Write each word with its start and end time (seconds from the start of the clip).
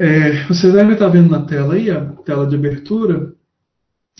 É, 0.00 0.44
vocês 0.46 0.72
devem 0.72 0.92
estar 0.92 1.08
vendo 1.08 1.28
na 1.28 1.44
tela 1.44 1.74
aí, 1.74 1.90
a 1.90 2.06
tela 2.24 2.46
de 2.46 2.54
abertura. 2.54 3.32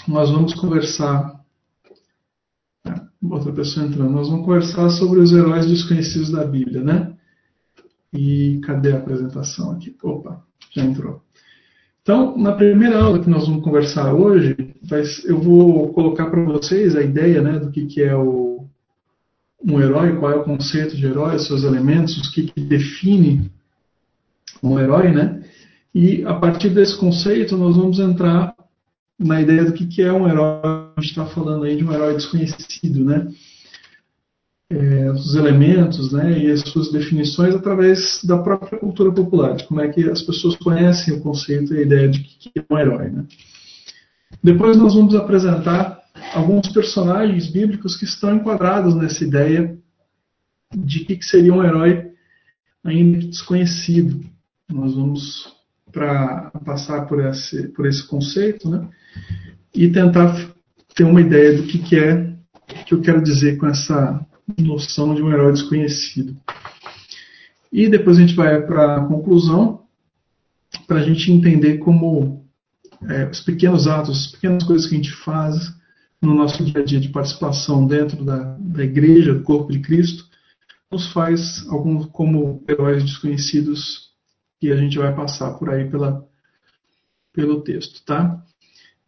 Nós 0.08 0.28
vamos 0.28 0.52
conversar. 0.54 1.38
Outra 3.22 3.52
pessoa 3.52 3.86
entrando. 3.86 4.10
Nós 4.10 4.28
vamos 4.28 4.44
conversar 4.44 4.90
sobre 4.90 5.20
os 5.20 5.32
heróis 5.32 5.66
desconhecidos 5.66 6.32
da 6.32 6.44
Bíblia, 6.44 6.82
né? 6.82 7.14
E 8.12 8.60
cadê 8.64 8.92
a 8.92 8.96
apresentação 8.96 9.70
aqui? 9.70 9.96
Opa, 10.02 10.42
já 10.74 10.82
entrou. 10.82 11.22
Então, 12.02 12.36
na 12.36 12.52
primeira 12.52 13.00
aula 13.00 13.20
que 13.20 13.30
nós 13.30 13.46
vamos 13.46 13.62
conversar 13.62 14.14
hoje, 14.14 14.56
eu 15.26 15.38
vou 15.40 15.92
colocar 15.92 16.26
para 16.30 16.42
vocês 16.42 16.96
a 16.96 17.02
ideia 17.02 17.40
né, 17.42 17.58
do 17.58 17.70
que, 17.70 17.86
que 17.86 18.02
é 18.02 18.16
o, 18.16 18.66
um 19.62 19.78
herói, 19.78 20.16
qual 20.16 20.32
é 20.32 20.36
o 20.36 20.44
conceito 20.44 20.96
de 20.96 21.06
herói, 21.06 21.38
seus 21.38 21.62
elementos, 21.64 22.16
o 22.16 22.32
que, 22.32 22.44
que 22.44 22.60
define 22.62 23.52
um 24.62 24.78
herói, 24.80 25.12
né? 25.12 25.44
E 26.00 26.24
a 26.24 26.34
partir 26.34 26.68
desse 26.68 26.96
conceito, 26.96 27.56
nós 27.56 27.74
vamos 27.74 27.98
entrar 27.98 28.54
na 29.18 29.42
ideia 29.42 29.64
do 29.64 29.72
que, 29.72 29.84
que 29.84 30.00
é 30.00 30.12
um 30.12 30.28
herói. 30.28 30.92
A 30.96 31.00
gente 31.00 31.10
está 31.10 31.26
falando 31.26 31.64
aí 31.64 31.76
de 31.76 31.84
um 31.84 31.92
herói 31.92 32.14
desconhecido, 32.14 33.04
né? 33.04 33.26
É, 34.70 35.10
os 35.10 35.34
elementos 35.34 36.12
né, 36.12 36.38
e 36.38 36.52
as 36.52 36.60
suas 36.60 36.92
definições 36.92 37.52
através 37.52 38.20
da 38.22 38.38
própria 38.38 38.78
cultura 38.78 39.10
popular, 39.10 39.56
de 39.56 39.64
como 39.64 39.80
é 39.80 39.88
que 39.88 40.08
as 40.08 40.22
pessoas 40.22 40.54
conhecem 40.56 41.14
o 41.14 41.20
conceito 41.20 41.74
e 41.74 41.78
a 41.78 41.82
ideia 41.82 42.08
de 42.08 42.20
que 42.20 42.52
é 42.54 42.64
um 42.70 42.78
herói. 42.78 43.10
Né? 43.10 43.24
Depois 44.44 44.76
nós 44.76 44.94
vamos 44.94 45.16
apresentar 45.16 46.00
alguns 46.32 46.68
personagens 46.68 47.48
bíblicos 47.50 47.96
que 47.96 48.04
estão 48.04 48.36
enquadrados 48.36 48.94
nessa 48.94 49.24
ideia 49.24 49.76
de 50.72 51.04
que 51.04 51.24
seria 51.24 51.52
um 51.52 51.64
herói 51.64 52.12
ainda 52.84 53.18
desconhecido. 53.18 54.24
Nós 54.70 54.94
vamos 54.94 55.57
para 55.92 56.50
passar 56.64 57.06
por 57.06 57.24
esse, 57.24 57.68
por 57.68 57.86
esse 57.86 58.06
conceito, 58.06 58.68
né? 58.68 58.88
E 59.74 59.88
tentar 59.88 60.34
ter 60.94 61.04
uma 61.04 61.20
ideia 61.20 61.56
do 61.56 61.64
que, 61.64 61.78
que 61.78 61.96
é 61.96 62.34
que 62.86 62.94
eu 62.94 63.00
quero 63.00 63.22
dizer 63.22 63.56
com 63.56 63.66
essa 63.66 64.26
noção 64.58 65.14
de 65.14 65.22
um 65.22 65.30
herói 65.30 65.52
desconhecido. 65.52 66.36
E 67.72 67.88
depois 67.88 68.16
a 68.16 68.20
gente 68.20 68.34
vai 68.34 68.60
para 68.62 68.96
a 68.96 69.04
conclusão, 69.04 69.82
para 70.86 71.00
a 71.00 71.02
gente 71.02 71.30
entender 71.30 71.78
como 71.78 72.46
é, 73.08 73.26
os 73.26 73.40
pequenos 73.40 73.86
atos, 73.86 74.26
as 74.26 74.26
pequenas 74.32 74.64
coisas 74.64 74.86
que 74.86 74.94
a 74.94 74.98
gente 74.98 75.12
faz 75.12 75.54
no 76.20 76.34
nosso 76.34 76.64
dia 76.64 76.80
a 76.80 76.84
dia 76.84 76.98
de 76.98 77.10
participação 77.10 77.86
dentro 77.86 78.24
da, 78.24 78.56
da 78.58 78.84
igreja, 78.84 79.34
do 79.34 79.42
corpo 79.42 79.70
de 79.70 79.80
Cristo, 79.80 80.24
nos 80.90 81.12
faz 81.12 81.66
alguns 81.68 82.06
como 82.06 82.64
heróis 82.68 83.04
desconhecidos 83.04 84.07
que 84.60 84.72
a 84.72 84.76
gente 84.76 84.98
vai 84.98 85.14
passar 85.14 85.52
por 85.54 85.70
aí 85.70 85.88
pela, 85.88 86.24
pelo 87.32 87.62
texto, 87.62 88.04
tá? 88.04 88.42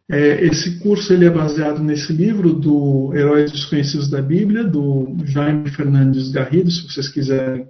É, 0.09 0.45
esse 0.45 0.79
curso 0.79 1.13
ele 1.13 1.25
é 1.25 1.29
baseado 1.29 1.81
nesse 1.81 2.11
livro 2.11 2.53
do 2.53 3.13
Heróis 3.13 3.51
Desconhecidos 3.51 4.09
da 4.09 4.21
Bíblia, 4.21 4.63
do 4.63 5.15
Jaime 5.23 5.69
Fernandes 5.69 6.31
Garrido, 6.31 6.69
se 6.69 6.83
vocês 6.83 7.07
quiserem, 7.07 7.67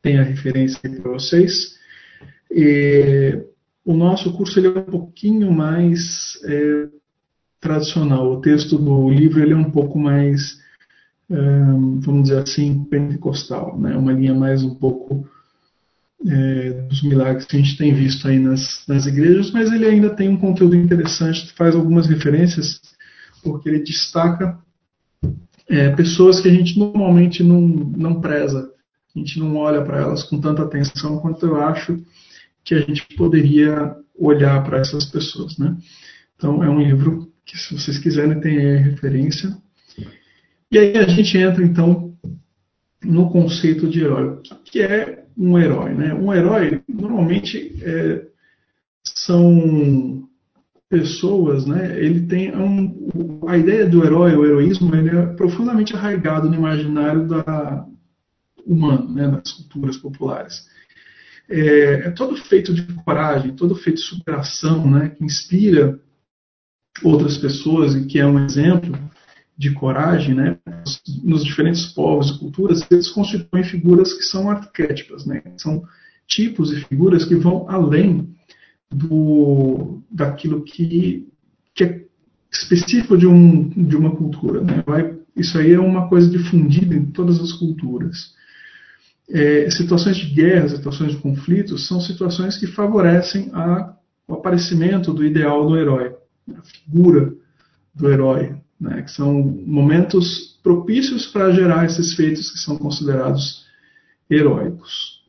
tem 0.00 0.18
a 0.18 0.22
referência 0.22 0.80
aí 0.82 1.00
para 1.00 1.12
vocês. 1.12 1.78
E, 2.50 3.44
o 3.84 3.92
nosso 3.92 4.32
curso 4.32 4.58
ele 4.58 4.68
é 4.68 4.70
um 4.70 4.84
pouquinho 4.84 5.52
mais 5.52 6.40
é, 6.44 6.88
tradicional. 7.60 8.32
O 8.32 8.40
texto 8.40 8.78
do 8.78 9.10
livro 9.10 9.42
ele 9.42 9.52
é 9.52 9.56
um 9.56 9.70
pouco 9.70 9.98
mais, 9.98 10.58
vamos 11.28 12.24
dizer 12.24 12.38
assim, 12.38 12.84
pentecostal, 12.84 13.78
né? 13.78 13.94
uma 13.96 14.12
linha 14.12 14.34
mais 14.34 14.62
um 14.62 14.74
pouco 14.74 15.28
é, 16.26 16.70
dos 16.88 17.02
milagres 17.02 17.44
que 17.44 17.56
a 17.56 17.58
gente 17.58 17.76
tem 17.76 17.92
visto 17.92 18.26
aí 18.26 18.38
nas, 18.38 18.84
nas 18.88 19.06
igrejas, 19.06 19.50
mas 19.50 19.70
ele 19.70 19.86
ainda 19.86 20.10
tem 20.10 20.28
um 20.28 20.36
conteúdo 20.36 20.74
interessante, 20.74 21.52
faz 21.52 21.74
algumas 21.74 22.06
referências, 22.06 22.80
porque 23.42 23.68
ele 23.68 23.82
destaca 23.82 24.58
é, 25.68 25.90
pessoas 25.90 26.40
que 26.40 26.48
a 26.48 26.52
gente 26.52 26.78
normalmente 26.78 27.42
não, 27.42 27.60
não 27.60 28.20
preza, 28.20 28.70
a 29.14 29.18
gente 29.18 29.38
não 29.38 29.56
olha 29.56 29.82
para 29.82 29.98
elas 29.98 30.22
com 30.22 30.40
tanta 30.40 30.62
atenção 30.62 31.18
quanto 31.18 31.46
eu 31.46 31.56
acho 31.56 32.02
que 32.64 32.74
a 32.74 32.80
gente 32.80 33.06
poderia 33.16 33.94
olhar 34.18 34.64
para 34.64 34.78
essas 34.78 35.04
pessoas, 35.04 35.58
né? 35.58 35.76
Então 36.36 36.64
é 36.64 36.68
um 36.68 36.80
livro 36.80 37.30
que 37.44 37.58
se 37.58 37.78
vocês 37.78 37.98
quiserem 37.98 38.40
tem 38.40 38.58
aí 38.58 38.76
referência. 38.76 39.56
E 40.70 40.78
aí 40.78 40.96
a 40.96 41.06
gente 41.06 41.36
entra 41.36 41.62
então 41.62 42.14
no 43.04 43.30
conceito 43.30 43.86
de 43.86 44.00
herói. 44.00 44.40
Que 44.64 44.80
é 44.80 45.23
um 45.36 45.58
herói. 45.58 45.94
Né? 45.94 46.14
Um 46.14 46.32
herói, 46.32 46.82
normalmente, 46.88 47.74
é, 47.82 48.26
são 49.02 50.28
pessoas, 50.88 51.66
né? 51.66 51.98
ele 51.98 52.26
tem 52.26 52.54
um, 52.56 53.40
a 53.48 53.56
ideia 53.56 53.86
do 53.86 54.04
herói, 54.04 54.34
o 54.36 54.44
heroísmo, 54.44 54.94
ele 54.94 55.10
é 55.10 55.26
profundamente 55.26 55.94
arraigado 55.94 56.48
no 56.48 56.54
imaginário 56.54 57.26
da, 57.26 57.84
humano, 58.64 59.12
né? 59.12 59.28
das 59.28 59.52
culturas 59.52 59.96
populares. 59.96 60.66
É, 61.48 62.06
é, 62.06 62.10
todo 62.10 62.36
feito 62.36 62.72
de 62.72 62.82
coragem, 63.04 63.54
todo 63.54 63.74
feito 63.74 63.96
de 63.96 64.02
superação, 64.02 64.90
né? 64.90 65.10
que 65.10 65.24
inspira 65.24 65.98
outras 67.02 67.36
pessoas 67.38 67.94
e 67.94 68.06
que 68.06 68.18
é 68.18 68.26
um 68.26 68.44
exemplo 68.44 68.96
de 69.56 69.72
coragem, 69.72 70.34
né, 70.34 70.56
nos 71.22 71.44
diferentes 71.44 71.86
povos 71.86 72.30
e 72.30 72.38
culturas, 72.38 72.80
eles 72.90 73.08
constituem 73.08 73.62
figuras 73.62 74.12
que 74.12 74.22
são 74.22 74.50
arquétipas, 74.50 75.24
né, 75.24 75.42
são 75.56 75.84
tipos 76.26 76.72
e 76.72 76.84
figuras 76.84 77.24
que 77.24 77.36
vão 77.36 77.66
além 77.68 78.34
do 78.90 80.00
daquilo 80.10 80.62
que, 80.62 81.28
que 81.74 81.84
é 81.84 82.04
específico 82.52 83.16
de, 83.16 83.26
um, 83.26 83.68
de 83.68 83.96
uma 83.96 84.14
cultura. 84.14 84.60
Né, 84.60 84.82
vai, 84.86 85.16
isso 85.36 85.58
aí 85.58 85.72
é 85.72 85.80
uma 85.80 86.08
coisa 86.08 86.28
difundida 86.28 86.94
em 86.94 87.06
todas 87.06 87.40
as 87.40 87.52
culturas. 87.52 88.34
É, 89.28 89.70
situações 89.70 90.16
de 90.16 90.34
guerra, 90.34 90.68
situações 90.68 91.12
de 91.12 91.18
conflitos, 91.18 91.86
são 91.86 92.00
situações 92.00 92.58
que 92.58 92.66
favorecem 92.66 93.50
a, 93.52 93.94
o 94.28 94.34
aparecimento 94.34 95.12
do 95.12 95.24
ideal 95.24 95.66
do 95.66 95.76
herói, 95.76 96.14
a 96.54 96.62
figura 96.62 97.32
do 97.94 98.10
herói, 98.10 98.56
né, 98.84 99.02
que 99.02 99.10
são 99.10 99.32
momentos 99.66 100.58
propícios 100.62 101.26
para 101.26 101.50
gerar 101.52 101.86
esses 101.86 102.14
feitos 102.14 102.50
que 102.50 102.58
são 102.58 102.76
considerados 102.76 103.64
heróicos. 104.30 105.22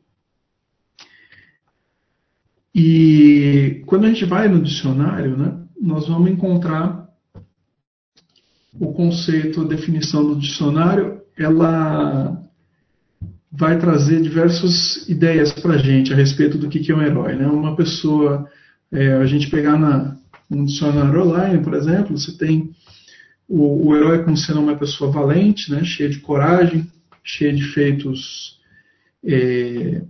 E 2.74 3.82
quando 3.86 4.04
a 4.04 4.08
gente 4.08 4.26
vai 4.26 4.46
no 4.48 4.60
dicionário, 4.60 5.36
né, 5.36 5.58
nós 5.80 6.06
vamos 6.06 6.30
encontrar 6.30 7.08
o 8.78 8.92
conceito, 8.92 9.62
a 9.62 9.64
definição 9.64 10.22
do 10.26 10.38
dicionário, 10.38 11.22
ela 11.38 12.42
vai 13.50 13.78
trazer 13.78 14.20
diversas 14.20 15.08
ideias 15.08 15.50
para 15.52 15.74
a 15.74 15.78
gente 15.78 16.12
a 16.12 16.16
respeito 16.16 16.58
do 16.58 16.68
que 16.68 16.92
é 16.92 16.94
um 16.94 17.00
herói. 17.00 17.34
Né? 17.36 17.46
Uma 17.46 17.74
pessoa, 17.74 18.46
é, 18.92 19.14
a 19.14 19.24
gente 19.24 19.48
pegar 19.48 19.78
na, 19.78 20.14
um 20.50 20.66
dicionário 20.66 21.22
online, 21.22 21.62
por 21.62 21.72
exemplo, 21.72 22.18
você 22.18 22.36
tem 22.36 22.75
o, 23.48 23.88
o 23.88 23.96
herói 23.96 24.22
como 24.24 24.36
sendo 24.36 24.60
uma 24.60 24.76
pessoa 24.76 25.10
valente, 25.10 25.70
né, 25.70 25.84
cheia 25.84 26.08
de 26.08 26.18
coragem, 26.18 26.86
cheia 27.22 27.52
de 27.52 27.62
feitos, 27.62 28.58
é, 29.24 30.02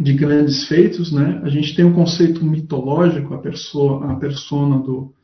de 0.00 0.12
grandes 0.14 0.66
feitos. 0.66 1.12
Né? 1.12 1.40
A 1.42 1.48
gente 1.48 1.74
tem 1.74 1.84
o 1.84 1.88
um 1.88 1.94
conceito 1.94 2.44
mitológico, 2.44 3.34
a, 3.34 3.38
pessoa, 3.38 4.12
a 4.12 4.16
persona 4.16 4.78
do, 4.78 5.14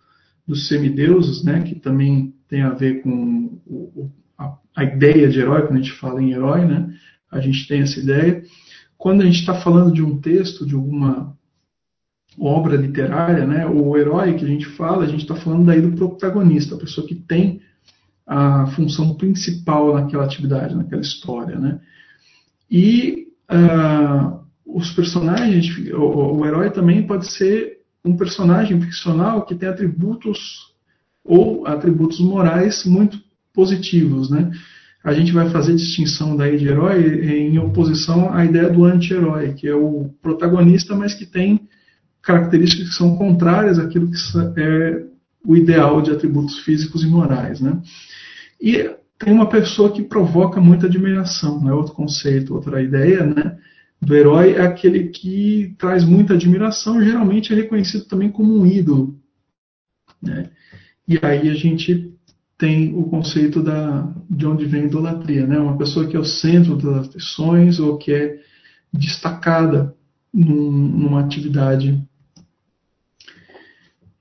dos 0.46 0.68
semideuses, 0.68 1.42
né, 1.42 1.62
que 1.62 1.74
também 1.74 2.34
tem 2.48 2.62
a 2.62 2.70
ver 2.70 3.02
com 3.02 3.58
o, 3.66 4.10
a, 4.36 4.56
a, 4.76 4.84
ideia 4.84 5.28
de 5.28 5.38
herói, 5.38 5.62
quando 5.62 5.78
a 5.78 5.82
gente 5.82 5.92
fala 5.92 6.22
em 6.22 6.32
herói, 6.32 6.64
né, 6.64 6.94
a 7.30 7.40
gente 7.40 7.66
tem 7.66 7.82
essa 7.82 7.98
ideia. 7.98 8.42
Quando 8.96 9.22
a 9.22 9.24
gente 9.26 9.40
está 9.40 9.54
falando 9.54 9.92
de 9.92 10.02
um 10.02 10.18
texto, 10.18 10.66
de 10.66 10.74
alguma 10.74 11.37
obra 12.40 12.76
literária, 12.76 13.46
né, 13.46 13.66
o 13.66 13.96
herói 13.96 14.34
que 14.34 14.44
a 14.44 14.48
gente 14.48 14.66
fala, 14.66 15.04
a 15.04 15.08
gente 15.08 15.22
está 15.22 15.34
falando 15.34 15.66
daí 15.66 15.80
do 15.80 15.96
protagonista, 15.96 16.74
a 16.74 16.78
pessoa 16.78 17.06
que 17.06 17.14
tem 17.14 17.60
a 18.26 18.66
função 18.68 19.14
principal 19.14 19.94
naquela 19.94 20.24
atividade, 20.24 20.76
naquela 20.76 21.00
história, 21.00 21.58
né? 21.58 21.80
E 22.70 23.28
uh, 23.50 24.40
os 24.66 24.90
personagens, 24.92 25.66
o, 25.94 26.36
o, 26.36 26.46
herói 26.46 26.70
também 26.70 27.06
pode 27.06 27.32
ser 27.32 27.78
um 28.04 28.16
personagem 28.16 28.78
ficcional 28.82 29.46
que 29.46 29.54
tem 29.54 29.68
atributos 29.68 30.74
ou 31.24 31.66
atributos 31.66 32.20
morais 32.20 32.84
muito 32.84 33.18
positivos, 33.54 34.28
né? 34.28 34.50
A 35.02 35.14
gente 35.14 35.32
vai 35.32 35.48
fazer 35.48 35.74
distinção 35.74 36.36
daí 36.36 36.58
de 36.58 36.68
herói 36.68 37.24
em 37.24 37.58
oposição 37.58 38.32
à 38.32 38.44
ideia 38.44 38.68
do 38.68 38.84
anti-herói, 38.84 39.54
que 39.54 39.66
é 39.66 39.74
o 39.74 40.10
protagonista, 40.20 40.94
mas 40.94 41.14
que 41.14 41.24
tem 41.24 41.66
características 42.22 42.88
que 42.88 42.94
são 42.94 43.16
contrárias 43.16 43.78
àquilo 43.78 44.10
que 44.10 44.16
é 44.60 45.04
o 45.44 45.56
ideal 45.56 46.02
de 46.02 46.10
atributos 46.10 46.58
físicos 46.60 47.02
e 47.02 47.06
morais. 47.06 47.60
Né? 47.60 47.80
E 48.60 48.90
tem 49.18 49.32
uma 49.32 49.48
pessoa 49.48 49.92
que 49.92 50.02
provoca 50.02 50.60
muita 50.60 50.86
admiração, 50.86 51.62
né? 51.62 51.72
outro 51.72 51.94
conceito, 51.94 52.54
outra 52.54 52.82
ideia, 52.82 53.24
né? 53.24 53.56
do 54.00 54.14
herói 54.14 54.52
é 54.52 54.62
aquele 54.62 55.08
que 55.08 55.74
traz 55.78 56.04
muita 56.04 56.34
admiração, 56.34 57.02
geralmente 57.02 57.52
é 57.52 57.56
reconhecido 57.56 58.04
também 58.04 58.30
como 58.30 58.56
um 58.56 58.66
ídolo. 58.66 59.18
Né? 60.22 60.50
E 61.06 61.18
aí 61.22 61.48
a 61.48 61.54
gente 61.54 62.12
tem 62.58 62.92
o 62.94 63.04
conceito 63.04 63.62
da, 63.62 64.12
de 64.28 64.44
onde 64.44 64.66
vem 64.66 64.82
a 64.82 64.86
idolatria, 64.86 65.46
né? 65.46 65.58
Uma 65.60 65.78
pessoa 65.78 66.08
que 66.08 66.16
é 66.16 66.18
o 66.18 66.24
centro 66.24 66.76
das 66.76 67.06
atenções 67.06 67.78
ou 67.78 67.96
que 67.96 68.12
é 68.12 68.40
destacada 68.92 69.94
num, 70.34 70.70
numa 70.72 71.20
atividade. 71.20 72.02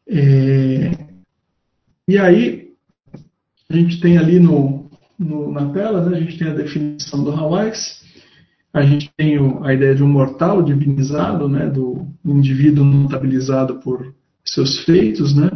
É, 0.09 0.91
e 2.07 2.17
aí 2.17 2.71
a 3.69 3.75
gente 3.75 3.99
tem 3.99 4.17
ali 4.17 4.39
no, 4.39 4.89
no, 5.19 5.51
na 5.51 5.71
tela, 5.73 6.09
né, 6.09 6.17
a 6.17 6.21
gente 6.21 6.37
tem 6.37 6.47
a 6.47 6.53
definição 6.53 7.23
do 7.23 7.31
Hawaii, 7.31 7.73
a 8.73 8.81
gente 8.83 9.11
tem 9.17 9.37
o, 9.37 9.63
a 9.63 9.73
ideia 9.73 9.93
de 9.93 10.03
um 10.03 10.07
mortal 10.07 10.63
divinizado, 10.63 11.49
né, 11.49 11.69
do 11.69 12.07
indivíduo 12.23 12.85
notabilizado 12.85 13.79
por 13.79 14.13
seus 14.45 14.79
feitos, 14.85 15.35
né, 15.35 15.49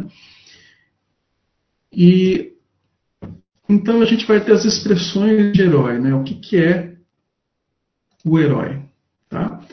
e 1.90 2.52
então 3.68 4.02
a 4.02 4.04
gente 4.04 4.26
vai 4.26 4.44
ter 4.44 4.52
as 4.52 4.66
expressões 4.66 5.52
de 5.52 5.62
herói, 5.62 5.98
né, 5.98 6.14
o 6.14 6.22
que, 6.22 6.34
que 6.34 6.58
é 6.58 6.94
o 8.24 8.38
herói, 8.38 8.82
tá? 9.30 9.64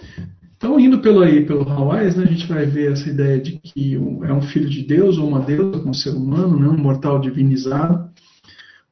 Então, 0.60 0.78
indo 0.78 1.00
pelo 1.00 1.22
aí, 1.22 1.46
pelo 1.46 1.62
Hawaii, 1.62 2.14
né, 2.18 2.24
a 2.26 2.28
gente 2.28 2.46
vai 2.46 2.66
ver 2.66 2.92
essa 2.92 3.10
ideia 3.10 3.40
de 3.40 3.58
que 3.60 3.96
é 3.96 4.34
um 4.34 4.42
filho 4.42 4.70
de 4.70 4.84
Deus 4.84 5.18
ou 5.18 5.26
uma 5.26 5.40
deusa 5.40 5.80
com 5.80 5.92
um 5.92 5.94
ser 5.94 6.10
humano, 6.10 6.60
né, 6.60 6.68
um 6.68 6.78
mortal 6.78 7.18
divinizado, 7.18 8.10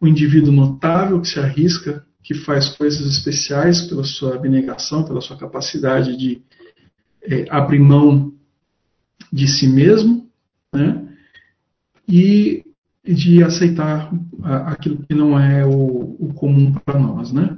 um 0.02 0.08
indivíduo 0.08 0.54
notável 0.54 1.19
que 1.19 1.28
se 1.28 1.38
arrisca, 1.38 2.06
que 2.24 2.34
faz 2.34 2.69
coisas 2.69 3.06
especiais 3.06 3.81
pela 3.81 4.06
sua 4.06 4.36
abnegação, 4.36 5.04
pela 5.04 5.19
sua 5.19 5.36
capacidade 5.36 6.16
de 6.16 6.42
é, 7.22 7.46
abrir 7.50 7.80
mão 7.80 8.31
de 9.31 9.46
si 9.46 9.68
mesmo, 9.68 10.25
né? 10.74 11.06
E 12.08 12.64
de 13.04 13.44
aceitar 13.44 14.10
aquilo 14.66 15.04
que 15.06 15.14
não 15.14 15.38
é 15.38 15.66
o, 15.66 16.16
o 16.18 16.34
comum 16.34 16.74
para 16.74 16.98
nós, 16.98 17.34
né? 17.34 17.58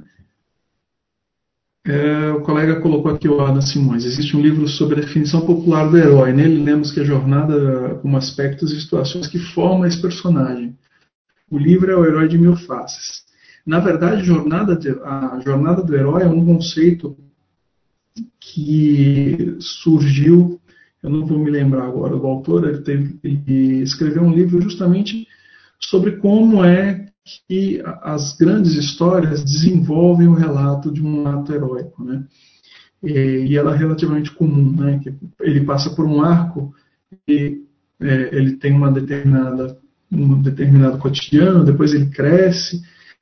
É, 1.86 2.32
o 2.32 2.42
colega 2.42 2.82
colocou 2.82 3.12
aqui 3.12 3.28
o 3.28 3.40
Adam 3.42 3.62
Simões. 3.62 4.06
Existe 4.06 4.36
um 4.36 4.42
livro 4.42 4.68
sobre 4.68 4.98
a 4.98 5.02
definição 5.02 5.42
popular 5.46 5.90
do 5.90 5.98
herói. 5.98 6.34
Nele 6.34 6.64
lemos 6.64 6.92
que 6.92 7.00
a 7.00 7.06
jornada 7.06 7.96
como 8.02 8.18
aspectos 8.18 8.72
e 8.72 8.82
situações 8.82 9.28
que 9.28 9.40
formam 9.40 9.86
esse 9.86 10.02
personagem. 10.02 10.78
O 11.50 11.58
livro 11.58 11.92
é 11.92 11.96
o 11.96 12.06
herói 12.06 12.28
de 12.28 12.38
mil 12.38 12.56
faces. 12.56 13.24
Na 13.66 13.80
verdade, 13.80 14.24
jornada 14.24 14.76
de, 14.76 14.90
a 14.90 15.40
jornada 15.44 15.82
do 15.82 15.96
herói 15.96 16.24
é 16.24 16.28
um 16.28 16.46
conceito 16.46 17.18
que 18.40 19.58
surgiu, 19.60 20.60
eu 21.04 21.10
não 21.10 21.26
vou 21.26 21.40
me 21.40 21.52
lembrar 21.52 21.86
agora 21.86 22.16
do 22.16 22.26
autor, 22.26 22.68
ele, 22.68 22.80
teve, 22.80 23.20
ele 23.24 23.82
escreveu 23.82 24.24
um 24.24 24.34
livro 24.34 24.62
justamente 24.62 25.28
sobre 25.80 26.14
como 26.18 26.64
é 26.64 27.09
que 27.48 27.82
as 28.02 28.36
grandes 28.38 28.74
histórias 28.74 29.44
desenvolvem 29.44 30.28
o 30.28 30.34
relato 30.34 30.92
de 30.92 31.02
um 31.02 31.28
ato 31.28 31.54
heróico, 31.54 32.04
né? 32.04 32.26
E, 33.02 33.48
e 33.50 33.58
ela 33.58 33.74
é 33.74 33.78
relativamente 33.78 34.32
comum, 34.32 34.76
né? 34.76 35.00
Que 35.04 35.14
ele 35.42 35.64
passa 35.64 35.90
por 35.96 36.06
um 36.06 36.22
arco 36.22 36.74
e 37.28 37.64
é, 38.00 38.36
ele 38.36 38.58
tem 38.58 38.74
uma 38.74 38.92
determinada 38.92 39.78
um 40.12 40.42
determinado 40.42 40.98
cotidiano, 40.98 41.64
depois 41.64 41.94
ele 41.94 42.08
cresce, 42.08 42.82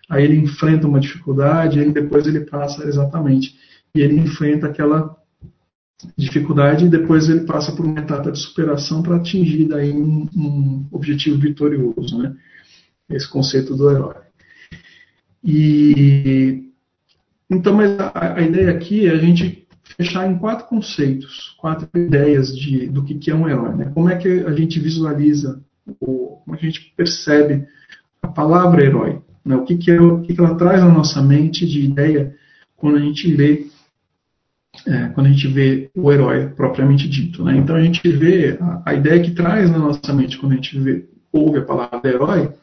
aí 0.10 0.24
ele 0.24 0.38
enfrenta 0.38 0.88
uma 0.88 1.02
dificuldade, 1.02 1.80
aí 1.80 1.92
depois 1.92 2.26
ele 2.26 2.46
passa 2.46 2.88
exatamente 2.88 3.56
e 3.94 4.02
ele 4.02 4.20
enfrenta 4.20 4.68
aquela 4.68 5.16
dificuldade 6.16 6.86
e 6.86 6.90
depois 6.90 7.28
ele 7.28 7.42
passa 7.42 7.72
por 7.72 7.86
uma 7.86 8.00
etapa 8.00 8.32
de 8.32 8.40
superação 8.40 9.02
para 9.02 9.18
atingir 9.18 9.68
daí 9.68 9.92
um, 9.92 10.30
um 10.36 10.86
objetivo 10.92 11.40
vitorioso, 11.40 12.18
né? 12.20 12.36
Esse 13.10 13.30
conceito 13.30 13.76
do 13.76 13.90
herói. 13.90 14.16
E 15.44 16.68
então, 17.50 17.74
mas 17.74 17.98
a, 18.00 18.36
a, 18.36 18.42
ideia 18.42 18.72
aqui 18.72 19.08
é 19.08 19.12
a 19.12 19.18
gente 19.18 19.66
fechar 19.96 20.30
em 20.30 20.38
quatro 20.38 20.68
conceitos, 20.68 21.56
quatro 21.58 21.88
ideias 21.96 22.56
de, 22.56 22.88
do 22.88 23.04
que, 23.04 23.16
que 23.16 23.32
é 23.32 23.36
um 23.36 23.48
herói. 23.48 23.74
Né? 23.74 23.92
Como 23.94 24.10
é 24.10 24.18
que 24.18 24.28
a 24.28 24.52
gente 24.52 24.80
visualiza, 24.80 25.62
o, 26.00 26.42
como 26.44 26.56
a 26.56 26.60
gente 26.60 26.94
percebe 26.96 27.66
a 28.22 28.28
palavra 28.28 28.84
herói? 28.84 29.22
Né? 29.46 29.56
O, 29.56 29.64
que, 29.64 29.78
que, 29.78 29.92
é, 29.92 30.02
o 30.02 30.22
que, 30.22 30.34
que 30.34 30.40
ela 30.42 30.56
traz 30.56 30.82
na 30.82 30.92
nossa 30.92 31.22
mente 31.22 31.66
de 31.66 31.86
ideia 31.86 32.36
quando 32.76 32.98
a 32.98 33.02
gente 33.02 33.34
lê 33.34 33.68
é, 34.86 35.08
quando 35.10 35.28
a 35.28 35.30
gente 35.32 35.48
vê 35.48 35.90
o 35.96 36.12
herói 36.12 36.50
propriamente 36.50 37.10
dito. 37.10 37.44
Né? 37.44 37.58
Então 37.58 37.76
a 37.76 37.82
gente 37.82 38.08
vê 38.10 38.58
a, 38.62 38.92
a, 38.92 38.94
ideia 38.94 39.24
que 39.24 39.32
traz 39.32 39.72
na 39.72 39.80
nossa 39.80 40.14
mente 40.14 40.38
quando 40.38 40.52
a 40.52 40.56
gente 40.56 40.78
vê, 40.80 41.06
ouve 41.32 41.60
a 41.60 41.66
palavra 41.66 42.02
herói 42.08 42.54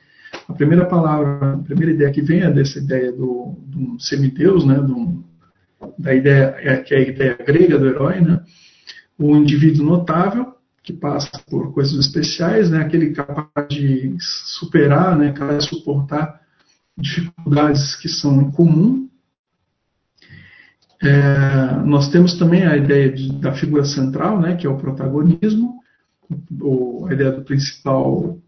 a 0.49 0.53
primeira 0.53 0.87
palavra, 0.87 1.55
a 1.55 1.59
primeira 1.59 1.93
ideia 1.93 2.13
que 2.13 2.23
vem 2.23 2.41
é 2.41 2.51
dessa 2.51 2.79
ideia 2.79 3.13
do, 3.13 3.57
do 3.67 4.01
semideus, 4.01 4.65
né, 4.65 4.77
do, 4.77 5.25
da 5.99 6.15
ideia 6.15 6.55
é, 6.59 6.77
que 6.79 6.95
é 6.95 6.99
a 6.99 7.01
ideia 7.01 7.39
grega 7.45 7.79
do 7.79 7.87
herói, 7.87 8.21
né, 8.21 8.43
o 9.19 9.37
indivíduo 9.37 9.87
notável 9.87 10.55
que 10.83 10.93
passa 10.93 11.31
por 11.49 11.73
coisas 11.73 11.99
especiais, 11.99 12.71
né, 12.71 12.79
aquele 12.79 13.13
capaz 13.13 13.69
de 13.69 14.15
superar, 14.21 15.17
né, 15.17 15.33
capaz 15.33 15.65
de 15.65 15.71
suportar 15.71 16.41
dificuldades 16.97 17.97
que 17.97 18.09
são 18.09 18.43
em 18.43 18.51
comum. 18.51 19.09
É, 21.03 21.77
nós 21.85 22.11
temos 22.11 22.39
também 22.39 22.65
a 22.67 22.77
ideia 22.77 23.11
de, 23.11 23.33
da 23.33 23.53
figura 23.53 23.85
central, 23.85 24.39
né, 24.41 24.57
que 24.57 24.67
é 24.67 24.71
o 24.71 24.77
protagonismo, 24.77 25.81
o, 26.61 27.07
a 27.09 27.15
ideia 27.15 27.33
do 27.33 27.43
principal 27.43 28.39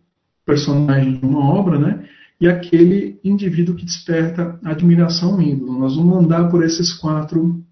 personagem 0.47 1.19
de 1.19 1.27
uma 1.27 1.45
obra, 1.45 1.79
né? 1.79 2.09
E 2.41 2.49
aquele 2.49 3.19
indivíduo 3.25 3.75
que 3.75 3.85
desperta 3.85 4.59
admiração 4.65 5.43
ídolo. 5.43 5.79
Nós 5.79 5.97
vamos 5.97 6.25
andar 6.25 6.49
por 6.49 6.63
esses 6.63 6.93
quatro, 6.93 7.63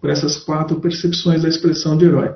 por 0.00 0.10
essas 0.10 0.36
quatro 0.36 0.80
percepções 0.80 1.42
da 1.42 1.48
expressão 1.48 1.96
de 1.96 2.04
herói. 2.04 2.34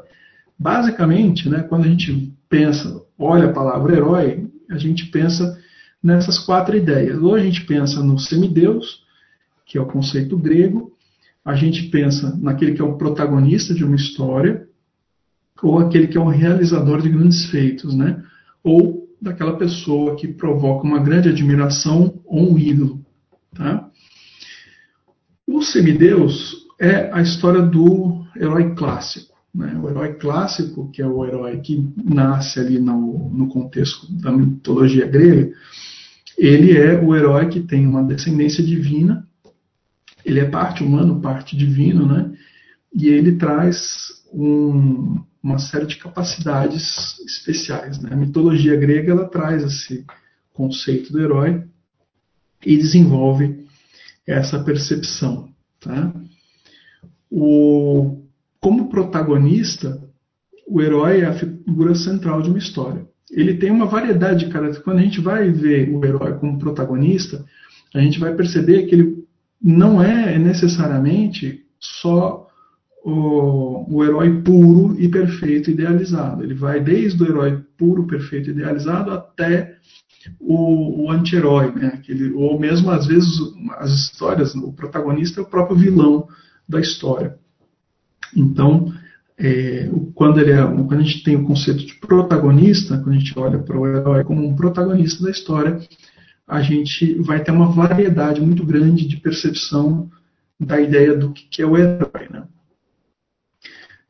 Basicamente, 0.59 1.49
né, 1.49 1.63
quando 1.63 1.85
a 1.85 1.89
gente 1.89 2.33
pensa, 2.49 3.03
olha 3.19 3.47
a 3.47 3.53
palavra 3.53 3.95
herói, 3.95 4.47
a 4.71 4.79
gente 4.79 5.07
pensa 5.07 5.59
nessas 6.03 6.39
quatro 6.39 6.77
ideias. 6.77 7.21
Ou 7.21 7.35
a 7.35 7.41
gente 7.41 7.65
pensa 7.65 8.03
no 8.03 8.19
semideus, 8.19 9.03
que 9.67 9.79
é 9.79 9.81
o 9.81 9.87
conceito 9.87 10.37
grego, 10.37 10.93
a 11.45 11.55
gente 11.55 11.85
pensa 11.85 12.37
naquele 12.41 12.73
que 12.73 12.81
é 12.81 12.85
o 12.85 12.97
protagonista 12.99 13.75
de 13.75 13.85
uma 13.85 13.97
história, 13.97 14.67
ou 15.63 15.79
aquele 15.79 16.07
que 16.07 16.17
é 16.17 16.21
o 16.21 16.29
realizador 16.29 17.01
de 17.01 17.09
grandes 17.09 17.47
feitos, 17.47 17.95
né? 17.95 18.23
Ou 18.63 18.98
daquela 19.21 19.57
pessoa 19.57 20.17
que 20.17 20.29
provoca 20.29 20.87
uma 20.87 21.01
grande 21.01 21.29
admiração 21.29 22.21
ou 22.25 22.53
um 22.53 22.59
ídolo. 22.59 23.05
Tá? 23.55 23.89
O 25.47 25.63
semideus 25.63 26.67
é 26.81 27.11
a 27.13 27.21
história 27.21 27.63
do 27.63 28.25
herói 28.37 28.75
clássico. 28.75 29.35
Né? 29.55 29.79
O 29.83 29.89
herói 29.89 30.15
clássico, 30.15 30.91
que 30.91 31.03
é 31.03 31.07
o 31.07 31.25
herói 31.25 31.59
que 31.59 31.89
nasce 31.97 32.61
ali 32.61 32.79
no, 32.79 33.31
no 33.31 33.49
contexto 33.49 34.11
da 34.13 34.31
mitologia 34.31 35.07
grega, 35.07 35.53
ele 36.37 36.77
é 36.77 36.97
o 37.01 37.17
herói 37.17 37.49
que 37.49 37.61
tem 37.61 37.87
uma 37.87 38.05
descendência 38.05 38.63
divina, 38.63 39.27
ele 40.25 40.39
é 40.39 40.45
parte 40.45 40.85
humano, 40.85 41.21
parte 41.21 41.57
divino, 41.57 42.07
né? 42.07 42.33
e 42.95 43.09
ele 43.09 43.37
traz 43.37 44.09
um, 44.33 45.21
uma 45.43 45.59
série 45.59 45.87
de 45.87 45.97
capacidades 45.97 47.19
especiais. 47.21 47.99
Né? 48.01 48.11
A 48.13 48.17
mitologia 48.17 48.77
grega 48.77 49.13
ela 49.13 49.29
traz 49.29 49.63
esse 49.63 50.05
conceito 50.53 51.13
do 51.13 51.21
herói 51.21 51.65
e 52.65 52.77
desenvolve 52.77 53.65
essa 54.27 54.59
percepção. 54.59 55.49
Tá? 55.81 56.13
O, 57.31 58.23
como 58.61 58.89
protagonista, 58.89 60.03
o 60.67 60.83
herói 60.83 61.21
é 61.21 61.27
a 61.27 61.33
figura 61.33 61.95
central 61.95 62.43
de 62.43 62.49
uma 62.49 62.59
história. 62.59 63.07
Ele 63.31 63.55
tem 63.55 63.71
uma 63.71 63.87
variedade 63.87 64.47
de 64.47 64.51
características. 64.51 64.85
Quando 64.85 64.99
a 64.99 65.03
gente 65.03 65.21
vai 65.21 65.51
ver 65.51 65.91
o 65.91 66.05
herói 66.05 66.39
como 66.39 66.59
protagonista, 66.59 67.45
a 67.95 68.01
gente 68.01 68.19
vai 68.19 68.35
perceber 68.35 68.87
que 68.87 68.95
ele 68.95 69.25
não 69.63 70.03
é 70.03 70.39
necessariamente 70.39 71.65
só 71.79 72.48
o, 73.09 73.87
o 73.89 74.05
herói 74.05 74.43
puro 74.43 74.95
e 75.01 75.09
perfeito 75.09 75.71
idealizado. 75.71 76.43
Ele 76.43 76.55
vai 76.55 76.81
desde 76.81 77.23
o 77.23 77.27
herói 77.27 77.63
puro, 77.77 78.07
perfeito 78.07 78.51
idealizado 78.51 79.11
até 79.11 79.77
o, 80.39 81.05
o 81.05 81.11
anti-herói, 81.11 81.73
né? 81.75 81.93
Aquele, 81.95 82.33
ou 82.33 82.59
mesmo 82.61 82.91
às 82.91 83.07
vezes 83.07 83.41
as 83.79 83.91
histórias, 83.91 84.55
o 84.55 84.73
protagonista 84.73 85.41
é 85.41 85.43
o 85.43 85.49
próprio 85.49 85.77
vilão 85.79 86.29
da 86.69 86.81
história. 86.81 87.37
Então, 88.37 88.93
é, 89.39 89.89
quando, 90.15 90.41
ele 90.41 90.53
é, 90.53 90.63
quando 90.63 91.01
a 91.01 91.03
gente 91.03 91.23
tem 91.25 91.37
o 91.37 91.45
conceito 91.45 91.87
de 91.87 91.95
protagonista, 91.95 92.99
quando 92.99 93.17
a 93.17 93.19
gente 93.19 93.39
olha 93.39 93.59
para 93.59 93.79
o 93.79 93.87
herói 93.87 94.23
como 94.25 94.47
um 94.47 94.55
protagonista 94.55 95.25
da 95.25 95.31
história, 95.31 95.79
a 96.47 96.61
gente 96.61 97.15
vai 97.23 97.43
ter 97.43 97.53
uma 97.53 97.71
variedade 97.71 98.41
muito 98.41 98.67
grande 98.67 99.09
de 99.09 99.17
percepção 99.17 100.11
da 100.61 100.81
ideia 100.81 101.17
do 101.17 101.33
que 101.33 101.63
é 101.63 101.67
o 101.67 101.77
herói. 101.77 102.29
Né? 102.31 102.38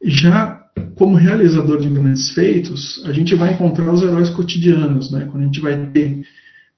Já 0.02 0.58
como 0.94 1.16
realizador 1.16 1.80
de 1.80 1.88
grandes 1.88 2.30
feitos, 2.30 3.02
a 3.06 3.12
gente 3.12 3.34
vai 3.34 3.54
encontrar 3.54 3.92
os 3.92 4.02
heróis 4.02 4.30
cotidianos, 4.30 5.10
né? 5.10 5.28
Quando 5.30 5.42
a 5.42 5.46
gente 5.46 5.60
vai 5.60 5.86
ter, 5.90 6.24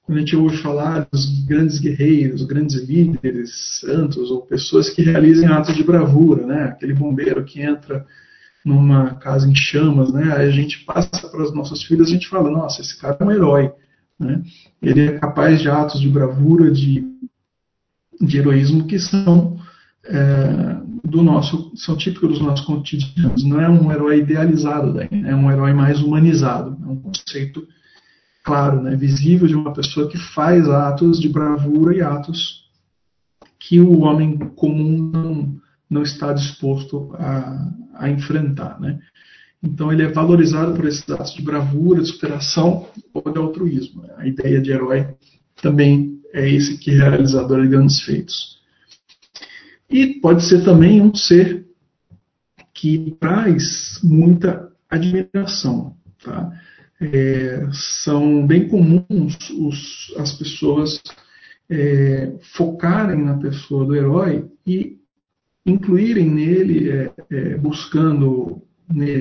quando 0.03 0.19
a 0.19 0.21
gente 0.21 0.37
ouve 0.37 0.57
falar 0.59 1.07
dos 1.11 1.45
grandes 1.45 1.79
guerreiros, 1.79 2.45
grandes 2.45 2.83
líderes, 2.87 3.81
santos 3.81 4.31
ou 4.31 4.43
pessoas 4.43 4.91
que 4.91 5.03
realizem 5.03 5.49
atos 5.49 5.75
de 5.75 5.85
bravura, 5.85 6.47
né? 6.47 6.65
Aquele 6.65 6.95
bombeiro 6.95 7.45
que 7.45 7.61
entra 7.61 8.07
numa 8.65 9.15
casa 9.15 9.49
em 9.49 9.55
chamas, 9.55 10.13
né? 10.13 10.35
Aí 10.37 10.49
a 10.49 10.53
gente 10.53 10.85
passa 10.85 11.29
para 11.29 11.43
os 11.43 11.55
nossos 11.55 11.83
filhos, 11.85 12.09
a 12.09 12.13
gente 12.13 12.29
fala, 12.29 12.51
nossa, 12.51 12.81
esse 12.81 12.99
cara 12.99 13.17
é 13.19 13.25
um 13.25 13.31
herói, 13.31 13.73
né? 14.19 14.43
Ele 14.83 15.09
é 15.09 15.19
capaz 15.19 15.61
de 15.61 15.69
atos 15.69 16.01
de 16.01 16.09
bravura, 16.09 16.71
de, 16.71 17.07
de 18.21 18.39
heroísmo 18.39 18.87
que 18.87 18.99
são 18.99 19.59
é, 20.05 20.80
do 21.05 21.23
nosso, 21.23 21.73
são 21.77 21.97
típicos 21.97 22.31
dos 22.31 22.41
nossos 22.41 22.65
cotidianos. 22.65 23.45
Não 23.45 23.61
é 23.61 23.69
um 23.69 23.91
herói 23.91 24.19
idealizado, 24.19 24.95
daí, 24.95 25.09
né? 25.11 25.31
é 25.31 25.35
um 25.35 25.51
herói 25.51 25.73
mais 25.73 26.01
humanizado, 26.01 26.77
é 26.83 26.87
um 26.87 26.97
conceito 26.97 27.67
claro, 28.45 28.83
né? 28.83 28.97
visível 28.97 29.47
de 29.47 29.55
uma 29.55 29.73
pessoa 29.73 30.09
que 30.09 30.19
faz 30.19 30.69
atos 30.69 31.21
de 31.21 31.29
bravura 31.29 31.95
e 31.95 32.01
atos 32.01 32.65
que 33.59 33.81
o 33.81 34.01
homem 34.01 34.39
comum 34.39 35.11
não 35.13 35.61
não 35.91 36.03
está 36.03 36.33
disposto 36.33 37.13
a, 37.15 37.73
a 37.95 38.09
enfrentar. 38.09 38.81
Né? 38.81 39.01
Então 39.61 39.93
ele 39.93 40.05
é 40.05 40.09
valorizado 40.09 40.73
por 40.75 40.87
esses 40.87 41.07
atos 41.11 41.35
de 41.35 41.43
bravura, 41.43 42.01
de 42.01 42.09
superação 42.09 42.87
ou 43.13 43.31
de 43.31 43.39
altruísmo. 43.39 44.05
A 44.17 44.27
ideia 44.27 44.61
de 44.61 44.71
herói 44.71 45.09
também 45.61 46.21
é 46.33 46.49
esse 46.49 46.79
que 46.79 46.93
é 46.93 46.95
realizador 46.95 47.61
de 47.61 47.69
grandes 47.69 48.01
feitos. 48.01 48.60
E 49.91 50.21
pode 50.21 50.45
ser 50.45 50.65
também 50.65 51.01
um 51.03 51.15
ser 51.15 51.67
que 52.73 53.17
traz 53.19 53.99
muita 54.03 54.71
admiração. 54.89 55.97
Tá? 56.23 56.53
É, 57.01 57.67
são 58.05 58.47
bem 58.47 58.69
comuns 58.69 59.37
os, 59.51 60.15
as 60.17 60.33
pessoas 60.35 61.03
é, 61.69 62.35
focarem 62.55 63.25
na 63.25 63.37
pessoa 63.39 63.85
do 63.85 63.97
herói 63.97 64.47
e 64.67 64.99
incluírem 65.67 66.29
nele, 66.29 66.91
é, 66.91 67.13
é, 67.31 67.57
buscando 67.57 68.63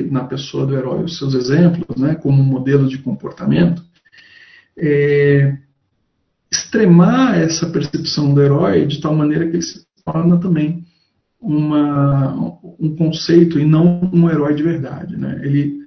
na 0.09 0.23
pessoa 0.23 0.65
do 0.65 0.75
herói 0.75 1.03
os 1.03 1.17
seus 1.19 1.35
exemplos, 1.35 1.95
né, 1.95 2.15
como 2.15 2.43
modelo 2.43 2.88
de 2.88 2.97
comportamento, 2.97 3.83
é, 4.75 5.57
extremar 6.51 7.39
essa 7.39 7.69
percepção 7.69 8.33
do 8.33 8.41
herói 8.41 8.88
de 8.88 8.99
tal 8.99 9.15
maneira 9.15 9.45
que 9.45 9.57
ele 9.57 9.61
se 9.61 9.85
torna 10.11 10.37
também 10.37 10.83
uma, 11.41 12.33
um 12.79 12.95
conceito 12.95 13.59
e 13.59 13.65
não 13.65 14.09
um 14.13 14.29
herói 14.29 14.53
de 14.53 14.63
verdade. 14.63 15.15
Né? 15.15 15.41
Ele 15.43 15.79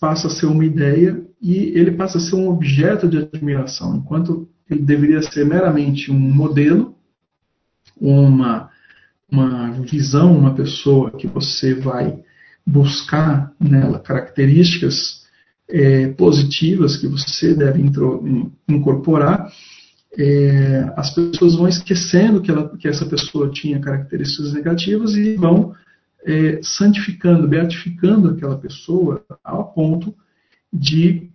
passa 0.00 0.28
a 0.28 0.30
ser 0.30 0.46
uma 0.46 0.64
ideia 0.64 1.22
e 1.40 1.54
ele 1.78 1.92
passa 1.92 2.18
a 2.18 2.20
ser 2.20 2.34
um 2.34 2.48
objeto 2.48 3.08
de 3.08 3.18
admiração, 3.18 3.96
enquanto 3.96 4.48
ele 4.70 4.80
deveria 4.80 5.22
ser 5.22 5.44
meramente 5.44 6.10
um 6.10 6.18
modelo, 6.18 6.94
uma 8.00 8.70
uma 9.30 9.72
visão, 9.82 10.38
uma 10.38 10.54
pessoa 10.54 11.10
que 11.10 11.26
você 11.26 11.74
vai 11.74 12.16
buscar 12.64 13.52
nela 13.60 13.98
características 13.98 15.26
é, 15.68 16.08
positivas 16.08 16.96
que 16.96 17.08
você 17.08 17.54
deve 17.54 17.82
intro, 17.82 18.52
incorporar, 18.68 19.50
é, 20.18 20.92
as 20.96 21.14
pessoas 21.14 21.54
vão 21.54 21.68
esquecendo 21.68 22.40
que, 22.40 22.50
ela, 22.50 22.76
que, 22.76 22.88
essa 22.88 23.04
pessoa 23.06 23.50
tinha 23.50 23.80
características 23.80 24.52
negativas 24.52 25.14
e 25.14 25.36
vão 25.36 25.74
é, 26.24 26.58
santificando, 26.62 27.46
beatificando 27.46 28.30
aquela 28.30 28.56
pessoa 28.56 29.24
ao 29.44 29.72
ponto 29.72 30.14
de 30.72 31.30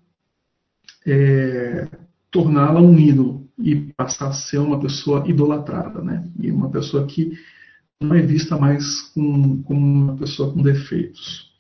é, 1.06 1.88
torná-la 2.32 2.82
um 2.82 2.98
ídolo 2.98 3.48
e 3.58 3.76
passar 3.96 4.30
a 4.30 4.34
ser 4.34 4.58
uma 4.58 4.80
pessoa 4.80 5.24
idolatrada, 5.28 6.02
né? 6.02 6.28
E 6.40 6.52
uma 6.52 6.70
pessoa 6.70 7.06
que 7.06 7.34
não 8.02 8.16
é 8.16 8.22
vista 8.22 8.58
mais 8.58 9.02
como, 9.14 9.64
uma 9.70 10.18
pessoa 10.18 10.52
com 10.52 10.62
defeitos. 10.62 11.52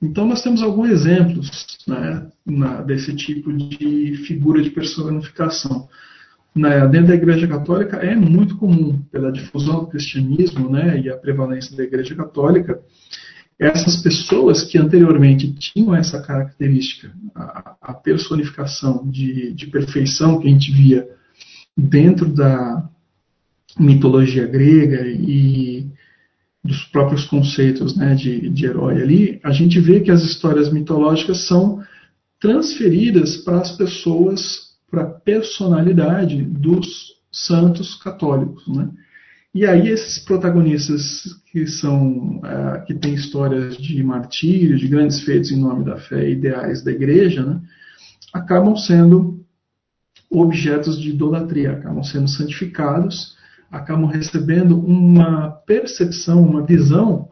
Então, 0.00 0.26
nós 0.26 0.42
temos 0.42 0.62
alguns 0.62 0.90
exemplos 0.90 1.66
né, 1.88 2.28
na, 2.46 2.82
desse 2.82 3.14
tipo 3.16 3.52
de 3.52 4.16
figura 4.26 4.62
de 4.62 4.70
personificação. 4.70 5.88
Na, 6.54 6.86
dentro 6.86 7.08
da 7.08 7.14
Igreja 7.14 7.48
Católica 7.48 7.96
é 7.96 8.14
muito 8.14 8.56
comum, 8.56 9.02
pela 9.10 9.32
difusão 9.32 9.80
do 9.80 9.88
cristianismo 9.88 10.70
né, 10.70 11.00
e 11.00 11.10
a 11.10 11.16
prevalência 11.16 11.76
da 11.76 11.82
Igreja 11.82 12.14
Católica, 12.14 12.80
essas 13.58 14.02
pessoas 14.02 14.62
que 14.62 14.78
anteriormente 14.78 15.52
tinham 15.54 15.94
essa 15.94 16.22
característica, 16.22 17.12
a, 17.34 17.76
a 17.80 17.94
personificação 17.94 19.08
de, 19.08 19.52
de 19.52 19.66
perfeição 19.66 20.38
que 20.38 20.46
a 20.46 20.50
gente 20.50 20.70
via 20.72 21.08
dentro 21.76 22.32
da, 22.32 22.88
mitologia 23.78 24.46
grega 24.46 25.06
e 25.06 25.86
dos 26.62 26.84
próprios 26.84 27.26
conceitos 27.26 27.96
né, 27.96 28.14
de, 28.14 28.48
de 28.48 28.66
herói 28.66 29.02
ali, 29.02 29.40
a 29.42 29.52
gente 29.52 29.78
vê 29.80 30.00
que 30.00 30.10
as 30.10 30.22
histórias 30.22 30.72
mitológicas 30.72 31.46
são 31.46 31.82
transferidas 32.40 33.38
para 33.38 33.58
as 33.58 33.76
pessoas, 33.76 34.73
para 34.94 35.02
a 35.02 35.10
personalidade 35.10 36.42
dos 36.42 37.14
santos 37.32 37.96
católicos. 37.96 38.66
Né? 38.68 38.88
E 39.52 39.66
aí 39.66 39.88
esses 39.88 40.24
protagonistas 40.24 41.24
que 41.50 41.66
são 41.66 42.38
uh, 42.38 42.84
que 42.86 42.94
têm 42.94 43.14
histórias 43.14 43.76
de 43.76 44.02
martírio, 44.02 44.78
de 44.78 44.86
grandes 44.86 45.20
feitos 45.22 45.50
em 45.50 45.60
nome 45.60 45.84
da 45.84 45.96
fé, 45.96 46.30
ideais 46.30 46.82
da 46.82 46.92
igreja, 46.92 47.44
né, 47.44 47.60
acabam 48.32 48.76
sendo 48.76 49.44
objetos 50.30 51.00
de 51.00 51.10
idolatria, 51.10 51.72
acabam 51.72 52.02
sendo 52.02 52.28
santificados 52.28 53.34
acabam 53.74 54.06
recebendo 54.06 54.78
uma 54.78 55.50
percepção, 55.50 56.42
uma 56.42 56.62
visão 56.62 57.28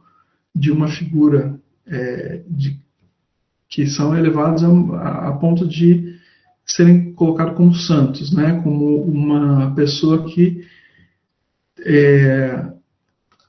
de 0.54 0.72
uma 0.72 0.88
figura 0.88 1.58
é, 1.86 2.42
de, 2.48 2.80
que 3.68 3.86
são 3.86 4.16
elevados 4.16 4.64
a, 4.64 5.28
a, 5.28 5.32
ponto 5.32 5.66
de 5.66 6.18
serem 6.74 7.12
colocados 7.12 7.56
como 7.56 7.74
santos, 7.74 8.32
né? 8.32 8.60
como 8.62 9.02
uma 9.02 9.74
pessoa 9.74 10.24
que 10.24 10.64
é, 11.80 12.64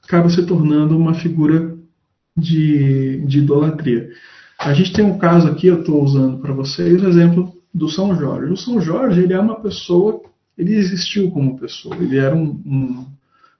acaba 0.02 0.28
se 0.28 0.44
tornando 0.44 0.96
uma 0.96 1.14
figura 1.14 1.74
de, 2.36 3.24
de 3.26 3.38
idolatria. 3.38 4.10
A 4.58 4.74
gente 4.74 4.92
tem 4.92 5.04
um 5.04 5.18
caso 5.18 5.48
aqui, 5.48 5.66
eu 5.66 5.80
estou 5.80 6.02
usando 6.02 6.38
para 6.38 6.52
vocês 6.52 7.02
o 7.02 7.08
exemplo 7.08 7.54
do 7.72 7.88
São 7.88 8.14
Jorge. 8.14 8.52
O 8.52 8.56
São 8.56 8.80
Jorge 8.80 9.22
ele 9.22 9.32
é 9.32 9.40
uma 9.40 9.60
pessoa 9.60 10.22
ele 10.56 10.74
existiu 10.74 11.30
como 11.32 11.58
pessoa. 11.58 11.96
Ele 11.96 12.16
era 12.16 12.34
um, 12.34 12.62
um, 12.64 13.06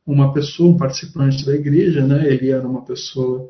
uma 0.06 0.32
pessoa, 0.32 0.70
um 0.70 0.76
participante 0.76 1.44
da 1.44 1.52
igreja, 1.52 2.06
né? 2.06 2.32
Ele 2.32 2.50
era 2.50 2.66
uma 2.66 2.82
pessoa 2.82 3.48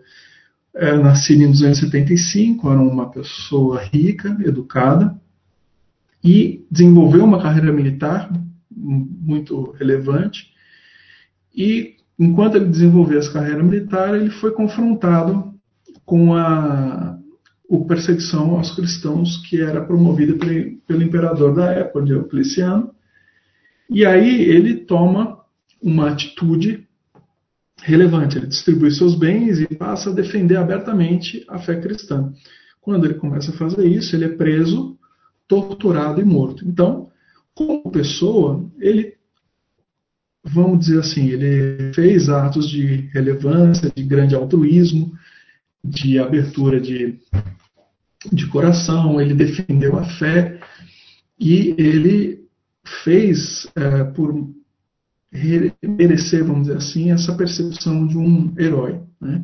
é, 0.75 0.97
nascido 0.97 1.43
em 1.43 1.51
275, 1.51 2.71
era 2.71 2.81
uma 2.81 3.11
pessoa 3.11 3.83
rica, 3.83 4.35
educada 4.41 5.15
e 6.25 6.65
desenvolveu 6.71 7.23
uma 7.23 7.43
carreira 7.43 7.71
militar 7.71 8.33
muito 8.75 9.73
relevante. 9.73 10.49
E 11.55 11.97
enquanto 12.19 12.57
ele 12.57 12.65
desenvolveu 12.65 13.19
essa 13.19 13.33
carreira 13.33 13.63
militar, 13.63 14.15
ele 14.15 14.31
foi 14.31 14.53
confrontado 14.53 15.53
com 16.07 16.35
a, 16.35 17.19
a 17.71 17.79
perseguição 17.87 18.57
aos 18.57 18.75
cristãos 18.75 19.37
que 19.49 19.61
era 19.61 19.85
promovida 19.85 20.35
pelo, 20.35 20.77
pelo 20.87 21.03
imperador 21.03 21.55
da 21.55 21.71
época, 21.73 22.05
Diocleciano, 22.05 22.91
e 23.91 24.05
aí 24.07 24.43
ele 24.43 24.77
toma 24.77 25.41
uma 25.83 26.11
atitude 26.11 26.89
relevante, 27.83 28.39
ele 28.39 28.47
distribui 28.47 28.91
seus 28.91 29.15
bens 29.15 29.61
e 29.61 29.67
passa 29.75 30.09
a 30.09 30.15
defender 30.15 30.57
abertamente 30.57 31.45
a 31.49 31.59
fé 31.59 31.79
cristã. 31.79 32.33
Quando 32.81 33.05
ele 33.05 33.15
começa 33.15 33.51
a 33.51 33.57
fazer 33.57 33.87
isso, 33.87 34.17
ele 34.17 34.25
é 34.25 34.29
preso, 34.29 34.99
torturado 35.49 36.21
e 36.21 36.25
morto. 36.25 36.67
Então, 36.67 37.11
como 37.55 37.91
pessoa, 37.91 38.69
ele, 38.79 39.15
vamos 40.43 40.81
dizer 40.81 41.01
assim, 41.01 41.29
ele 41.29 41.93
fez 41.93 42.29
atos 42.29 42.69
de 42.69 43.09
relevância, 43.13 43.93
de 43.95 44.03
grande 44.03 44.35
altruísmo, 44.35 45.13
de 45.85 46.19
abertura 46.19 46.81
de, 46.81 47.19
de 48.33 48.47
coração, 48.47 49.21
ele 49.21 49.35
defendeu 49.35 49.99
a 49.99 50.05
fé 50.05 50.59
e 51.39 51.75
ele 51.79 52.45
fez 53.05 53.67
é, 53.77 54.05
por 54.05 54.49
merecer, 55.83 56.45
vamos 56.45 56.69
dizer 56.69 56.79
assim, 56.79 57.11
essa 57.11 57.35
percepção 57.35 58.07
de 58.07 58.17
um 58.17 58.55
herói. 58.59 59.01
Né? 59.21 59.43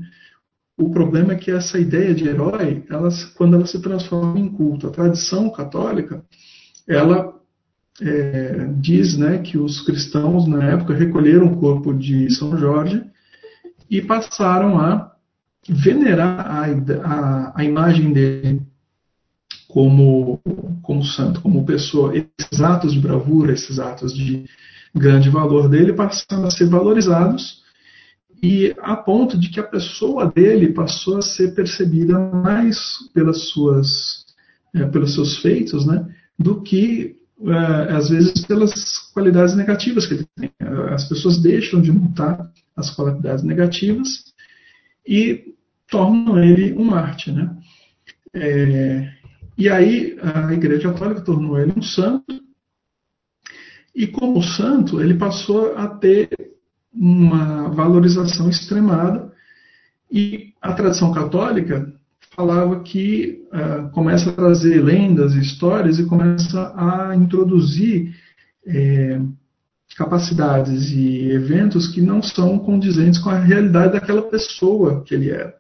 O 0.81 0.89
problema 0.89 1.35
é 1.35 1.37
que 1.37 1.51
essa 1.51 1.79
ideia 1.79 2.15
de 2.15 2.27
herói, 2.27 2.83
ela, 2.89 3.11
quando 3.37 3.55
ela 3.55 3.67
se 3.67 3.79
transforma 3.83 4.39
em 4.39 4.49
culto, 4.49 4.87
a 4.87 4.91
tradição 4.91 5.51
católica, 5.51 6.25
ela 6.89 7.35
é, 8.01 8.67
diz 8.79 9.19
né, 9.19 9.39
que 9.39 9.59
os 9.59 9.83
cristãos, 9.83 10.47
na 10.47 10.65
época, 10.65 10.95
recolheram 10.95 11.49
o 11.49 11.57
corpo 11.59 11.93
de 11.93 12.35
São 12.35 12.57
Jorge 12.57 13.05
e 13.91 14.01
passaram 14.01 14.79
a 14.79 15.13
venerar 15.69 16.47
a, 16.47 16.65
a, 16.65 17.53
a 17.57 17.63
imagem 17.63 18.11
dele 18.15 18.63
como, 19.69 20.41
como 20.81 21.05
santo, 21.05 21.43
como 21.43 21.67
pessoa. 21.67 22.15
Esses 22.17 22.63
atos 22.63 22.95
de 22.95 23.01
bravura, 23.01 23.53
esses 23.53 23.79
atos 23.79 24.15
de 24.15 24.47
grande 24.95 25.29
valor 25.29 25.69
dele 25.69 25.93
passaram 25.93 26.47
a 26.47 26.51
ser 26.51 26.71
valorizados 26.71 27.61
e 28.43 28.75
a 28.79 28.97
ponto 28.97 29.39
de 29.39 29.51
que 29.51 29.61
a 29.61 29.65
pessoa 29.65 30.27
dele 30.27 30.73
passou 30.73 31.19
a 31.19 31.23
ser 31.23 31.55
percebida 31.55 32.19
mais 32.19 32.79
pelas 33.13 33.49
suas, 33.49 34.25
é, 34.75 34.85
pelos 34.87 35.15
seus 35.15 35.39
feitos, 35.39 35.87
né, 35.87 36.07
do 36.39 36.63
que 36.63 37.17
é, 37.43 37.93
às 37.93 38.11
vezes 38.11 38.45
pelas 38.47 38.73
qualidades 39.13 39.55
negativas 39.55 40.07
que 40.07 40.15
ele 40.15 40.27
tem. 40.37 40.51
As 40.93 41.09
pessoas 41.09 41.41
deixam 41.41 41.81
de 41.81 41.93
notar 41.93 42.51
as 42.77 42.91
qualidades 42.91 43.45
negativas 43.45 44.25
e 45.07 45.55
tornam 45.89 46.43
ele 46.43 46.73
um 46.73 46.85
Marte, 46.85 47.33
né? 47.33 47.57
É, 48.33 49.11
e 49.59 49.69
aí 49.69 50.17
a 50.23 50.53
Igreja 50.53 50.93
Católica 50.93 51.21
tornou 51.23 51.59
ele 51.59 51.73
um 51.77 51.83
santo, 51.83 52.41
e 53.95 54.07
como 54.07 54.43
santo 54.43 55.01
ele 55.01 55.15
passou 55.15 55.77
a 55.77 55.89
ter 55.89 56.29
uma 56.93 57.69
valorização 57.69 58.49
extremada, 58.49 59.33
e 60.11 60.53
a 60.61 60.73
tradição 60.73 61.13
católica 61.13 61.93
falava 62.35 62.81
que 62.81 63.45
uh, 63.53 63.91
começa 63.91 64.31
a 64.31 64.33
trazer 64.33 64.83
lendas 64.83 65.35
e 65.35 65.41
histórias 65.41 65.99
e 65.99 66.07
começa 66.07 66.73
a 66.77 67.15
introduzir 67.15 68.15
é, 68.67 69.21
capacidades 69.97 70.91
e 70.91 71.31
eventos 71.31 71.89
que 71.89 72.01
não 72.01 72.23
são 72.23 72.59
condizentes 72.59 73.21
com 73.21 73.31
a 73.31 73.39
realidade 73.39 73.95
daquela 73.95 74.23
pessoa 74.23 75.03
que 75.03 75.15
ele 75.15 75.31
era. 75.31 75.55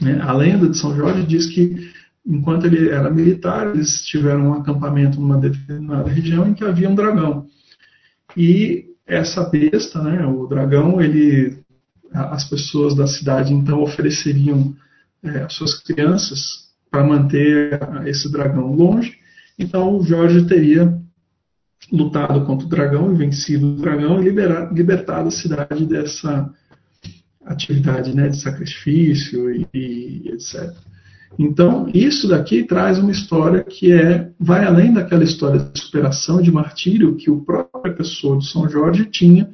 Né? 0.00 0.20
A 0.20 0.32
lenda 0.32 0.68
de 0.68 0.78
São 0.78 0.94
Jorge 0.96 1.24
diz 1.24 1.46
que, 1.46 1.90
enquanto 2.24 2.66
ele 2.66 2.88
era 2.88 3.10
militar, 3.10 3.74
eles 3.74 4.02
tiveram 4.02 4.48
um 4.48 4.54
acampamento 4.54 5.20
numa 5.20 5.38
determinada 5.38 6.10
região 6.10 6.48
em 6.48 6.54
que 6.54 6.64
havia 6.64 6.88
um 6.88 6.94
dragão. 6.94 7.46
E 8.36 8.86
essa 9.06 9.44
besta, 9.44 10.02
né, 10.02 10.26
o 10.26 10.46
dragão, 10.46 11.00
ele, 11.00 11.58
as 12.12 12.48
pessoas 12.48 12.94
da 12.94 13.06
cidade 13.06 13.52
então 13.52 13.82
ofereceriam 13.82 14.74
é, 15.22 15.42
as 15.42 15.54
suas 15.54 15.80
crianças 15.82 16.66
para 16.90 17.04
manter 17.04 17.78
esse 18.06 18.30
dragão 18.30 18.74
longe. 18.74 19.18
Então, 19.58 20.02
Jorge 20.02 20.46
teria 20.46 21.00
lutado 21.92 22.44
contra 22.44 22.66
o 22.66 22.70
dragão 22.70 23.12
e 23.12 23.16
vencido 23.16 23.74
o 23.74 23.76
dragão 23.76 24.20
e 24.20 24.24
liberar, 24.24 24.72
libertado 24.72 25.28
a 25.28 25.32
cidade 25.32 25.86
dessa 25.86 26.52
atividade 27.44 28.14
né, 28.14 28.28
de 28.28 28.40
sacrifício 28.40 29.54
e, 29.54 29.68
e, 29.72 30.30
etc. 30.32 30.74
Então, 31.38 31.88
isso 31.92 32.28
daqui 32.28 32.64
traz 32.64 32.98
uma 32.98 33.10
história 33.10 33.62
que 33.62 33.92
é 33.92 34.30
vai 34.40 34.64
além 34.64 34.92
daquela 34.92 35.24
história 35.24 35.60
de 35.60 35.80
superação 35.80 36.40
de 36.40 36.50
martírio 36.50 37.16
que 37.16 37.30
o 37.30 37.40
próprio 37.40 37.94
pessoa 37.94 38.38
de 38.38 38.48
São 38.48 38.68
Jorge 38.68 39.06
tinha 39.06 39.50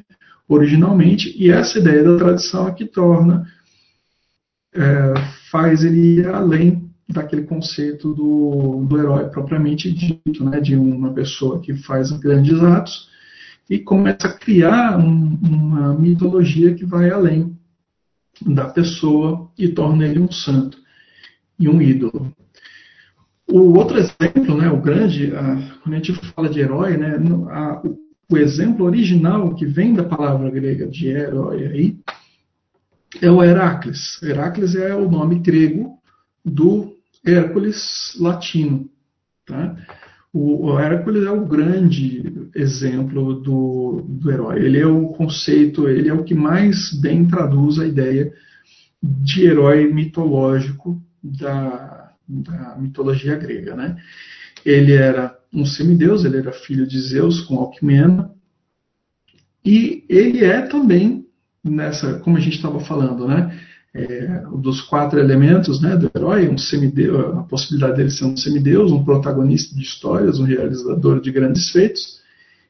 originalmente, 0.48 1.34
e 1.36 1.50
essa 1.50 1.78
ideia 1.78 2.04
da 2.04 2.16
tradição 2.16 2.68
é 2.68 2.72
que 2.72 2.84
torna, 2.84 3.46
é, 4.74 5.14
faz 5.50 5.82
ele 5.82 6.18
ir 6.18 6.28
além 6.28 6.90
daquele 7.08 7.42
conceito 7.42 8.14
do, 8.14 8.84
do 8.86 8.98
herói 8.98 9.28
propriamente 9.28 9.90
dito, 9.90 10.44
né, 10.44 10.60
de 10.60 10.76
uma 10.76 11.12
pessoa 11.12 11.60
que 11.60 11.74
faz 11.74 12.10
grandes 12.12 12.60
atos 12.62 13.08
e 13.68 13.78
começa 13.78 14.28
a 14.28 14.32
criar 14.32 14.98
um, 14.98 15.38
uma 15.42 15.94
mitologia 15.94 16.74
que 16.74 16.84
vai 16.84 17.10
além 17.10 17.56
da 18.44 18.68
pessoa 18.68 19.50
e 19.58 19.68
torna 19.68 20.06
ele 20.06 20.20
um 20.20 20.30
santo 20.30 20.81
e 21.58 21.68
um 21.68 21.80
ídolo. 21.80 22.32
O 23.48 23.76
outro 23.76 23.98
exemplo, 23.98 24.56
né, 24.56 24.70
o 24.70 24.80
grande, 24.80 25.34
a, 25.34 25.78
quando 25.82 25.94
a 25.94 25.96
gente 25.96 26.14
fala 26.32 26.48
de 26.48 26.60
herói, 26.60 26.96
né, 26.96 27.16
a, 27.50 27.82
o, 28.30 28.36
exemplo 28.38 28.86
original 28.86 29.54
que 29.54 29.66
vem 29.66 29.92
da 29.92 30.04
palavra 30.04 30.50
grega 30.50 30.86
de 30.86 31.08
herói 31.08 31.66
aí 31.66 31.96
é 33.20 33.30
o 33.30 33.42
Heracles. 33.42 34.22
Heracles 34.22 34.74
é 34.74 34.94
o 34.94 35.10
nome 35.10 35.38
grego 35.38 35.98
do 36.42 36.96
Hércules 37.26 38.16
latino. 38.18 38.88
Tá? 39.46 39.76
O, 40.32 40.70
o 40.70 40.78
Hércules 40.78 41.26
é 41.26 41.30
o 41.30 41.44
grande 41.44 42.50
exemplo 42.54 43.34
do, 43.34 44.02
do 44.08 44.30
herói. 44.30 44.64
Ele 44.64 44.78
é 44.78 44.86
o 44.86 45.08
conceito, 45.08 45.88
ele 45.88 46.08
é 46.08 46.14
o 46.14 46.24
que 46.24 46.34
mais 46.34 46.90
bem 47.02 47.26
traduz 47.26 47.78
a 47.78 47.86
ideia 47.86 48.32
de 49.02 49.44
herói 49.44 49.92
mitológico 49.92 50.98
da, 51.22 52.12
da 52.26 52.76
mitologia 52.76 53.36
grega. 53.36 53.74
Né? 53.76 53.96
Ele 54.64 54.92
era 54.92 55.36
um 55.52 55.64
semideus, 55.64 56.24
ele 56.24 56.38
era 56.38 56.52
filho 56.52 56.86
de 56.86 57.00
Zeus 57.00 57.40
com 57.40 57.58
Alquimena, 57.58 58.30
e 59.64 60.04
ele 60.08 60.44
é 60.44 60.62
também, 60.62 61.26
nessa, 61.62 62.18
como 62.20 62.36
a 62.36 62.40
gente 62.40 62.56
estava 62.56 62.80
falando, 62.80 63.28
né? 63.28 63.60
é, 63.94 64.42
dos 64.56 64.80
quatro 64.80 65.18
elementos 65.18 65.80
né, 65.80 65.96
do 65.96 66.10
herói, 66.14 66.48
um 66.48 66.56
semideus, 66.56 67.36
a 67.36 67.42
possibilidade 67.42 67.96
dele 67.96 68.10
ser 68.10 68.24
um 68.24 68.36
semideus, 68.36 68.90
um 68.90 69.04
protagonista 69.04 69.74
de 69.74 69.82
histórias, 69.82 70.38
um 70.38 70.44
realizador 70.44 71.20
de 71.20 71.30
grandes 71.30 71.70
feitos, 71.70 72.20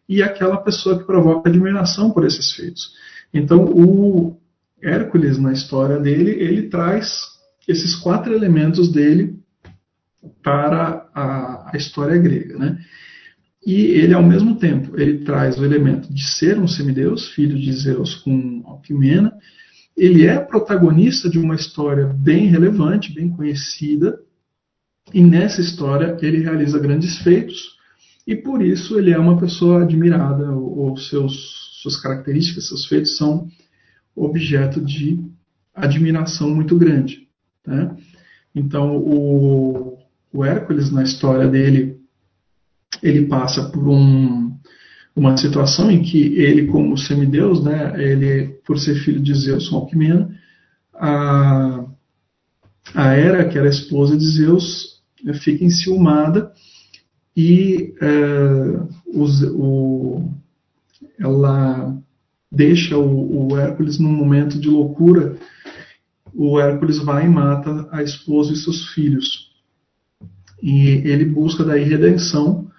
e 0.08 0.22
aquela 0.22 0.56
pessoa 0.56 0.98
que 0.98 1.04
provoca 1.04 1.48
admiração 1.48 2.10
por 2.10 2.24
esses 2.24 2.52
feitos. 2.52 2.92
Então, 3.32 3.64
o 3.64 4.36
Hércules, 4.82 5.38
na 5.38 5.52
história 5.52 5.98
dele, 5.98 6.32
ele 6.32 6.68
traz 6.68 7.31
esses 7.66 7.94
quatro 7.96 8.35
elementos 8.35 8.90
dele 8.90 9.38
para 10.42 11.09
a, 11.14 11.70
a 11.72 11.77
história 11.77 12.16
grega. 12.18 12.59
Né? 12.59 12.79
E 13.64 13.75
ele, 13.75 14.14
ao 14.14 14.22
mesmo 14.22 14.57
tempo, 14.57 14.98
ele 14.98 15.25
traz 15.25 15.59
o 15.59 15.64
elemento 15.64 16.12
de 16.12 16.25
ser 16.25 16.59
um 16.59 16.66
semideus, 16.66 17.29
filho 17.31 17.59
de 17.59 17.72
Zeus 17.72 18.16
com 18.16 18.62
Alquimena, 18.66 19.33
ele 19.96 20.27
é 20.27 20.38
protagonista 20.38 21.29
de 21.29 21.38
uma 21.38 21.55
história 21.55 22.07
bem 22.07 22.46
relevante, 22.46 23.14
bem 23.14 23.29
conhecida, 23.29 24.18
e 25.12 25.22
nessa 25.22 25.61
história 25.61 26.16
ele 26.22 26.42
realiza 26.42 26.79
grandes 26.79 27.18
feitos, 27.18 27.77
e 28.27 28.35
por 28.35 28.62
isso 28.62 28.98
ele 28.98 29.11
é 29.11 29.18
uma 29.18 29.38
pessoa 29.38 29.83
admirada, 29.83 30.51
ou 30.53 30.96
seus, 30.96 31.81
suas 31.83 32.01
características, 32.01 32.68
seus 32.68 32.87
feitos 32.87 33.16
são 33.16 33.48
objeto 34.14 34.81
de 34.81 35.20
admiração 35.75 36.51
muito 36.51 36.77
grande. 36.77 37.29
Né? 37.66 37.96
Então, 38.55 38.96
o, 38.96 39.98
o 40.33 40.44
Hércules, 40.44 40.90
na 40.90 41.03
história 41.03 41.48
dele, 41.48 41.98
ele 43.03 43.27
passa 43.27 43.68
por 43.70 43.88
um, 43.88 44.55
uma 45.14 45.37
situação 45.37 45.90
em 45.90 46.03
que 46.03 46.37
ele, 46.38 46.66
como 46.66 46.96
semideus, 46.96 47.62
né, 47.64 47.94
ele, 47.96 48.48
por 48.66 48.79
ser 48.79 48.94
filho 48.96 49.20
de 49.20 49.35
Zeus 49.35 49.68
com 49.68 49.77
Alquimena, 49.77 50.31
a, 50.94 51.85
a 52.94 53.12
Hera, 53.14 53.48
que 53.48 53.59
era 53.59 53.68
esposa 53.68 54.16
de 54.16 54.27
Zeus, 54.27 55.01
fica 55.35 55.64
enciumada 55.64 56.53
e 57.37 57.94
é, 58.01 58.81
os, 59.07 59.42
o, 59.42 60.29
ela 61.18 61.96
deixa 62.51 62.96
o, 62.96 63.53
o 63.53 63.59
Hércules 63.59 63.98
num 63.98 64.12
momento 64.12 64.59
de 64.59 64.68
loucura. 64.68 65.37
O 66.34 66.58
Hércules 66.58 66.98
vai 66.98 67.26
e 67.26 67.28
mata 67.28 67.88
a 67.90 68.02
esposa 68.02 68.52
e 68.52 68.56
seus 68.56 68.88
filhos. 68.88 69.50
E 70.62 70.88
ele 70.88 71.24
busca 71.24 71.64
daí 71.64 71.82
redenção 71.82 72.70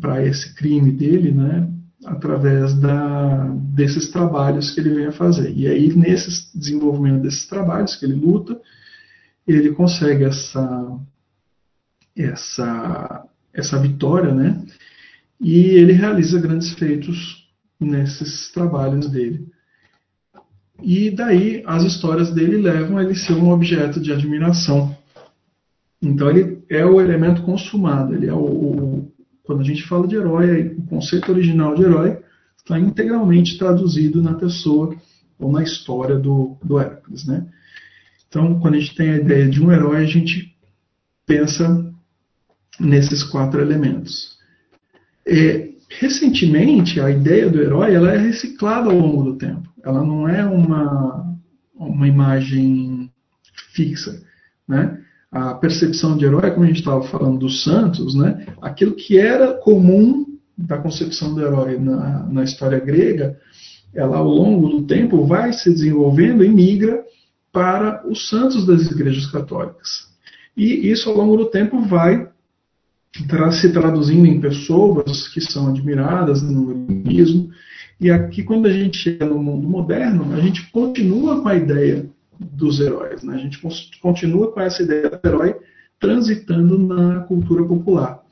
para 0.00 0.24
esse 0.26 0.54
crime 0.54 0.90
dele, 0.90 1.30
né, 1.30 1.70
através 2.04 2.74
da, 2.74 3.44
desses 3.74 4.10
trabalhos 4.10 4.72
que 4.72 4.80
ele 4.80 4.94
vem 4.94 5.06
a 5.06 5.12
fazer. 5.12 5.52
E 5.54 5.66
aí, 5.68 5.94
nesse 5.94 6.56
desenvolvimento 6.56 7.22
desses 7.22 7.46
trabalhos 7.46 7.94
que 7.96 8.04
ele 8.04 8.14
luta, 8.14 8.60
ele 9.46 9.72
consegue 9.72 10.24
essa, 10.24 10.98
essa, 12.16 13.26
essa 13.52 13.78
vitória, 13.78 14.34
né, 14.34 14.64
e 15.40 15.58
ele 15.70 15.92
realiza 15.92 16.40
grandes 16.40 16.72
feitos 16.72 17.48
nesses 17.78 18.50
trabalhos 18.50 19.08
dele. 19.08 19.48
E 20.82 21.10
daí 21.10 21.62
as 21.66 21.82
histórias 21.82 22.32
dele 22.32 22.56
levam 22.56 22.98
a 22.98 23.04
ele 23.04 23.14
ser 23.14 23.34
um 23.34 23.50
objeto 23.50 24.00
de 24.00 24.12
admiração. 24.12 24.96
Então 26.02 26.28
ele 26.28 26.62
é 26.68 26.84
o 26.84 27.00
elemento 27.00 27.42
consumado, 27.42 28.14
ele 28.14 28.26
é 28.26 28.32
o, 28.32 28.38
o 28.38 29.12
quando 29.42 29.60
a 29.60 29.64
gente 29.64 29.86
fala 29.86 30.08
de 30.08 30.16
herói, 30.16 30.74
o 30.78 30.86
conceito 30.86 31.30
original 31.30 31.74
de 31.74 31.82
herói 31.82 32.18
está 32.56 32.78
integralmente 32.78 33.58
traduzido 33.58 34.22
na 34.22 34.34
pessoa 34.34 34.96
ou 35.38 35.52
na 35.52 35.62
história 35.62 36.16
do, 36.16 36.56
do 36.64 36.78
Hércules, 36.78 37.26
né? 37.26 37.46
Então, 38.26 38.58
quando 38.58 38.74
a 38.74 38.80
gente 38.80 38.94
tem 38.94 39.10
a 39.10 39.16
ideia 39.18 39.48
de 39.48 39.62
um 39.62 39.70
herói, 39.70 39.98
a 39.98 40.06
gente 40.06 40.56
pensa 41.26 41.92
nesses 42.80 43.22
quatro 43.22 43.60
elementos. 43.60 44.38
É, 45.26 45.70
recentemente, 45.88 47.00
a 47.00 47.10
ideia 47.10 47.48
do 47.48 47.60
herói 47.60 47.94
ela 47.94 48.12
é 48.12 48.18
reciclada 48.18 48.90
ao 48.90 48.98
longo 48.98 49.22
do 49.22 49.36
tempo. 49.36 49.68
Ela 49.84 50.02
não 50.02 50.28
é 50.28 50.44
uma, 50.44 51.36
uma 51.74 52.08
imagem 52.08 53.10
fixa, 53.72 54.22
né? 54.66 55.00
A 55.30 55.54
percepção 55.54 56.16
de 56.16 56.24
herói, 56.24 56.52
como 56.52 56.64
a 56.64 56.68
gente 56.68 56.78
estava 56.78 57.02
falando 57.02 57.38
dos 57.38 57.64
santos, 57.64 58.14
né? 58.14 58.46
Aquilo 58.62 58.94
que 58.94 59.18
era 59.18 59.54
comum 59.54 60.24
da 60.56 60.78
concepção 60.78 61.34
do 61.34 61.42
herói 61.42 61.78
na, 61.78 62.24
na 62.26 62.44
história 62.44 62.78
grega, 62.78 63.36
ela 63.92 64.18
ao 64.18 64.28
longo 64.28 64.68
do 64.68 64.86
tempo 64.86 65.26
vai 65.26 65.52
se 65.52 65.70
desenvolvendo 65.70 66.44
e 66.44 66.48
migra 66.48 67.04
para 67.52 68.06
os 68.08 68.28
santos 68.28 68.66
das 68.66 68.90
igrejas 68.90 69.26
católicas. 69.26 70.08
E 70.56 70.90
isso 70.90 71.08
ao 71.08 71.16
longo 71.16 71.36
do 71.36 71.46
tempo 71.46 71.80
vai 71.82 72.28
se 73.52 73.72
traduzindo 73.72 74.26
em 74.26 74.40
pessoas 74.40 75.28
que 75.28 75.40
são 75.40 75.68
admiradas 75.68 76.42
no 76.42 76.72
iluminismo. 76.72 77.50
E 78.00 78.10
aqui, 78.10 78.42
quando 78.42 78.66
a 78.66 78.72
gente 78.72 78.98
chega 78.98 79.24
no 79.24 79.38
mundo 79.38 79.68
moderno, 79.68 80.32
a 80.34 80.40
gente 80.40 80.70
continua 80.70 81.40
com 81.40 81.48
a 81.48 81.54
ideia 81.54 82.06
dos 82.38 82.80
heróis. 82.80 83.22
Né? 83.22 83.34
A 83.34 83.38
gente 83.38 83.60
continua 84.00 84.50
com 84.52 84.60
essa 84.60 84.82
ideia 84.82 85.10
do 85.10 85.20
herói 85.24 85.56
transitando 86.00 86.78
na 86.78 87.20
cultura 87.20 87.64
popular. 87.64 88.22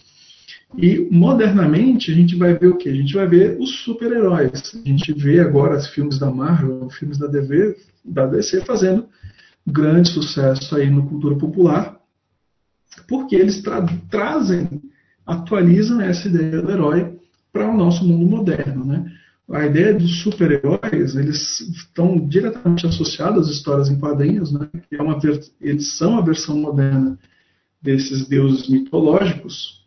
E 0.77 1.07
modernamente 1.11 2.11
a 2.11 2.15
gente 2.15 2.35
vai 2.35 2.55
ver 2.55 2.69
o 2.69 2.77
que? 2.77 2.89
A 2.89 2.95
gente 2.95 3.15
vai 3.15 3.27
ver 3.27 3.59
os 3.61 3.83
super-heróis. 3.83 4.75
A 4.75 4.89
gente 4.89 5.13
vê 5.13 5.41
agora 5.41 5.77
os 5.77 5.87
filmes 5.89 6.19
da 6.19 6.31
Marvel, 6.31 6.87
os 6.87 6.97
filmes 6.97 7.19
da, 7.19 7.27
DV, 7.27 7.77
da 8.05 8.27
DC 8.27 8.63
fazendo 8.63 9.07
grande 9.67 10.09
sucesso 10.09 10.75
aí 10.75 10.91
na 10.91 11.03
cultura 11.03 11.37
popular, 11.37 11.97
porque 13.07 13.37
eles 13.37 13.63
tra 13.63 13.87
trazem, 14.11 14.83
atualizam 15.25 16.01
essa 16.01 16.27
ideia 16.27 16.61
do 16.61 16.71
herói 16.71 17.19
para 17.53 17.71
o 17.71 17.77
nosso 17.77 18.05
mundo 18.05 18.29
moderno, 18.29 18.85
né? 18.85 19.13
A 19.51 19.67
ideia 19.67 19.95
dos 19.95 20.23
super-heróis, 20.23 21.17
eles 21.17 21.61
estão 21.61 22.27
diretamente 22.27 22.87
associados 22.87 23.49
às 23.49 23.55
histórias 23.55 23.89
em 23.91 23.99
quadrinhos, 23.99 24.53
né? 24.53 24.69
Que 24.89 24.97
é 24.97 25.03
uma 25.03 25.19
eles 25.61 25.99
são 25.99 26.17
a 26.17 26.23
versão 26.23 26.57
moderna 26.57 27.19
desses 27.83 28.29
deuses 28.29 28.69
mitológicos, 28.69 29.83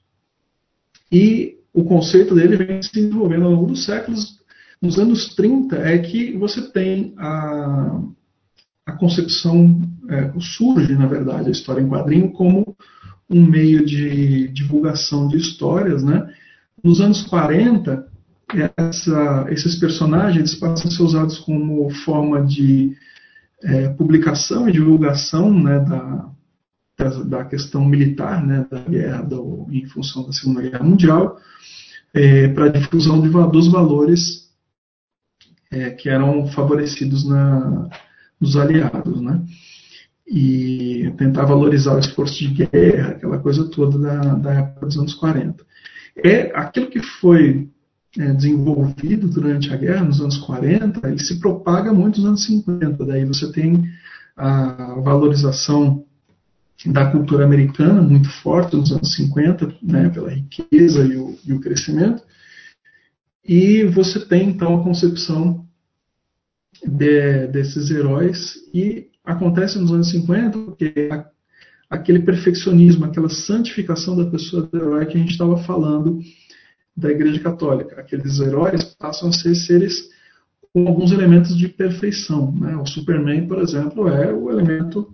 e 1.11 1.59
o 1.73 1.83
conceito 1.83 2.35
dele 2.35 2.57
vem 2.57 2.81
se 2.81 2.93
desenvolvendo 2.93 3.45
ao 3.45 3.51
longo 3.51 3.67
dos 3.67 3.85
séculos. 3.85 4.39
Nos 4.81 4.97
anos 4.99 5.33
30 5.35 5.77
é 5.77 5.97
que 5.99 6.37
você 6.37 6.61
tem 6.71 7.13
a, 7.17 8.01
a 8.85 8.91
concepção, 8.93 9.81
é, 10.09 10.31
surge, 10.39 10.93
na 10.93 11.07
verdade, 11.07 11.49
a 11.49 11.51
história 11.51 11.81
em 11.81 11.89
quadrinho 11.89 12.31
como 12.31 12.75
um 13.29 13.45
meio 13.45 13.85
de 13.85 14.47
divulgação 14.49 15.27
de 15.27 15.37
histórias. 15.37 16.03
Né? 16.03 16.33
Nos 16.83 17.01
anos 17.01 17.23
40, 17.23 18.07
essa, 18.77 19.45
esses 19.49 19.75
personagens 19.79 20.55
passam 20.55 20.87
a 20.87 20.91
ser 20.91 21.03
usados 21.03 21.39
como 21.39 21.89
forma 21.89 22.43
de 22.43 22.95
é, 23.63 23.89
publicação 23.89 24.69
e 24.69 24.71
divulgação 24.71 25.51
né, 25.51 25.79
da, 25.79 26.29
da, 26.97 27.23
da 27.23 27.45
questão 27.45 27.83
militar, 27.83 28.45
né, 28.45 28.65
da 28.69 28.79
guerra, 28.79 29.21
do, 29.23 29.67
em 29.71 29.85
função 29.87 30.25
da 30.25 30.31
Segunda 30.31 30.61
Guerra 30.61 30.83
Mundial, 30.83 31.37
é, 32.13 32.47
para 32.49 32.69
difusão 32.69 33.21
de, 33.21 33.29
dos 33.29 33.67
valores 33.71 34.45
é, 35.71 35.89
que 35.91 36.09
eram 36.09 36.47
favorecidos 36.47 37.27
na, 37.27 37.89
nos 38.39 38.55
aliados, 38.55 39.21
né? 39.21 39.43
E 40.27 41.13
tentar 41.17 41.45
valorizar 41.45 41.95
o 41.95 41.99
esforço 41.99 42.35
de 42.35 42.65
guerra, 42.65 43.09
aquela 43.09 43.37
coisa 43.37 43.69
toda 43.69 43.99
da, 43.99 44.35
da 44.35 44.53
época 44.53 44.85
dos 44.87 44.97
anos 44.97 45.13
40. 45.13 45.63
É 46.17 46.51
aquilo 46.57 46.89
que 46.89 46.99
foi 46.99 47.69
é, 48.17 48.33
desenvolvido 48.33 49.27
durante 49.27 49.73
a 49.73 49.77
guerra, 49.77 50.05
nos 50.05 50.21
anos 50.21 50.37
40, 50.37 51.07
ele 51.07 51.19
se 51.19 51.39
propaga 51.39 51.93
muito 51.93 52.17
nos 52.17 52.27
anos 52.27 52.45
50. 52.45 53.05
Daí 53.05 53.25
você 53.25 53.51
tem 53.51 53.83
a 54.35 54.95
valorização 55.01 56.05
da 56.85 57.09
cultura 57.09 57.45
americana 57.45 58.01
muito 58.01 58.29
forte 58.41 58.75
nos 58.75 58.91
anos 58.91 59.13
50, 59.15 59.75
né, 59.81 60.09
pela 60.09 60.29
riqueza 60.29 61.05
e 61.05 61.17
o, 61.17 61.37
e 61.45 61.53
o 61.53 61.59
crescimento. 61.59 62.21
E 63.43 63.83
você 63.83 64.19
tem 64.19 64.49
então 64.49 64.79
a 64.79 64.83
concepção 64.83 65.65
de, 66.85 67.47
desses 67.47 67.91
heróis 67.91 68.55
e 68.73 69.07
acontece 69.23 69.79
nos 69.79 69.91
anos 69.91 70.09
50 70.09 70.57
porque 70.57 71.09
a, 71.11 71.25
aquele 71.89 72.19
perfeccionismo, 72.19 73.05
aquela 73.05 73.29
santificação 73.29 74.15
da 74.15 74.25
pessoa 74.25 74.63
do 74.63 74.77
herói 74.77 75.05
que 75.05 75.17
a 75.17 75.19
gente 75.19 75.31
estava 75.31 75.57
falando 75.63 76.19
da 76.95 77.11
Igreja 77.11 77.39
Católica. 77.39 77.99
Aqueles 77.99 78.39
heróis 78.39 78.83
passam 78.95 79.29
a 79.29 79.33
ser 79.33 79.55
seres 79.55 80.09
com 80.71 80.87
alguns 80.87 81.11
elementos 81.11 81.57
de 81.57 81.67
perfeição. 81.67 82.51
Né? 82.51 82.75
O 82.75 82.85
Superman, 82.85 83.47
por 83.47 83.59
exemplo, 83.59 84.07
é 84.07 84.33
o 84.33 84.49
elemento 84.49 85.13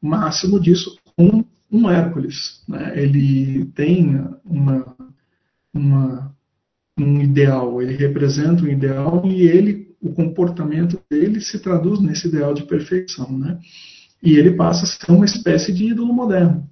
máximo 0.00 0.60
disso 0.60 0.96
com 1.16 1.44
um 1.70 1.90
Hércules. 1.90 2.62
Né? 2.68 2.92
Ele 2.96 3.66
tem 3.74 4.20
uma, 4.44 4.96
uma, 5.72 6.34
um 6.98 7.20
ideal, 7.20 7.80
ele 7.80 7.96
representa 7.96 8.62
um 8.62 8.68
ideal 8.68 9.22
e 9.24 9.42
ele, 9.42 9.94
o 10.00 10.12
comportamento 10.12 11.00
dele 11.10 11.40
se 11.40 11.58
traduz 11.58 12.00
nesse 12.00 12.28
ideal 12.28 12.52
de 12.52 12.64
perfeição. 12.64 13.38
Né? 13.38 13.58
E 14.22 14.36
ele 14.36 14.52
passa 14.52 14.84
a 14.84 14.86
ser 14.86 15.12
uma 15.12 15.24
espécie 15.24 15.72
de 15.72 15.90
ídolo 15.90 16.12
moderno. 16.12 16.68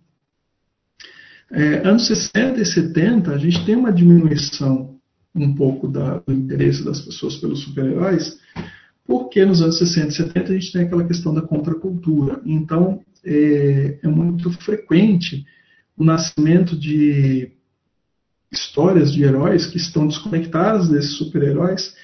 É, 1.52 1.86
anos 1.86 2.06
60 2.06 2.60
e 2.60 2.64
70, 2.64 3.32
a 3.32 3.38
gente 3.38 3.64
tem 3.64 3.74
uma 3.74 3.92
diminuição 3.92 4.98
um 5.34 5.54
pouco 5.54 5.88
da, 5.88 6.18
do 6.18 6.32
interesse 6.32 6.84
das 6.84 7.00
pessoas 7.00 7.36
pelos 7.36 7.60
super-heróis, 7.60 8.38
porque 9.04 9.44
nos 9.44 9.60
anos 9.60 9.78
60 9.78 10.08
e 10.08 10.12
70 10.12 10.40
a 10.40 10.54
gente 10.54 10.72
tem 10.72 10.82
aquela 10.82 11.04
questão 11.04 11.34
da 11.34 11.42
contracultura. 11.42 12.40
Então, 12.44 13.00
é, 13.24 13.98
é 14.02 14.08
muito 14.08 14.50
frequente 14.52 15.44
o 15.96 16.04
nascimento 16.04 16.76
de 16.76 17.50
histórias 18.50 19.12
de 19.12 19.22
heróis 19.22 19.66
que 19.66 19.76
estão 19.76 20.06
desconectadas 20.06 20.88
desses 20.88 21.16
super-heróis 21.16 21.94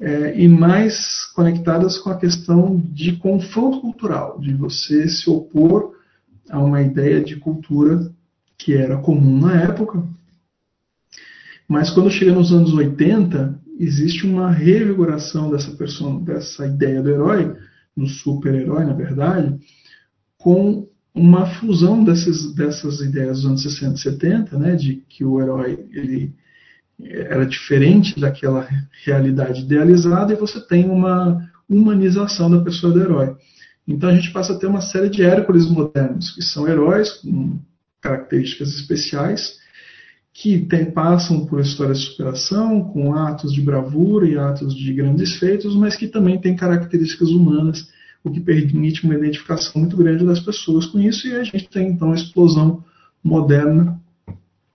é, 0.00 0.38
e 0.38 0.48
mais 0.48 1.26
conectadas 1.34 1.98
com 1.98 2.10
a 2.10 2.18
questão 2.18 2.82
de 2.92 3.16
confronto 3.16 3.80
cultural, 3.80 4.38
de 4.38 4.52
você 4.54 5.08
se 5.08 5.28
opor 5.30 5.94
a 6.50 6.60
uma 6.60 6.82
ideia 6.82 7.22
de 7.22 7.36
cultura 7.36 8.10
que 8.62 8.74
era 8.74 8.96
comum 8.98 9.40
na 9.40 9.60
época. 9.60 10.02
Mas 11.68 11.90
quando 11.90 12.10
chega 12.10 12.32
nos 12.32 12.52
anos 12.52 12.72
80, 12.72 13.58
existe 13.78 14.26
uma 14.26 14.50
revigoração 14.50 15.50
dessa, 15.50 15.72
persona, 15.72 16.20
dessa 16.20 16.66
ideia 16.66 17.02
do 17.02 17.10
herói, 17.10 17.56
do 17.96 18.06
super-herói, 18.06 18.84
na 18.84 18.92
verdade, 18.92 19.58
com 20.38 20.88
uma 21.14 21.46
fusão 21.46 22.04
dessas, 22.04 22.54
dessas 22.54 23.00
ideias 23.00 23.38
dos 23.38 23.46
anos 23.46 23.62
60 23.62 23.94
e 23.94 23.98
70, 23.98 24.58
né, 24.58 24.76
de 24.76 24.96
que 25.08 25.24
o 25.24 25.40
herói 25.40 25.86
ele 25.92 26.34
era 27.04 27.44
diferente 27.44 28.18
daquela 28.18 28.66
realidade 29.04 29.62
idealizada 29.62 30.32
e 30.32 30.36
você 30.36 30.60
tem 30.60 30.88
uma 30.88 31.50
humanização 31.68 32.50
da 32.50 32.60
pessoa 32.60 32.92
do 32.92 33.00
herói. 33.00 33.34
Então 33.86 34.08
a 34.08 34.14
gente 34.14 34.32
passa 34.32 34.52
a 34.52 34.58
ter 34.58 34.68
uma 34.68 34.80
série 34.80 35.08
de 35.08 35.22
Hércules 35.22 35.68
modernos, 35.68 36.30
que 36.30 36.42
são 36.42 36.68
heróis 36.68 37.10
com 37.10 37.58
características 38.02 38.74
especiais, 38.74 39.62
que 40.34 40.58
tem, 40.58 40.90
passam 40.90 41.46
por 41.46 41.60
histórias 41.60 42.00
de 42.00 42.06
superação, 42.06 42.82
com 42.84 43.14
atos 43.14 43.52
de 43.52 43.60
bravura 43.60 44.26
e 44.26 44.36
atos 44.36 44.74
de 44.74 44.92
grandes 44.92 45.36
feitos, 45.36 45.74
mas 45.76 45.94
que 45.94 46.08
também 46.08 46.38
têm 46.40 46.56
características 46.56 47.30
humanas 47.30 47.88
o 48.24 48.30
que 48.30 48.40
permite 48.40 49.04
uma 49.04 49.14
identificação 49.14 49.80
muito 49.80 49.96
grande 49.96 50.24
das 50.24 50.40
pessoas 50.40 50.86
com 50.86 51.00
isso, 51.00 51.26
e 51.26 51.34
a 51.34 51.42
gente 51.42 51.68
tem 51.68 51.88
então 51.88 52.12
a 52.12 52.14
explosão 52.14 52.84
moderna 53.22 54.00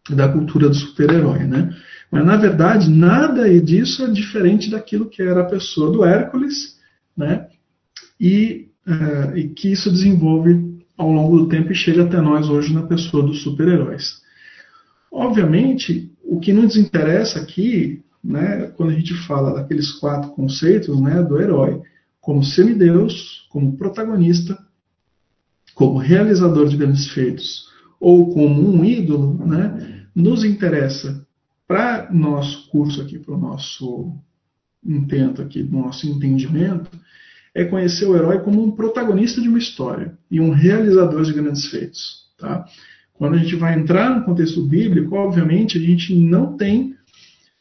da 0.09 0.27
cultura 0.29 0.69
do 0.69 0.75
super-herói. 0.75 1.45
Né? 1.45 1.75
Mas, 2.11 2.25
na 2.25 2.35
verdade, 2.35 2.89
nada 2.89 3.49
disso 3.61 4.03
é 4.03 4.09
diferente 4.09 4.69
daquilo 4.69 5.09
que 5.09 5.21
era 5.21 5.41
a 5.41 5.49
pessoa 5.49 5.91
do 5.91 6.03
Hércules, 6.03 6.77
né? 7.15 7.47
e, 8.19 8.67
uh, 8.85 9.37
e 9.37 9.49
que 9.49 9.71
isso 9.71 9.91
desenvolve 9.91 10.66
ao 10.97 11.11
longo 11.11 11.37
do 11.37 11.47
tempo 11.47 11.71
e 11.71 11.75
chega 11.75 12.03
até 12.03 12.19
nós 12.19 12.49
hoje 12.49 12.73
na 12.73 12.83
pessoa 12.83 13.23
dos 13.23 13.43
super-heróis. 13.43 14.21
Obviamente, 15.11 16.11
o 16.23 16.39
que 16.39 16.51
nos 16.51 16.75
interessa 16.75 17.39
aqui, 17.39 18.03
né, 18.23 18.71
quando 18.75 18.89
a 18.89 18.93
gente 18.93 19.13
fala 19.25 19.53
daqueles 19.53 19.91
quatro 19.91 20.31
conceitos 20.31 20.99
né, 20.99 21.21
do 21.23 21.39
herói, 21.39 21.81
como 22.19 22.43
semideus, 22.43 23.47
como 23.49 23.77
protagonista, 23.77 24.57
como 25.73 25.99
realizador 25.99 26.67
de 26.67 26.75
grandes 26.75 27.07
feitos 27.07 27.67
ou 27.99 28.33
como 28.33 28.69
um 28.69 28.83
ídolo, 28.83 29.45
né, 29.45 30.07
nos 30.13 30.43
interessa 30.43 31.25
para 31.67 32.11
nosso 32.11 32.69
curso 32.69 33.01
aqui, 33.01 33.19
para 33.19 33.35
o 33.35 33.39
nosso 33.39 34.15
intento 34.83 35.41
aqui, 35.41 35.63
do 35.63 35.77
nosso 35.77 36.07
entendimento, 36.07 36.89
é 37.57 37.65
conhecer 37.65 38.05
o 38.05 38.15
herói 38.15 38.37
como 38.41 38.63
um 38.63 38.69
protagonista 38.69 39.41
de 39.41 39.49
uma 39.49 39.57
história 39.57 40.15
e 40.29 40.39
um 40.39 40.51
realizador 40.51 41.23
de 41.23 41.33
grandes 41.33 41.65
feitos. 41.65 42.27
Tá? 42.37 42.63
Quando 43.15 43.33
a 43.33 43.37
gente 43.39 43.55
vai 43.55 43.73
entrar 43.73 44.15
no 44.15 44.23
contexto 44.23 44.61
bíblico, 44.61 45.15
obviamente 45.15 45.75
a 45.75 45.81
gente 45.81 46.13
não 46.13 46.55
tem 46.55 46.93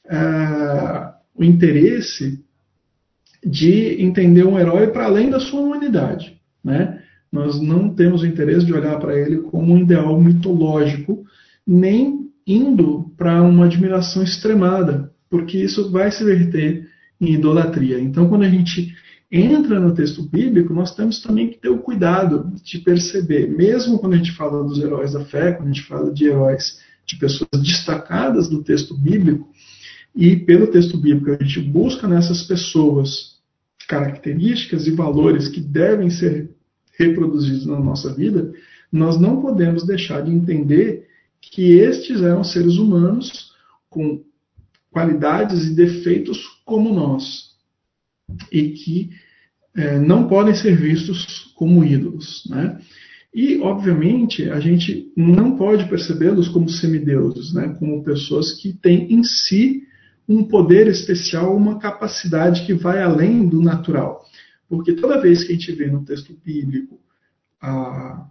uh, 0.05 1.15
o 1.35 1.43
interesse 1.43 2.45
de 3.43 4.03
entender 4.03 4.45
um 4.45 4.59
herói 4.59 4.89
para 4.89 5.07
além 5.07 5.31
da 5.31 5.41
sua 5.41 5.61
humanidade, 5.61 6.39
né? 6.63 7.01
Nós 7.33 7.59
não 7.61 7.89
temos 7.89 8.23
o 8.23 8.27
interesse 8.27 8.67
de 8.67 8.75
olhar 8.75 8.99
para 8.99 9.19
ele 9.19 9.39
como 9.39 9.73
um 9.73 9.79
ideal 9.79 10.21
mitológico, 10.21 11.25
nem 11.67 12.31
indo 12.47 13.13
para 13.17 13.43
uma 13.43 13.65
admiração 13.65 14.23
extremada, 14.23 15.11
porque 15.31 15.57
isso 15.59 15.91
vai 15.91 16.11
se 16.11 16.23
verter 16.23 16.87
em 17.21 17.33
idolatria. 17.35 17.99
Então, 17.99 18.29
quando 18.29 18.43
a 18.43 18.49
gente 18.49 18.95
entra 19.31 19.81
no 19.81 19.95
texto 19.95 20.23
bíblico, 20.23 20.73
nós 20.73 20.95
temos 20.95 21.21
também 21.21 21.51
que 21.51 21.59
ter 21.59 21.69
o 21.69 21.79
cuidado 21.79 22.53
de 22.63 22.79
perceber, 22.79 23.49
mesmo 23.49 23.99
quando 23.99 24.15
a 24.15 24.17
gente 24.17 24.33
fala 24.33 24.63
dos 24.63 24.79
heróis 24.79 25.13
da 25.13 25.25
fé, 25.25 25.53
quando 25.53 25.69
a 25.69 25.73
gente 25.73 25.87
fala 25.87 26.13
de 26.13 26.27
heróis, 26.27 26.81
de 27.05 27.17
pessoas 27.17 27.63
destacadas 27.63 28.49
do 28.49 28.63
texto 28.63 28.97
bíblico, 28.97 29.49
e 30.15 30.37
pelo 30.37 30.69
texto 30.69 30.97
bíblico 30.97 31.31
a 31.31 31.45
gente 31.45 31.61
busca 31.61 32.09
nessas 32.09 32.43
pessoas 32.43 33.37
características 33.89 34.87
e 34.87 34.91
valores 34.91 35.49
que 35.49 35.61
devem 35.61 36.11
ser 36.11 36.51
reproduzidos 36.99 37.67
na 37.67 37.79
nossa 37.79 38.13
vida, 38.13 38.53
nós 38.91 39.21
não 39.21 39.41
podemos 39.41 39.85
deixar 39.85 40.23
de 40.23 40.31
entender 40.31 41.07
que 41.41 41.79
estes 41.79 42.23
eram 42.23 42.43
seres 42.43 42.77
humanos 42.77 43.53
com 43.91 44.25
qualidades 44.91 45.67
e 45.67 45.75
defeitos 45.75 46.39
como 46.65 46.93
nós 46.95 47.56
e 48.51 48.71
que 48.71 49.11
é, 49.77 49.99
não 49.99 50.27
podem 50.27 50.55
ser 50.55 50.77
vistos 50.77 51.53
como 51.57 51.85
ídolos, 51.85 52.45
né? 52.49 52.79
E, 53.37 53.59
obviamente, 53.61 54.49
a 54.49 54.59
gente 54.59 55.13
não 55.15 55.59
pode 55.59 55.87
percebê-los 55.91 56.49
como 56.49 56.71
semideuses, 56.71 57.53
né? 57.53 57.77
como 57.79 58.03
pessoas 58.03 58.53
que 58.53 58.73
têm 58.73 59.13
em 59.13 59.23
si 59.23 59.83
um 60.27 60.43
poder 60.43 60.87
especial, 60.87 61.55
uma 61.55 61.79
capacidade 61.79 62.65
que 62.65 62.73
vai 62.73 63.03
além 63.03 63.47
do 63.47 63.61
natural. 63.61 64.25
Porque 64.67 64.95
toda 64.95 65.21
vez 65.21 65.45
que 65.45 65.53
a 65.53 65.55
gente 65.55 65.71
vê 65.73 65.87
no 65.87 66.03
texto 66.03 66.35
bíblico 66.43 66.99
a, 67.61 68.27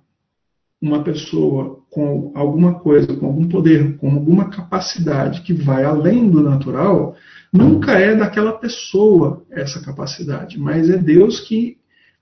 uma 0.82 1.04
pessoa 1.04 1.84
com 1.92 2.32
alguma 2.34 2.80
coisa, 2.80 3.16
com 3.16 3.28
algum 3.28 3.48
poder, 3.48 3.98
com 3.98 4.10
alguma 4.10 4.50
capacidade 4.50 5.42
que 5.42 5.54
vai 5.54 5.84
além 5.84 6.32
do 6.32 6.42
natural, 6.42 7.16
nunca 7.56 7.94
é 7.94 8.16
daquela 8.16 8.54
pessoa 8.54 9.44
essa 9.50 9.82
capacidade, 9.82 10.60
mas 10.60 10.90
é 10.90 10.98
Deus 10.98 11.40
que 11.40 11.78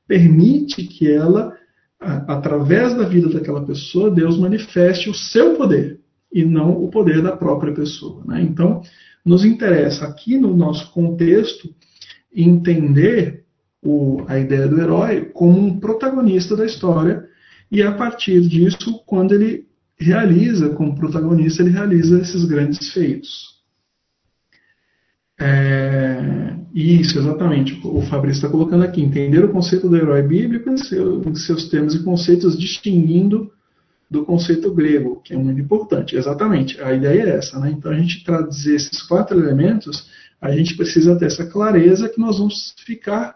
permite 0.08 0.84
que 0.84 1.12
ela, 1.12 1.54
através 2.00 2.96
da 2.96 3.08
vida 3.08 3.30
daquela 3.30 3.66
pessoa, 3.66 4.12
Deus 4.12 4.38
manifeste 4.38 5.10
o 5.10 5.14
seu 5.14 5.56
poder 5.56 6.00
e 6.32 6.44
não 6.44 6.84
o 6.84 6.90
poder 6.90 7.22
da 7.22 7.36
própria 7.36 7.74
pessoa. 7.74 8.24
Né? 8.26 8.42
Então, 8.42 8.82
nos 9.26 9.46
interessa 9.46 10.06
aqui 10.06 10.38
no 10.38 10.56
nosso 10.56 10.92
contexto 10.92 11.74
entender 12.36 13.44
o, 13.82 14.24
a 14.28 14.40
ideia 14.40 14.68
do 14.68 14.80
herói 14.80 15.26
como 15.34 15.60
um 15.60 15.80
protagonista 15.80 16.56
da 16.56 16.66
história 16.66 17.28
e 17.72 17.82
a 17.82 17.92
partir 17.92 18.42
disso, 18.42 19.02
quando 19.06 19.34
ele 19.34 19.66
realiza, 19.98 20.70
como 20.70 20.96
protagonista, 20.96 21.62
ele 21.62 21.72
realiza 21.72 22.20
esses 22.20 22.46
grandes 22.46 22.92
feitos. 22.92 23.53
É, 25.44 26.56
isso, 26.74 27.20
exatamente. 27.20 27.80
O 27.84 28.02
Fabrício 28.02 28.40
está 28.40 28.50
colocando 28.50 28.84
aqui, 28.84 29.02
entender 29.02 29.44
o 29.44 29.52
conceito 29.52 29.90
do 29.90 29.98
herói 29.98 30.22
bíblico 30.22 30.70
em, 30.70 30.78
seu, 30.78 31.22
em 31.22 31.36
seus 31.36 31.70
termos 31.70 31.94
e 31.94 32.04
conceitos, 32.04 32.58
distinguindo 32.58 33.52
do 34.10 34.24
conceito 34.24 34.74
grego, 34.74 35.22
que 35.24 35.34
é 35.34 35.38
muito 35.38 35.60
importante. 35.60 36.16
Exatamente, 36.16 36.80
a 36.82 36.94
ideia 36.94 37.24
é 37.24 37.30
essa. 37.38 37.60
Né? 37.60 37.72
Então, 37.72 37.92
a 37.92 37.96
gente 37.96 38.24
traduzir 38.24 38.76
esses 38.76 39.02
quatro 39.02 39.38
elementos, 39.38 40.08
a 40.40 40.52
gente 40.52 40.76
precisa 40.78 41.16
ter 41.18 41.26
essa 41.26 41.46
clareza 41.46 42.08
que 42.08 42.20
nós 42.20 42.38
vamos 42.38 42.74
ficar 42.86 43.36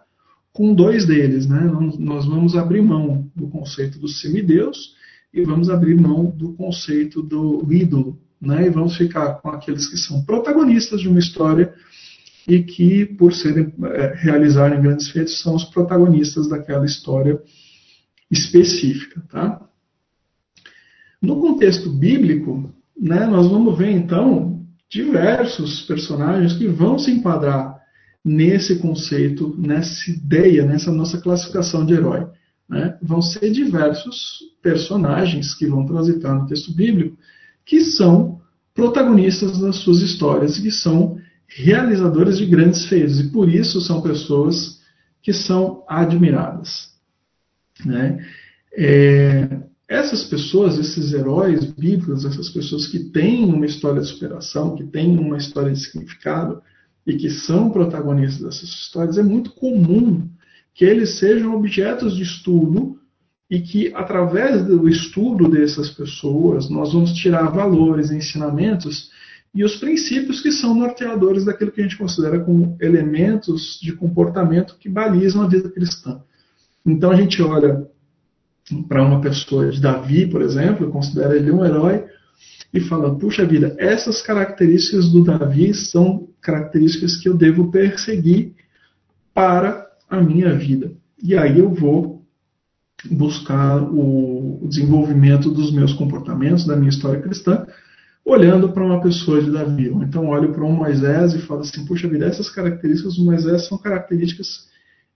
com 0.53 0.73
dois 0.73 1.05
deles. 1.05 1.47
Né? 1.47 1.61
Nós 1.99 2.25
vamos 2.25 2.55
abrir 2.55 2.81
mão 2.81 3.29
do 3.35 3.47
conceito 3.47 3.99
do 3.99 4.07
semideus 4.07 4.95
e 5.33 5.41
vamos 5.43 5.69
abrir 5.69 5.99
mão 5.99 6.25
do 6.25 6.53
conceito 6.53 7.21
do 7.21 7.65
ídolo. 7.71 8.17
Né? 8.41 8.67
E 8.67 8.69
vamos 8.69 8.95
ficar 8.95 9.41
com 9.41 9.49
aqueles 9.49 9.87
que 9.87 9.97
são 9.97 10.23
protagonistas 10.23 11.01
de 11.01 11.07
uma 11.07 11.19
história 11.19 11.73
e 12.47 12.63
que, 12.63 13.05
por 13.05 13.33
serem, 13.33 13.73
é, 13.83 14.13
realizarem 14.15 14.81
grandes 14.81 15.09
feitos, 15.09 15.41
são 15.41 15.55
os 15.55 15.65
protagonistas 15.65 16.47
daquela 16.47 16.85
história 16.85 17.39
específica. 18.31 19.21
Tá? 19.29 19.61
No 21.21 21.41
contexto 21.41 21.89
bíblico, 21.89 22.73
né, 22.97 23.25
nós 23.25 23.47
vamos 23.47 23.77
ver 23.77 23.91
então 23.91 24.65
diversos 24.89 25.81
personagens 25.81 26.53
que 26.53 26.67
vão 26.67 26.97
se 26.97 27.11
enquadrar 27.11 27.77
nesse 28.23 28.79
conceito, 28.79 29.55
nessa 29.57 30.09
ideia, 30.09 30.65
nessa 30.65 30.91
nossa 30.91 31.19
classificação 31.19 31.85
de 31.85 31.93
herói. 31.93 32.27
Né? 32.69 32.97
Vão 33.01 33.21
ser 33.21 33.51
diversos 33.51 34.39
personagens 34.61 35.53
que 35.53 35.67
vão 35.67 35.85
transitar 35.85 36.33
no 36.33 36.47
texto 36.47 36.73
bíblico 36.73 37.17
que 37.65 37.81
são 37.81 38.39
protagonistas 38.73 39.59
das 39.59 39.77
suas 39.77 40.01
histórias 40.01 40.57
e 40.57 40.61
que 40.61 40.71
são 40.71 41.17
realizadores 41.47 42.37
de 42.37 42.45
grandes 42.45 42.85
feitos 42.85 43.19
e 43.19 43.29
por 43.29 43.49
isso 43.49 43.79
são 43.81 44.01
pessoas 44.01 44.81
que 45.21 45.33
são 45.33 45.83
admiradas. 45.87 46.89
Né? 47.85 48.25
É, 48.73 49.59
essas 49.87 50.25
pessoas, 50.25 50.77
esses 50.77 51.13
heróis 51.13 51.65
bíblicos, 51.65 52.25
essas 52.25 52.49
pessoas 52.49 52.87
que 52.87 52.99
têm 52.99 53.45
uma 53.45 53.65
história 53.65 54.01
de 54.01 54.07
superação, 54.07 54.75
que 54.75 54.83
têm 54.83 55.17
uma 55.17 55.37
história 55.37 55.71
de 55.71 55.79
significado, 55.79 56.61
e 57.07 57.15
que 57.15 57.29
são 57.29 57.69
protagonistas 57.69 58.41
dessas 58.41 58.69
histórias, 58.69 59.17
é 59.17 59.23
muito 59.23 59.51
comum 59.51 60.29
que 60.73 60.83
eles 60.83 61.17
sejam 61.17 61.55
objetos 61.55 62.17
de 62.17 62.23
estudo 62.23 62.99
e 63.49 63.61
que, 63.61 63.93
através 63.95 64.65
do 64.65 64.89
estudo 64.89 65.47
dessas 65.47 65.89
pessoas, 65.89 66.69
nós 66.69 66.91
vamos 66.91 67.13
tirar 67.13 67.49
valores, 67.49 68.11
ensinamentos 68.11 69.09
e 69.53 69.63
os 69.63 69.77
princípios 69.77 70.41
que 70.41 70.51
são 70.51 70.75
norteadores 70.75 71.45
daquilo 71.45 71.71
que 71.71 71.81
a 71.81 71.83
gente 71.83 71.97
considera 71.97 72.39
como 72.39 72.77
elementos 72.79 73.79
de 73.81 73.93
comportamento 73.93 74.77
que 74.79 74.89
balizam 74.89 75.41
a 75.41 75.47
vida 75.47 75.69
cristã. 75.69 76.21
Então 76.85 77.11
a 77.11 77.15
gente 77.15 77.41
olha 77.41 77.87
para 78.87 79.03
uma 79.03 79.21
pessoa 79.21 79.69
de 79.69 79.81
Davi, 79.81 80.27
por 80.27 80.41
exemplo, 80.41 80.91
considera 80.91 81.35
ele 81.35 81.51
um 81.51 81.65
herói, 81.65 82.03
e 82.73 82.81
fala: 82.81 83.17
puxa 83.17 83.45
vida, 83.45 83.75
essas 83.77 84.21
características 84.21 85.09
do 85.09 85.23
Davi 85.23 85.73
são 85.73 86.27
características 86.41 87.17
que 87.17 87.29
eu 87.29 87.35
devo 87.35 87.71
perseguir 87.71 88.53
para 89.33 89.87
a 90.09 90.21
minha 90.21 90.53
vida. 90.53 90.91
E 91.21 91.35
aí 91.35 91.59
eu 91.59 91.73
vou 91.73 92.25
buscar 93.09 93.81
o 93.81 94.65
desenvolvimento 94.67 95.49
dos 95.51 95.71
meus 95.71 95.93
comportamentos, 95.93 96.65
da 96.65 96.75
minha 96.75 96.89
história 96.89 97.21
cristã, 97.21 97.65
olhando 98.27 98.69
para 98.69 98.83
uma 98.83 99.01
pessoa 99.01 99.41
de 99.41 99.49
Davi. 99.49 99.87
Então 99.87 100.27
olho 100.27 100.51
para 100.51 100.65
um 100.65 100.73
Moisés 100.73 101.33
e 101.33 101.39
falo 101.39 101.61
assim: 101.61 101.85
puxa 101.85 102.09
vida, 102.09 102.25
essas 102.25 102.49
características 102.49 103.15
do 103.15 103.23
Moisés 103.23 103.65
são 103.67 103.77
características 103.77 104.67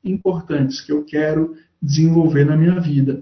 importantes 0.04 0.80
que 0.80 0.92
eu 0.92 1.04
quero 1.04 1.54
desenvolver 1.82 2.46
na 2.46 2.56
minha 2.56 2.80
vida. 2.80 3.22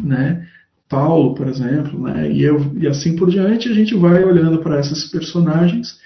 Né? 0.00 0.46
Paulo, 0.88 1.34
por 1.34 1.46
exemplo, 1.46 2.00
né? 2.00 2.30
e, 2.30 2.42
eu, 2.42 2.72
e 2.78 2.86
assim 2.86 3.16
por 3.16 3.30
diante, 3.30 3.68
a 3.68 3.74
gente 3.74 3.94
vai 3.94 4.24
olhando 4.24 4.60
para 4.60 4.80
esses 4.80 5.10
personagens 5.10 5.98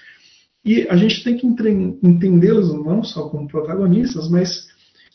e 0.65 0.87
a 0.89 0.95
gente 0.95 1.23
tem 1.23 1.37
que 1.37 1.47
entendê-los 1.47 2.73
não 2.73 3.03
só 3.03 3.29
como 3.29 3.47
protagonistas, 3.47 4.29
mas 4.29 4.67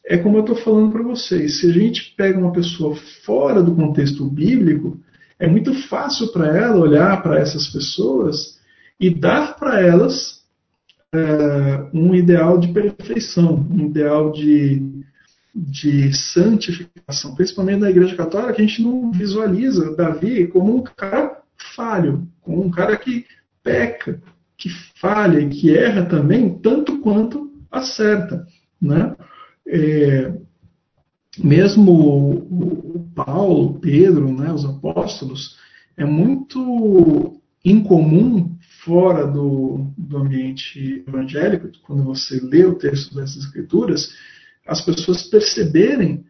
é 0.05 0.17
como 0.17 0.39
eu 0.39 0.41
estou 0.41 0.57
falando 0.57 0.93
para 0.93 1.03
vocês: 1.03 1.61
se 1.61 1.69
a 1.69 1.73
gente 1.73 2.15
pega 2.17 2.39
uma 2.39 2.53
pessoa 2.53 2.97
fora 3.25 3.63
do 3.63 3.75
contexto 3.75 4.25
bíblico, 4.25 4.99
é 5.39 5.47
muito 5.47 5.75
fácil 5.89 6.29
para 6.33 6.47
ela 6.57 6.77
olhar 6.77 7.23
para 7.23 7.39
essas 7.39 7.69
pessoas 7.69 8.59
e 8.99 9.11
dar 9.11 9.57
para 9.57 9.81
elas 9.81 10.43
é, 11.13 11.89
um 11.93 12.15
ideal 12.15 12.59
de 12.59 12.69
perfeição, 12.69 13.67
um 13.71 13.87
ideal 13.87 14.33
de 14.33 15.05
de 15.59 16.13
santificação, 16.13 17.35
principalmente 17.35 17.81
na 17.81 17.89
Igreja 17.89 18.15
Católica, 18.15 18.53
a 18.53 18.61
gente 18.67 18.83
não 18.83 19.11
visualiza 19.11 19.97
Davi 19.97 20.47
como 20.49 20.77
um 20.77 20.83
cara 20.83 21.41
falho, 21.75 22.29
como 22.43 22.63
um 22.63 22.71
cara 22.71 22.95
que 22.99 23.25
peca, 23.63 24.21
que 24.55 24.69
falha 25.01 25.41
e 25.41 25.49
que 25.49 25.75
erra 25.75 26.05
também, 26.05 26.59
tanto 26.59 26.99
quanto 26.99 27.51
acerta. 27.73 28.47
Né? 28.81 29.17
É, 29.67 30.35
mesmo 31.39 31.93
o, 31.93 33.09
Paulo, 33.15 33.79
Pedro, 33.81 34.33
né, 34.33 34.53
os 34.53 34.65
apóstolos, 34.65 35.57
é 35.97 36.05
muito 36.05 37.41
incomum 37.65 38.57
fora 38.85 39.27
do, 39.27 39.91
do 39.97 40.19
ambiente 40.19 41.03
evangélico, 41.07 41.69
quando 41.83 42.05
você 42.05 42.39
lê 42.41 42.65
o 42.65 42.75
texto 42.75 43.15
dessas 43.15 43.45
escrituras, 43.45 44.15
as 44.67 44.81
pessoas 44.81 45.23
perceberem 45.25 46.25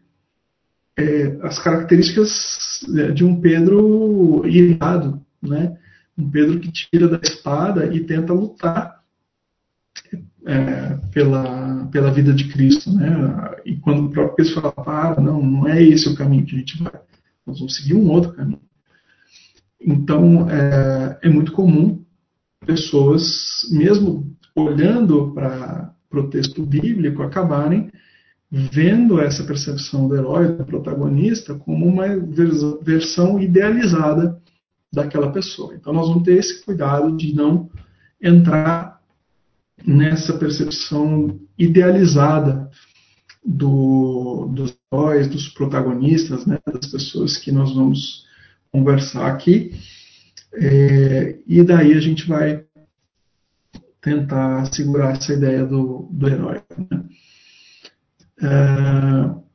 é, 0.97 1.37
as 1.43 1.59
características 1.59 2.85
né, 2.87 3.11
de 3.11 3.23
um 3.23 3.39
Pedro 3.39 4.47
irado, 4.47 5.21
né? 5.41 5.77
Um 6.17 6.29
Pedro 6.29 6.59
que 6.59 6.71
tira 6.71 7.07
da 7.07 7.19
espada 7.21 7.93
e 7.93 8.03
tenta 8.03 8.33
lutar 8.33 8.96
é, 10.45 10.97
pela, 11.11 11.87
pela 11.87 12.11
vida 12.11 12.33
de 12.33 12.47
Cristo, 12.47 12.91
né? 12.91 13.55
E 13.65 13.75
quando 13.75 14.05
o 14.05 14.09
próprio 14.09 14.35
Cristo 14.35 14.61
fala, 14.61 14.71
para, 14.71 15.21
não, 15.21 15.41
não 15.41 15.67
é 15.67 15.81
esse 15.81 16.07
o 16.07 16.15
caminho 16.15 16.45
que 16.45 16.55
a 16.55 16.59
gente 16.59 16.81
vai, 16.81 16.93
nós 17.45 17.59
vamos 17.59 17.75
seguir 17.75 17.95
um 17.95 18.09
outro 18.09 18.33
caminho. 18.33 18.61
Então, 19.79 20.49
é, 20.49 21.19
é 21.23 21.29
muito 21.29 21.51
comum 21.51 22.03
pessoas, 22.65 23.67
mesmo 23.71 24.35
olhando 24.55 25.31
para 25.33 25.93
o 26.11 26.29
texto 26.29 26.65
bíblico, 26.65 27.21
acabarem 27.21 27.91
vendo 28.49 29.19
essa 29.19 29.43
percepção 29.43 30.07
do 30.07 30.15
herói, 30.15 30.47
do 30.47 30.65
protagonista, 30.65 31.53
como 31.53 31.85
uma 31.85 32.05
versão 32.81 33.39
idealizada 33.39 34.41
daquela 34.91 35.31
pessoa. 35.31 35.75
Então, 35.75 35.93
nós 35.93 36.07
vamos 36.07 36.23
ter 36.23 36.37
esse 36.37 36.63
cuidado 36.63 37.15
de 37.15 37.35
não 37.35 37.69
entrar 38.21 38.96
nessa 39.85 40.37
percepção 40.37 41.39
idealizada 41.57 42.69
do, 43.45 44.47
dos 44.53 44.77
heróis, 44.91 45.27
dos 45.27 45.47
protagonistas, 45.49 46.45
né, 46.45 46.59
das 46.65 46.91
pessoas 46.91 47.37
que 47.37 47.51
nós 47.51 47.73
vamos 47.73 48.25
conversar 48.71 49.27
aqui. 49.27 49.71
É, 50.53 51.37
e 51.45 51.63
daí 51.63 51.93
a 51.93 51.99
gente 51.99 52.27
vai 52.27 52.63
tentar 54.01 54.65
segurar 54.73 55.11
essa 55.11 55.33
ideia 55.33 55.65
do, 55.65 56.09
do 56.11 56.27
herói. 56.27 56.61
Né? 56.77 57.03
É, 58.41 59.47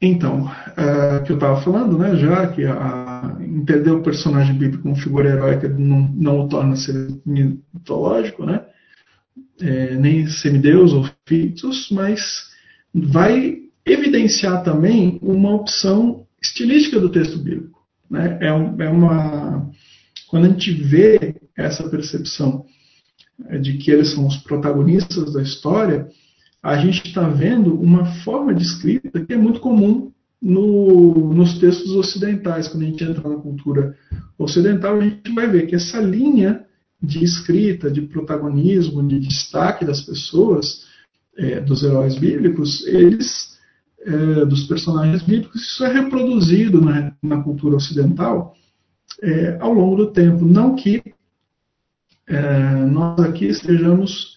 então, 0.00 0.48
é, 0.76 1.20
que 1.24 1.32
eu 1.32 1.36
estava 1.36 1.60
falando, 1.60 1.98
né, 1.98 2.16
já 2.16 2.46
que 2.52 2.64
a, 2.64 3.07
entender 3.40 3.90
o 3.90 4.02
personagem 4.02 4.56
bíblico 4.56 4.82
como 4.82 4.96
figura 4.96 5.30
heróica 5.30 5.68
não, 5.68 6.08
não 6.14 6.40
o 6.40 6.48
torna 6.48 6.76
ser 6.76 7.08
mitológico, 7.24 8.44
né, 8.44 8.64
é, 9.60 9.94
nem 9.94 10.26
semideus 10.26 10.92
ou 10.92 11.08
fitos, 11.26 11.90
mas 11.90 12.48
vai 12.94 13.58
evidenciar 13.84 14.62
também 14.62 15.18
uma 15.22 15.54
opção 15.54 16.26
estilística 16.40 17.00
do 17.00 17.10
texto 17.10 17.38
bíblico. 17.38 17.78
Né? 18.10 18.38
É, 18.40 18.52
um, 18.52 18.80
é 18.80 18.88
uma. 18.88 19.70
Quando 20.28 20.46
a 20.46 20.48
gente 20.48 20.72
vê 20.72 21.34
essa 21.56 21.88
percepção 21.88 22.64
é, 23.46 23.58
de 23.58 23.78
que 23.78 23.90
eles 23.90 24.12
são 24.12 24.26
os 24.26 24.36
protagonistas 24.36 25.32
da 25.32 25.42
história, 25.42 26.08
a 26.62 26.76
gente 26.76 27.06
está 27.06 27.28
vendo 27.28 27.74
uma 27.80 28.04
forma 28.22 28.54
de 28.54 28.62
escrita 28.62 29.24
que 29.24 29.32
é 29.32 29.36
muito 29.36 29.60
comum 29.60 30.12
no, 30.40 31.34
nos 31.34 31.58
textos 31.58 31.92
ocidentais. 31.92 32.68
Quando 32.68 32.84
a 32.84 32.86
gente 32.86 33.04
entra 33.04 33.28
na 33.28 33.36
cultura 33.36 33.96
ocidental, 34.38 34.98
a 34.98 35.04
gente 35.04 35.32
vai 35.32 35.48
ver 35.48 35.66
que 35.66 35.74
essa 35.74 36.00
linha 36.00 36.64
de 37.02 37.22
escrita, 37.22 37.90
de 37.90 38.02
protagonismo, 38.02 39.06
de 39.06 39.18
destaque 39.20 39.84
das 39.84 40.00
pessoas, 40.00 40.86
é, 41.36 41.60
dos 41.60 41.82
heróis 41.82 42.18
bíblicos, 42.18 42.84
eles, 42.86 43.58
é, 44.00 44.44
dos 44.44 44.64
personagens 44.64 45.22
bíblicos, 45.22 45.62
isso 45.62 45.84
é 45.84 45.92
reproduzido 45.92 46.80
na, 46.80 47.12
na 47.22 47.42
cultura 47.42 47.76
ocidental 47.76 48.54
é, 49.22 49.58
ao 49.60 49.72
longo 49.72 49.96
do 49.96 50.12
tempo. 50.12 50.44
Não 50.44 50.74
que 50.74 51.02
é, 52.26 52.74
nós 52.86 53.20
aqui 53.20 53.46
estejamos 53.46 54.36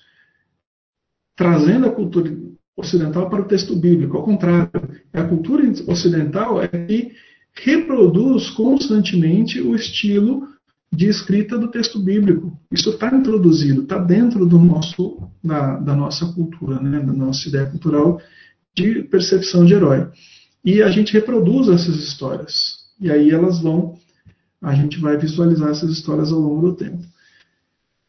trazendo 1.36 1.88
a 1.88 1.92
cultura 1.92 2.32
ocidental 2.76 3.30
para 3.30 3.42
o 3.42 3.48
texto 3.48 3.76
bíblico. 3.76 4.18
Ao 4.18 4.24
contrário, 4.24 4.72
a 5.14 5.24
cultura 5.24 5.64
ocidental 5.88 6.62
é 6.62 6.68
que 6.68 7.12
reproduz 7.54 8.50
constantemente 8.50 9.62
o 9.62 9.76
estilo 9.76 10.48
de 10.92 11.08
escrita 11.08 11.58
do 11.58 11.70
texto 11.70 12.00
bíblico. 12.00 12.58
Isso 12.72 12.90
está 12.90 13.08
introduzido, 13.16 13.84
está 13.84 13.98
dentro 13.98 14.46
do 14.46 14.60
nosso, 14.60 15.30
da, 15.44 15.78
da, 15.78 15.96
nossa 15.96 16.26
cultura, 16.34 16.82
né, 16.82 17.00
da 17.00 17.14
nossa 17.14 17.48
ideia 17.48 17.66
cultural 17.66 18.22
de 18.76 19.04
percepção 19.04 19.66
de 19.66 19.74
herói. 19.74 20.08
E 20.64 20.82
a 20.82 20.90
gente 20.90 21.14
reproduz 21.14 21.68
essas 21.70 21.96
histórias. 21.96 22.82
E 23.00 23.10
aí 23.10 23.32
elas 23.32 23.62
vão, 23.62 23.98
a 24.62 24.76
gente 24.76 25.00
vai 25.00 25.18
visualizar 25.18 25.70
essas 25.70 25.92
histórias 25.92 26.32
ao 26.32 26.40
longo 26.40 26.70
do 26.70 26.76
tempo. 26.76 27.04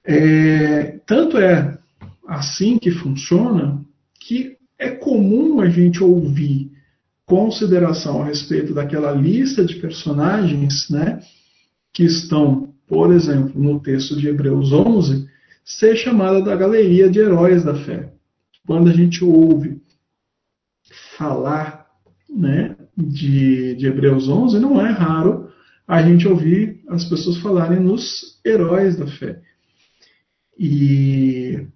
É, 0.04 0.98
tanto 1.06 1.38
é 1.38 1.78
assim 2.26 2.78
que 2.78 2.90
funciona 2.90 3.80
que 4.26 4.56
é 4.78 4.90
comum 4.90 5.60
a 5.60 5.68
gente 5.68 6.02
ouvir 6.02 6.70
consideração 7.26 8.22
a 8.22 8.26
respeito 8.26 8.74
daquela 8.74 9.12
lista 9.12 9.64
de 9.64 9.76
personagens, 9.76 10.88
né, 10.90 11.20
que 11.92 12.04
estão, 12.04 12.74
por 12.86 13.12
exemplo, 13.12 13.60
no 13.60 13.80
texto 13.80 14.16
de 14.16 14.28
Hebreus 14.28 14.72
11, 14.72 15.28
ser 15.64 15.96
chamada 15.96 16.42
da 16.42 16.56
galeria 16.56 17.08
de 17.08 17.18
heróis 17.18 17.64
da 17.64 17.74
fé. 17.74 18.12
Quando 18.66 18.90
a 18.90 18.92
gente 18.92 19.24
ouve 19.24 19.80
falar, 21.16 21.86
né, 22.28 22.76
de, 22.96 23.74
de 23.76 23.86
Hebreus 23.86 24.28
11, 24.28 24.58
não 24.58 24.80
é 24.80 24.90
raro 24.90 25.48
a 25.86 26.02
gente 26.02 26.26
ouvir 26.28 26.82
as 26.88 27.04
pessoas 27.04 27.38
falarem 27.38 27.80
nos 27.80 28.40
heróis 28.44 28.96
da 28.96 29.06
fé. 29.06 29.40
E 30.58 31.66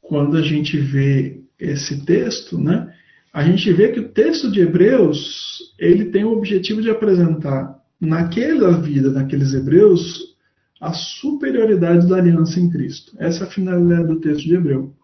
quando 0.00 0.36
a 0.36 0.42
gente 0.42 0.76
vê 0.76 1.45
esse 1.58 2.04
texto, 2.04 2.58
né, 2.58 2.92
a 3.32 3.42
gente 3.42 3.70
vê 3.72 3.88
que 3.88 4.00
o 4.00 4.08
texto 4.08 4.50
de 4.50 4.60
Hebreus 4.60 5.74
ele 5.78 6.06
tem 6.06 6.24
o 6.24 6.32
objetivo 6.32 6.80
de 6.80 6.90
apresentar 6.90 7.76
naquela 8.00 8.72
vida 8.72 9.10
daqueles 9.10 9.54
hebreus 9.54 10.36
a 10.80 10.92
superioridade 10.92 12.06
da 12.06 12.16
aliança 12.16 12.60
em 12.60 12.68
Cristo. 12.68 13.12
Essa 13.18 13.44
é 13.44 13.46
a 13.46 13.50
finalidade 13.50 14.08
do 14.08 14.20
texto 14.20 14.44
de 14.44 14.54
Hebreu. 14.54 14.94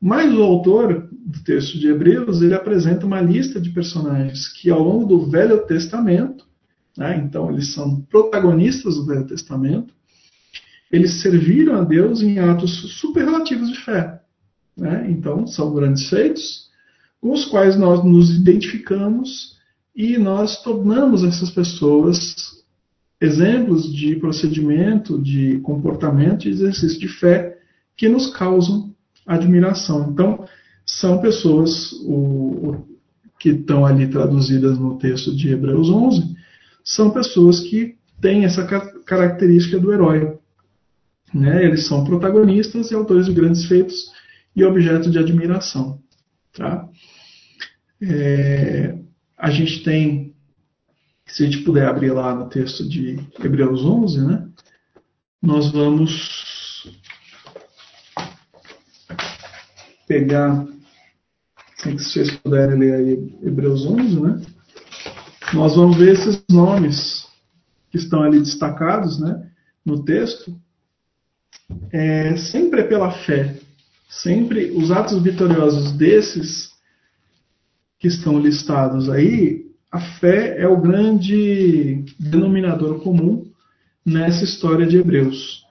Mas 0.00 0.32
o 0.34 0.42
autor 0.42 1.08
do 1.10 1.42
texto 1.42 1.78
de 1.78 1.88
Hebreus 1.88 2.42
ele 2.42 2.54
apresenta 2.54 3.06
uma 3.06 3.20
lista 3.20 3.58
de 3.58 3.70
personagens 3.70 4.48
que 4.48 4.70
ao 4.70 4.82
longo 4.82 5.06
do 5.06 5.30
Velho 5.30 5.66
Testamento, 5.66 6.44
né, 6.96 7.16
então 7.16 7.50
eles 7.50 7.72
são 7.72 8.02
protagonistas 8.02 8.96
do 8.96 9.06
Velho 9.06 9.26
Testamento, 9.26 9.94
eles 10.92 11.22
serviram 11.22 11.74
a 11.74 11.82
Deus 11.82 12.22
em 12.22 12.38
atos 12.38 12.98
superlativos 13.00 13.70
de 13.70 13.78
fé. 13.80 14.20
Né? 14.76 15.06
Então, 15.10 15.46
são 15.46 15.72
grandes 15.74 16.08
feitos 16.08 16.66
com 17.20 17.32
os 17.32 17.44
quais 17.46 17.76
nós 17.76 18.04
nos 18.04 18.30
identificamos 18.30 19.56
e 19.94 20.18
nós 20.18 20.62
tornamos 20.62 21.24
essas 21.24 21.50
pessoas 21.50 22.34
exemplos 23.20 23.90
de 23.90 24.16
procedimento, 24.16 25.18
de 25.20 25.58
comportamento, 25.60 26.40
de 26.40 26.50
exercício 26.50 27.00
de 27.00 27.08
fé 27.08 27.58
que 27.96 28.08
nos 28.08 28.26
causam 28.26 28.94
admiração. 29.26 30.10
Então, 30.10 30.46
são 30.84 31.18
pessoas 31.20 31.92
o, 32.04 32.84
que 33.40 33.50
estão 33.50 33.84
ali 33.84 34.06
traduzidas 34.06 34.78
no 34.78 34.98
texto 34.98 35.34
de 35.34 35.50
Hebreus 35.50 35.88
11, 35.88 36.36
são 36.84 37.10
pessoas 37.10 37.60
que 37.60 37.96
têm 38.20 38.44
essa 38.44 38.64
característica 39.04 39.78
do 39.78 39.92
herói. 39.92 40.38
Né? 41.34 41.64
Eles 41.64 41.86
são 41.86 42.04
protagonistas 42.04 42.90
e 42.90 42.94
autores 42.94 43.26
de 43.26 43.32
grandes 43.32 43.64
feitos 43.64 44.14
e 44.56 44.64
objeto 44.64 45.10
de 45.10 45.18
admiração. 45.18 46.00
Tá? 46.54 46.88
É, 48.00 48.98
a 49.36 49.50
gente 49.50 49.84
tem, 49.84 50.34
se 51.26 51.42
a 51.42 51.46
gente 51.46 51.62
puder 51.62 51.86
abrir 51.86 52.10
lá 52.10 52.34
no 52.34 52.48
texto 52.48 52.88
de 52.88 53.20
Hebreus 53.38 53.84
11, 53.84 54.26
né, 54.26 54.48
nós 55.42 55.70
vamos 55.70 56.90
pegar, 60.08 60.66
se 61.76 61.92
vocês 61.92 62.30
puderem 62.38 62.78
ler 62.78 62.94
aí 62.94 63.38
Hebreus 63.42 63.84
11, 63.84 64.20
né, 64.20 64.42
nós 65.52 65.76
vamos 65.76 65.98
ver 65.98 66.14
esses 66.14 66.42
nomes 66.50 67.26
que 67.90 67.98
estão 67.98 68.22
ali 68.22 68.40
destacados 68.40 69.20
né, 69.20 69.50
no 69.84 70.02
texto, 70.02 70.58
é, 71.92 72.36
sempre 72.36 72.80
é 72.80 72.84
pela 72.84 73.10
fé 73.10 73.60
sempre 74.08 74.70
os 74.70 74.90
atos 74.90 75.22
vitoriosos 75.22 75.92
desses 75.92 76.70
que 77.98 78.08
estão 78.08 78.38
listados 78.38 79.08
aí, 79.08 79.66
a 79.90 80.00
fé 80.00 80.56
é 80.58 80.68
o 80.68 80.80
grande 80.80 82.04
denominador 82.18 83.00
comum 83.00 83.50
nessa 84.04 84.44
história 84.44 84.86
de 84.86 84.96
Hebreus. 84.96 85.64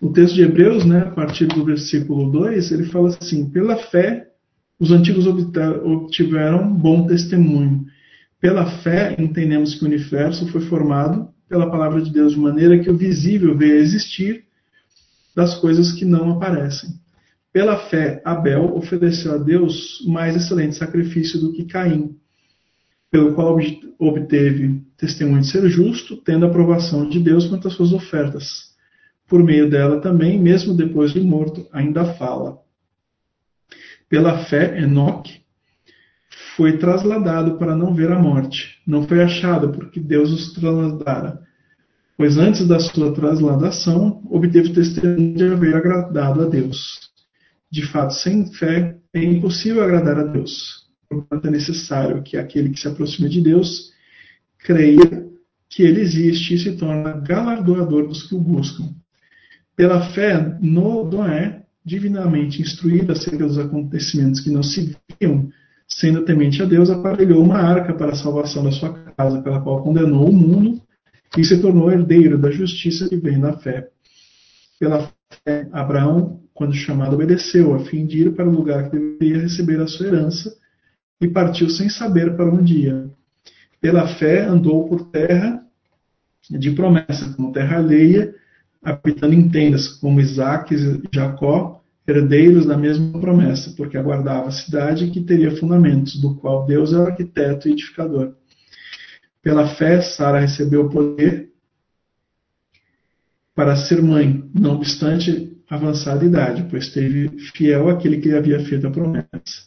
O 0.00 0.12
texto 0.12 0.34
de 0.34 0.42
Hebreus, 0.42 0.84
né, 0.84 1.00
a 1.00 1.10
partir 1.10 1.46
do 1.46 1.64
versículo 1.64 2.30
2, 2.30 2.72
ele 2.72 2.84
fala 2.86 3.08
assim: 3.08 3.48
pela 3.48 3.76
fé 3.76 4.28
os 4.78 4.90
antigos 4.90 5.26
obtiveram 5.26 6.70
bom 6.70 7.06
testemunho. 7.06 7.86
Pela 8.38 8.66
fé 8.82 9.16
entendemos 9.18 9.74
que 9.74 9.84
o 9.84 9.86
universo 9.86 10.46
foi 10.48 10.60
formado 10.60 11.28
pela 11.48 11.70
palavra 11.70 12.02
de 12.02 12.12
Deus 12.12 12.32
de 12.32 12.38
maneira 12.40 12.78
que 12.78 12.90
o 12.90 12.96
visível 12.96 13.56
veio 13.56 13.74
a 13.74 13.82
existir 13.82 14.45
das 15.36 15.54
coisas 15.54 15.92
que 15.92 16.06
não 16.06 16.32
aparecem. 16.32 16.90
Pela 17.52 17.76
fé, 17.76 18.22
Abel 18.24 18.74
ofereceu 18.74 19.34
a 19.34 19.38
Deus 19.38 20.02
mais 20.06 20.34
excelente 20.34 20.76
sacrifício 20.76 21.38
do 21.38 21.52
que 21.52 21.66
Caim, 21.66 22.16
pelo 23.10 23.34
qual 23.34 23.56
obteve 23.98 24.82
testemunho 24.96 25.42
de 25.42 25.50
ser 25.50 25.68
justo, 25.68 26.16
tendo 26.16 26.46
a 26.46 26.48
aprovação 26.48 27.08
de 27.08 27.20
Deus 27.20 27.46
quanto 27.46 27.68
às 27.68 27.74
suas 27.74 27.92
ofertas. 27.92 28.74
por 29.28 29.42
meio 29.42 29.68
dela 29.68 30.00
também, 30.00 30.40
mesmo 30.40 30.72
depois 30.72 31.12
de 31.12 31.20
morto, 31.20 31.66
ainda 31.72 32.14
fala. 32.14 32.58
Pela 34.08 34.44
fé, 34.44 34.80
Enoque 34.80 35.40
foi 36.56 36.78
trasladado 36.78 37.58
para 37.58 37.74
não 37.74 37.92
ver 37.92 38.12
a 38.12 38.18
morte. 38.18 38.80
Não 38.86 39.06
foi 39.06 39.20
achado, 39.20 39.70
porque 39.70 39.98
Deus 39.98 40.30
os 40.30 40.52
trasladara. 40.52 41.45
Pois 42.16 42.38
antes 42.38 42.66
da 42.66 42.80
sua 42.80 43.12
trasladação, 43.12 44.22
obteve 44.30 44.72
testemunho 44.72 45.36
de 45.36 45.44
haver 45.44 45.76
agradado 45.76 46.42
a 46.42 46.48
Deus. 46.48 47.10
De 47.70 47.86
fato, 47.86 48.14
sem 48.14 48.50
fé 48.54 48.96
é 49.12 49.22
impossível 49.22 49.84
agradar 49.84 50.18
a 50.18 50.24
Deus. 50.24 50.86
Portanto, 51.10 51.46
é 51.46 51.50
necessário 51.50 52.22
que 52.22 52.38
aquele 52.38 52.70
que 52.70 52.80
se 52.80 52.88
aproxima 52.88 53.28
de 53.28 53.42
Deus 53.42 53.92
creia 54.58 55.26
que 55.68 55.82
ele 55.82 56.00
existe 56.00 56.54
e 56.54 56.58
se 56.58 56.72
torna 56.72 57.20
galardoador 57.20 58.08
dos 58.08 58.22
que 58.22 58.34
o 58.34 58.40
buscam. 58.40 58.94
Pela 59.76 60.00
fé, 60.12 60.56
Noé, 60.60 61.64
divinamente 61.84 62.62
instruído 62.62 63.12
acerca 63.12 63.46
dos 63.46 63.58
acontecimentos 63.58 64.40
que 64.40 64.50
não 64.50 64.62
se 64.62 64.96
viam, 65.20 65.50
sendo 65.86 66.24
temente 66.24 66.62
a 66.62 66.64
Deus, 66.64 66.88
aparelhou 66.88 67.44
uma 67.44 67.58
arca 67.58 67.92
para 67.92 68.12
a 68.12 68.16
salvação 68.16 68.64
da 68.64 68.72
sua 68.72 68.94
casa, 68.94 69.42
pela 69.42 69.60
qual 69.60 69.82
condenou 69.82 70.30
o 70.30 70.32
mundo 70.32 70.85
e 71.36 71.44
se 71.44 71.60
tornou 71.60 71.90
herdeiro 71.90 72.38
da 72.38 72.50
justiça 72.50 73.08
que 73.08 73.16
vem 73.16 73.40
da 73.40 73.54
fé. 73.54 73.88
Pela 74.78 75.10
fé, 75.44 75.68
Abraão, 75.72 76.40
quando 76.54 76.74
chamado, 76.74 77.14
obedeceu, 77.14 77.74
a 77.74 77.80
fim 77.80 78.06
de 78.06 78.22
ir 78.22 78.34
para 78.34 78.48
o 78.48 78.52
lugar 78.52 78.90
que 78.90 78.98
deveria 78.98 79.42
receber 79.42 79.80
a 79.80 79.86
sua 79.86 80.06
herança, 80.06 80.54
e 81.20 81.28
partiu 81.28 81.68
sem 81.68 81.88
saber 81.88 82.36
para 82.36 82.50
onde 82.50 82.74
ia. 82.74 83.10
Pela 83.80 84.06
fé, 84.06 84.44
andou 84.44 84.88
por 84.88 85.06
terra 85.10 85.62
de 86.48 86.70
promessa, 86.70 87.32
como 87.34 87.52
terra 87.52 87.78
alheia, 87.78 88.34
habitando 88.82 89.34
em 89.34 89.48
tendas, 89.48 89.88
como 89.88 90.20
Isaac 90.20 90.74
e 90.74 91.02
Jacó, 91.12 91.82
herdeiros 92.06 92.66
da 92.66 92.76
mesma 92.76 93.18
promessa, 93.18 93.74
porque 93.76 93.96
aguardava 93.96 94.48
a 94.48 94.52
cidade 94.52 95.10
que 95.10 95.20
teria 95.20 95.56
fundamentos, 95.56 96.20
do 96.20 96.36
qual 96.36 96.64
Deus 96.64 96.92
é 96.92 96.98
o 96.98 97.06
arquiteto 97.06 97.68
e 97.68 97.72
edificador. 97.72 98.34
Pela 99.46 99.76
fé, 99.76 100.02
Sara 100.02 100.40
recebeu 100.40 100.86
o 100.86 100.90
poder 100.90 101.52
para 103.54 103.76
ser 103.76 104.02
mãe, 104.02 104.42
não 104.52 104.74
obstante 104.74 105.56
avançada 105.70 106.24
idade, 106.24 106.66
pois 106.68 106.92
teve 106.92 107.28
fiel 107.52 107.88
aquele 107.88 108.18
que 108.18 108.28
lhe 108.28 108.36
havia 108.36 108.58
feito 108.64 108.88
a 108.88 108.90
promessa. 108.90 109.62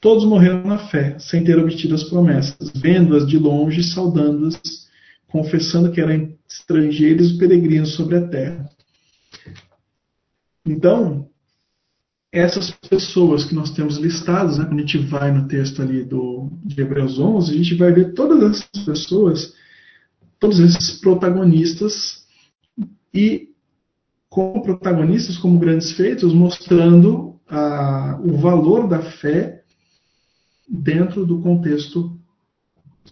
Todos 0.00 0.24
morreram 0.24 0.62
na 0.64 0.78
fé, 0.78 1.18
sem 1.18 1.42
ter 1.42 1.58
obtido 1.58 1.96
as 1.96 2.04
promessas, 2.04 2.70
vendo-as 2.76 3.26
de 3.26 3.36
longe, 3.36 3.82
saudando-as 3.82 4.60
confessando 5.26 5.90
que 5.90 6.00
eram 6.00 6.32
estrangeiros 6.48 7.32
e 7.32 7.38
peregrinos 7.38 7.96
sobre 7.96 8.18
a 8.18 8.28
terra. 8.28 8.70
Então, 10.64 11.28
essas 12.32 12.70
pessoas 12.70 13.44
que 13.44 13.54
nós 13.54 13.70
temos 13.72 13.98
listadas, 13.98 14.56
né, 14.56 14.64
quando 14.64 14.78
a 14.78 14.80
gente 14.80 14.98
vai 14.98 15.30
no 15.30 15.46
texto 15.46 15.82
ali 15.82 16.02
do, 16.02 16.50
de 16.64 16.80
Hebreus 16.80 17.18
11, 17.18 17.52
a 17.52 17.56
gente 17.56 17.74
vai 17.74 17.92
ver 17.92 18.14
todas 18.14 18.42
essas 18.42 18.84
pessoas, 18.86 19.54
todos 20.40 20.58
esses 20.58 20.98
protagonistas, 20.98 22.22
e 23.12 23.50
como 24.30 24.62
protagonistas, 24.62 25.36
como 25.36 25.58
grandes 25.58 25.92
feitos, 25.92 26.32
mostrando 26.32 27.38
a, 27.46 28.18
o 28.24 28.38
valor 28.38 28.88
da 28.88 29.02
fé 29.02 29.62
dentro 30.66 31.26
do 31.26 31.42
contexto 31.42 32.18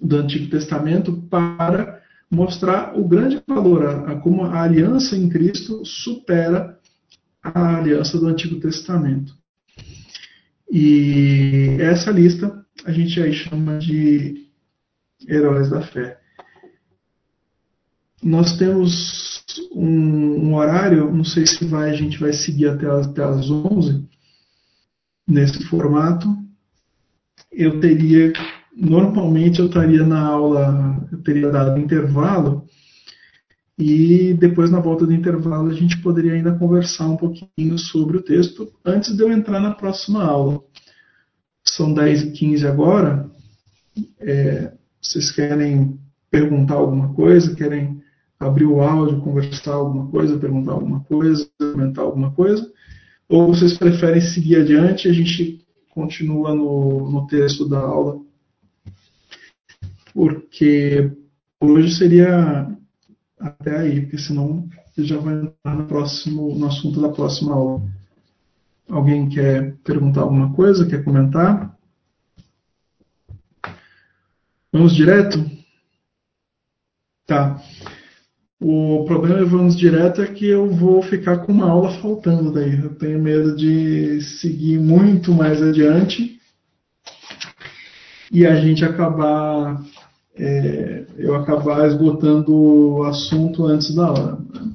do 0.00 0.16
Antigo 0.16 0.50
Testamento 0.50 1.12
para 1.28 2.00
mostrar 2.30 2.98
o 2.98 3.06
grande 3.06 3.42
valor, 3.46 3.84
a, 3.84 4.12
a, 4.12 4.16
como 4.16 4.44
a 4.44 4.62
aliança 4.62 5.14
em 5.14 5.28
Cristo 5.28 5.84
supera 5.84 6.79
a 7.42 7.76
aliança 7.76 8.18
do 8.18 8.26
Antigo 8.26 8.60
Testamento. 8.60 9.34
E 10.70 11.76
essa 11.80 12.10
lista 12.10 12.64
a 12.84 12.92
gente 12.92 13.20
aí 13.20 13.32
chama 13.32 13.78
de 13.78 14.46
heróis 15.28 15.68
da 15.68 15.82
fé. 15.82 16.18
Nós 18.22 18.56
temos 18.56 19.44
um, 19.72 20.48
um 20.48 20.54
horário, 20.54 21.12
não 21.12 21.24
sei 21.24 21.46
se 21.46 21.64
vai, 21.64 21.90
a 21.90 21.94
gente 21.94 22.18
vai 22.18 22.32
seguir 22.32 22.68
até 22.68 22.86
as, 22.86 23.06
até 23.06 23.24
as 23.24 23.50
11 23.50 24.06
nesse 25.26 25.64
formato. 25.64 26.28
Eu 27.50 27.80
teria 27.80 28.32
normalmente 28.80 29.60
eu 29.60 29.66
estaria 29.66 30.04
na 30.04 30.20
aula, 30.20 31.06
eu 31.12 31.22
teria 31.22 31.50
dado 31.50 31.78
intervalo, 31.78 32.64
e 33.80 34.34
depois, 34.34 34.70
na 34.70 34.80
volta 34.80 35.06
do 35.06 35.12
intervalo, 35.12 35.70
a 35.70 35.74
gente 35.74 36.00
poderia 36.02 36.34
ainda 36.34 36.54
conversar 36.56 37.06
um 37.06 37.16
pouquinho 37.16 37.78
sobre 37.78 38.18
o 38.18 38.22
texto 38.22 38.70
antes 38.84 39.16
de 39.16 39.22
eu 39.22 39.32
entrar 39.32 39.60
na 39.60 39.72
próxima 39.72 40.22
aula. 40.22 40.60
São 41.64 41.92
10 41.92 42.22
e 42.22 42.30
15 42.32 42.66
agora. 42.66 43.30
É, 44.20 44.72
vocês 45.00 45.30
querem 45.30 45.98
perguntar 46.30 46.74
alguma 46.74 47.14
coisa? 47.14 47.54
Querem 47.54 48.00
abrir 48.38 48.66
o 48.66 48.80
áudio, 48.80 49.20
conversar 49.20 49.74
alguma 49.74 50.10
coisa, 50.10 50.38
perguntar 50.38 50.72
alguma 50.72 51.00
coisa, 51.00 51.48
comentar 51.58 52.04
alguma 52.04 52.32
coisa? 52.32 52.70
Ou 53.28 53.48
vocês 53.48 53.76
preferem 53.78 54.20
seguir 54.20 54.56
adiante 54.56 55.08
a 55.08 55.12
gente 55.12 55.64
continua 55.90 56.54
no, 56.54 57.10
no 57.10 57.26
texto 57.26 57.68
da 57.68 57.78
aula 57.78 58.20
porque 60.14 61.10
hoje 61.60 61.94
seria 61.96 62.68
até 63.40 63.78
aí, 63.78 64.02
porque 64.02 64.18
senão 64.18 64.68
você 64.86 65.04
já 65.04 65.18
vai 65.18 65.34
entrar 65.34 65.74
no, 65.74 65.86
próximo, 65.86 66.54
no 66.54 66.66
assunto 66.66 67.00
da 67.00 67.08
próxima 67.08 67.54
aula. 67.54 67.82
Alguém 68.88 69.28
quer 69.28 69.76
perguntar 69.84 70.22
alguma 70.22 70.52
coisa? 70.52 70.86
Quer 70.86 71.02
comentar? 71.02 71.74
Vamos 74.72 74.94
direto? 74.94 75.38
Tá. 77.26 77.60
O 78.60 79.04
problema 79.06 79.44
vamos 79.46 79.74
direto 79.74 80.20
é 80.20 80.26
que 80.26 80.46
eu 80.46 80.68
vou 80.70 81.02
ficar 81.02 81.38
com 81.38 81.52
uma 81.52 81.70
aula 81.70 81.90
faltando 82.00 82.52
daí. 82.52 82.78
Eu 82.78 82.94
tenho 82.94 83.18
medo 83.18 83.56
de 83.56 84.20
seguir 84.20 84.78
muito 84.78 85.32
mais 85.32 85.62
adiante 85.62 86.38
e 88.30 88.46
a 88.46 88.54
gente 88.56 88.84
acabar 88.84 89.82
é, 90.40 91.06
eu 91.18 91.34
acabar 91.34 91.86
esgotando 91.86 92.54
o 92.54 93.02
assunto 93.04 93.66
antes 93.66 93.94
da 93.94 94.10
hora. 94.10 94.38
Né? 94.54 94.72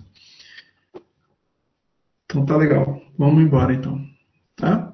Então 2.26 2.45
tá 2.45 2.55
legal. 2.55 3.01
Vamos 3.18 3.41
embora 3.41 3.74
então. 3.74 3.99
Tá? 4.55 4.93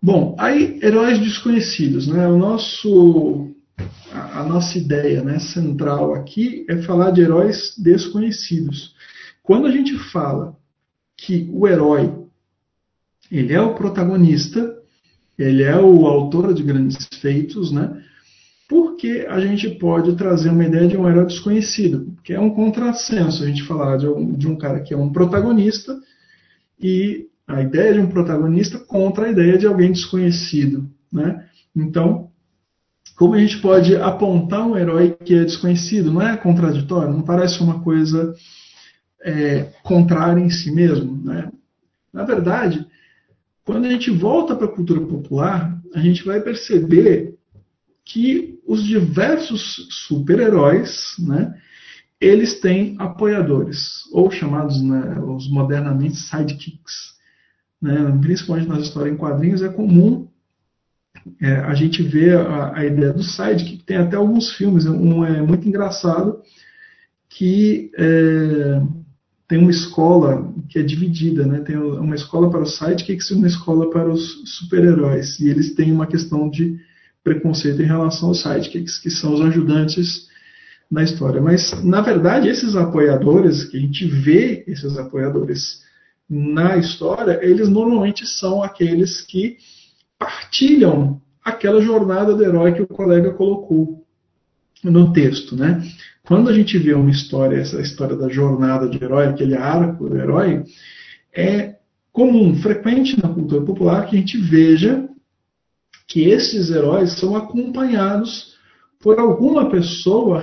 Bom, 0.00 0.36
aí 0.38 0.78
heróis 0.82 1.18
desconhecidos, 1.18 2.06
né? 2.06 2.26
O 2.28 2.38
nosso 2.38 3.50
a, 4.12 4.40
a 4.40 4.44
nossa 4.44 4.78
ideia, 4.78 5.22
né, 5.22 5.38
central 5.38 6.14
aqui 6.14 6.64
é 6.68 6.82
falar 6.82 7.10
de 7.10 7.22
heróis 7.22 7.74
desconhecidos. 7.76 8.94
Quando 9.42 9.66
a 9.66 9.70
gente 9.70 9.96
fala 10.10 10.56
que 11.16 11.50
o 11.52 11.66
herói 11.66 12.14
ele 13.30 13.52
é 13.52 13.60
o 13.60 13.74
protagonista, 13.74 14.76
ele 15.38 15.62
é 15.62 15.76
o 15.76 16.06
autor 16.06 16.52
de 16.54 16.62
grandes 16.62 17.08
feitos, 17.20 17.72
né? 17.72 18.04
Porque 18.70 19.26
a 19.28 19.40
gente 19.40 19.68
pode 19.68 20.14
trazer 20.14 20.48
uma 20.48 20.64
ideia 20.64 20.86
de 20.86 20.96
um 20.96 21.08
herói 21.08 21.26
desconhecido, 21.26 22.16
que 22.22 22.32
é 22.32 22.38
um 22.38 22.50
contrassenso 22.50 23.42
a 23.42 23.46
gente 23.48 23.64
falar 23.64 23.96
de 23.96 24.06
um, 24.06 24.32
de 24.32 24.46
um 24.46 24.56
cara 24.56 24.78
que 24.78 24.94
é 24.94 24.96
um 24.96 25.10
protagonista 25.10 25.98
e 26.80 27.26
a 27.48 27.60
ideia 27.60 27.94
de 27.94 27.98
um 27.98 28.06
protagonista 28.06 28.78
contra 28.78 29.26
a 29.26 29.28
ideia 29.28 29.58
de 29.58 29.66
alguém 29.66 29.90
desconhecido, 29.90 30.88
né? 31.12 31.44
Então, 31.74 32.30
como 33.16 33.34
a 33.34 33.40
gente 33.40 33.58
pode 33.58 33.96
apontar 33.96 34.64
um 34.64 34.76
herói 34.76 35.16
que 35.24 35.34
é 35.34 35.44
desconhecido? 35.44 36.12
Não 36.12 36.22
é 36.22 36.36
contraditório? 36.36 37.12
Não 37.12 37.22
parece 37.22 37.60
uma 37.60 37.80
coisa 37.80 38.32
é, 39.24 39.72
contrária 39.82 40.40
em 40.40 40.50
si 40.50 40.70
mesmo, 40.70 41.20
né? 41.24 41.50
Na 42.12 42.22
verdade, 42.22 42.86
quando 43.64 43.86
a 43.86 43.90
gente 43.90 44.12
volta 44.12 44.54
para 44.54 44.66
a 44.66 44.72
cultura 44.72 45.00
popular, 45.00 45.76
a 45.92 45.98
gente 45.98 46.24
vai 46.24 46.40
perceber 46.40 47.39
que 48.04 48.58
os 48.66 48.84
diversos 48.84 49.86
super-heróis, 49.90 51.14
né, 51.18 51.54
eles 52.20 52.60
têm 52.60 52.96
apoiadores, 52.98 54.04
ou 54.12 54.30
chamados, 54.30 54.82
né, 54.82 55.18
os 55.20 55.48
modernamente 55.48 56.16
sidekicks. 56.16 57.18
Né, 57.80 58.18
principalmente 58.20 58.68
nas 58.68 58.82
histórias 58.82 59.14
em 59.14 59.16
quadrinhos, 59.16 59.62
é 59.62 59.68
comum 59.68 60.28
é, 61.40 61.54
a 61.56 61.74
gente 61.74 62.02
ver 62.02 62.36
a, 62.36 62.78
a, 62.78 62.84
ideia 62.84 63.12
do 63.12 63.22
sidekick. 63.22 63.84
Tem 63.84 63.96
até 63.96 64.16
alguns 64.16 64.52
filmes, 64.52 64.86
um 64.86 65.24
é 65.24 65.40
muito 65.42 65.68
engraçado, 65.68 66.40
que 67.28 67.90
é, 67.96 68.82
tem 69.48 69.58
uma 69.58 69.70
escola 69.70 70.52
que 70.68 70.78
é 70.78 70.82
dividida, 70.82 71.46
né? 71.46 71.60
Tem 71.60 71.76
uma 71.76 72.14
escola 72.14 72.50
para 72.50 72.62
os 72.62 72.76
sidekicks 72.76 73.30
e 73.30 73.34
uma 73.34 73.46
escola 73.46 73.90
para 73.90 74.08
os 74.08 74.42
super-heróis. 74.58 75.38
E 75.40 75.48
eles 75.48 75.74
têm 75.74 75.92
uma 75.92 76.06
questão 76.06 76.48
de 76.48 76.78
preconceito 77.22 77.82
em 77.82 77.86
relação 77.86 78.28
aos 78.28 78.42
sidekicks, 78.42 78.98
que 78.98 79.10
são 79.10 79.34
os 79.34 79.40
ajudantes 79.40 80.28
na 80.90 81.02
história. 81.02 81.40
Mas, 81.40 81.82
na 81.84 82.00
verdade, 82.00 82.48
esses 82.48 82.74
apoiadores, 82.74 83.64
que 83.64 83.76
a 83.76 83.80
gente 83.80 84.06
vê 84.06 84.64
esses 84.66 84.98
apoiadores 84.98 85.82
na 86.28 86.76
história, 86.76 87.38
eles 87.42 87.68
normalmente 87.68 88.26
são 88.26 88.62
aqueles 88.62 89.20
que 89.20 89.58
partilham 90.18 91.20
aquela 91.44 91.80
jornada 91.80 92.34
do 92.34 92.44
herói 92.44 92.72
que 92.72 92.82
o 92.82 92.86
colega 92.86 93.32
colocou 93.32 94.04
no 94.82 95.12
texto, 95.12 95.56
né? 95.56 95.82
Quando 96.24 96.48
a 96.48 96.52
gente 96.52 96.78
vê 96.78 96.94
uma 96.94 97.10
história, 97.10 97.56
essa 97.56 97.80
história 97.80 98.16
da 98.16 98.28
jornada 98.28 98.86
do 98.86 99.02
herói, 99.02 99.26
aquele 99.26 99.56
arco 99.56 100.08
do 100.08 100.16
herói, 100.16 100.62
é 101.34 101.76
comum, 102.12 102.54
frequente 102.56 103.20
na 103.20 103.28
cultura 103.28 103.64
popular 103.64 104.06
que 104.06 104.16
a 104.16 104.18
gente 104.18 104.38
veja 104.38 105.08
que 106.10 106.24
esses 106.28 106.70
heróis 106.70 107.12
são 107.12 107.36
acompanhados 107.36 108.56
por 108.98 109.20
alguma 109.20 109.70
pessoa 109.70 110.42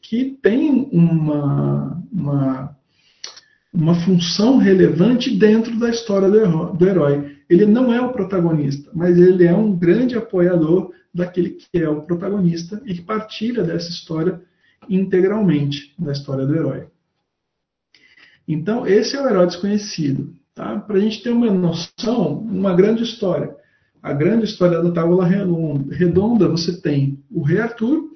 que 0.00 0.38
tem 0.42 0.88
uma, 0.90 2.02
uma, 2.10 2.76
uma 3.72 3.94
função 3.96 4.56
relevante 4.56 5.30
dentro 5.36 5.78
da 5.78 5.90
história 5.90 6.28
do 6.30 6.86
herói. 6.88 7.36
Ele 7.50 7.66
não 7.66 7.92
é 7.92 8.00
o 8.00 8.12
protagonista, 8.12 8.90
mas 8.94 9.18
ele 9.18 9.44
é 9.44 9.54
um 9.54 9.76
grande 9.76 10.16
apoiador 10.16 10.90
daquele 11.14 11.50
que 11.50 11.78
é 11.78 11.88
o 11.88 12.00
protagonista 12.00 12.80
e 12.86 12.94
que 12.94 13.02
partilha 13.02 13.62
dessa 13.62 13.90
história 13.90 14.40
integralmente, 14.88 15.94
da 15.98 16.12
história 16.12 16.46
do 16.46 16.56
herói. 16.56 16.86
Então, 18.46 18.86
esse 18.86 19.14
é 19.14 19.22
o 19.22 19.28
herói 19.28 19.46
desconhecido. 19.46 20.32
Tá? 20.54 20.80
Para 20.80 20.96
a 20.96 21.00
gente 21.00 21.22
ter 21.22 21.30
uma 21.30 21.50
noção, 21.52 22.38
uma 22.38 22.74
grande 22.74 23.02
história. 23.02 23.54
A 24.02 24.12
grande 24.12 24.44
história 24.44 24.82
da 24.82 24.90
Tábula 24.90 25.26
Redonda, 25.26 26.48
você 26.48 26.80
tem 26.80 27.18
o 27.30 27.42
Rei 27.42 27.58
Arthur. 27.58 28.10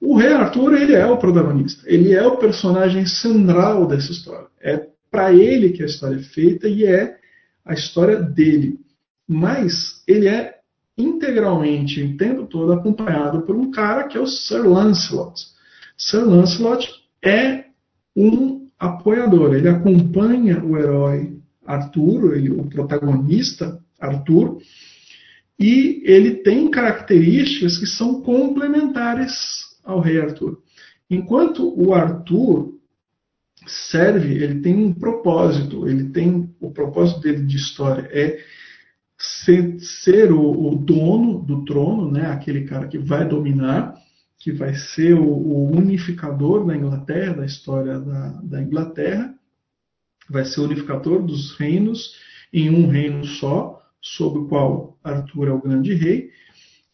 O 0.00 0.16
Rei 0.16 0.32
Arthur, 0.32 0.74
ele 0.74 0.94
é 0.94 1.06
o 1.06 1.16
protagonista. 1.16 1.82
Ele 1.86 2.12
é 2.12 2.26
o 2.26 2.36
personagem 2.36 3.06
central 3.06 3.86
dessa 3.86 4.10
história. 4.10 4.46
É 4.60 4.88
para 5.10 5.32
ele 5.32 5.70
que 5.70 5.82
a 5.82 5.86
história 5.86 6.16
é 6.16 6.22
feita 6.22 6.68
e 6.68 6.84
é 6.84 7.16
a 7.64 7.74
história 7.74 8.20
dele. 8.20 8.80
Mas 9.28 10.02
ele 10.06 10.26
é 10.26 10.58
integralmente, 10.96 12.02
o 12.02 12.16
tempo 12.16 12.46
todo, 12.46 12.72
acompanhado 12.72 13.42
por 13.42 13.56
um 13.56 13.70
cara 13.70 14.04
que 14.04 14.16
é 14.16 14.20
o 14.20 14.26
Sir 14.26 14.68
Lancelot. 14.68 15.40
Sir 15.96 16.24
Lancelot 16.24 16.88
é 17.24 17.64
um 18.16 18.68
apoiador, 18.78 19.54
ele 19.54 19.68
acompanha 19.68 20.62
o 20.62 20.76
herói 20.76 21.38
Arthur, 21.64 22.34
ele, 22.34 22.50
o 22.50 22.64
protagonista 22.64 23.80
Arthur, 24.00 24.58
e 25.58 26.02
ele 26.04 26.36
tem 26.36 26.70
características 26.70 27.78
que 27.78 27.86
são 27.86 28.22
complementares 28.22 29.32
ao 29.84 30.00
rei 30.00 30.20
Arthur. 30.20 30.60
Enquanto 31.08 31.72
o 31.78 31.92
Arthur 31.92 32.72
serve, 33.66 34.34
ele 34.42 34.60
tem 34.60 34.74
um 34.74 34.92
propósito, 34.92 35.88
ele 35.88 36.10
tem 36.10 36.52
o 36.60 36.70
propósito 36.70 37.20
dele 37.20 37.44
de 37.44 37.56
história 37.56 38.08
é 38.10 38.38
ser, 39.18 39.78
ser 39.78 40.32
o, 40.32 40.40
o, 40.40 40.74
dono 40.74 41.40
do 41.40 41.64
trono, 41.64 42.10
né, 42.10 42.26
aquele 42.26 42.64
cara 42.64 42.88
que 42.88 42.98
vai 42.98 43.26
dominar, 43.26 43.94
que 44.38 44.50
vai 44.50 44.74
ser 44.74 45.14
o, 45.14 45.24
o 45.24 45.70
unificador 45.70 46.66
da 46.66 46.76
Inglaterra, 46.76 47.34
da 47.34 47.46
história 47.46 48.00
da, 48.00 48.28
da, 48.42 48.62
Inglaterra, 48.62 49.32
vai 50.28 50.44
ser 50.44 50.60
o 50.60 50.64
unificador 50.64 51.22
dos 51.22 51.56
reinos 51.56 52.16
em 52.52 52.68
um 52.68 52.88
reino 52.88 53.24
só, 53.24 53.71
sob 54.02 54.40
o 54.40 54.48
qual 54.48 54.98
Arthur 55.02 55.48
é 55.48 55.52
o 55.52 55.62
grande 55.62 55.94
rei. 55.94 56.30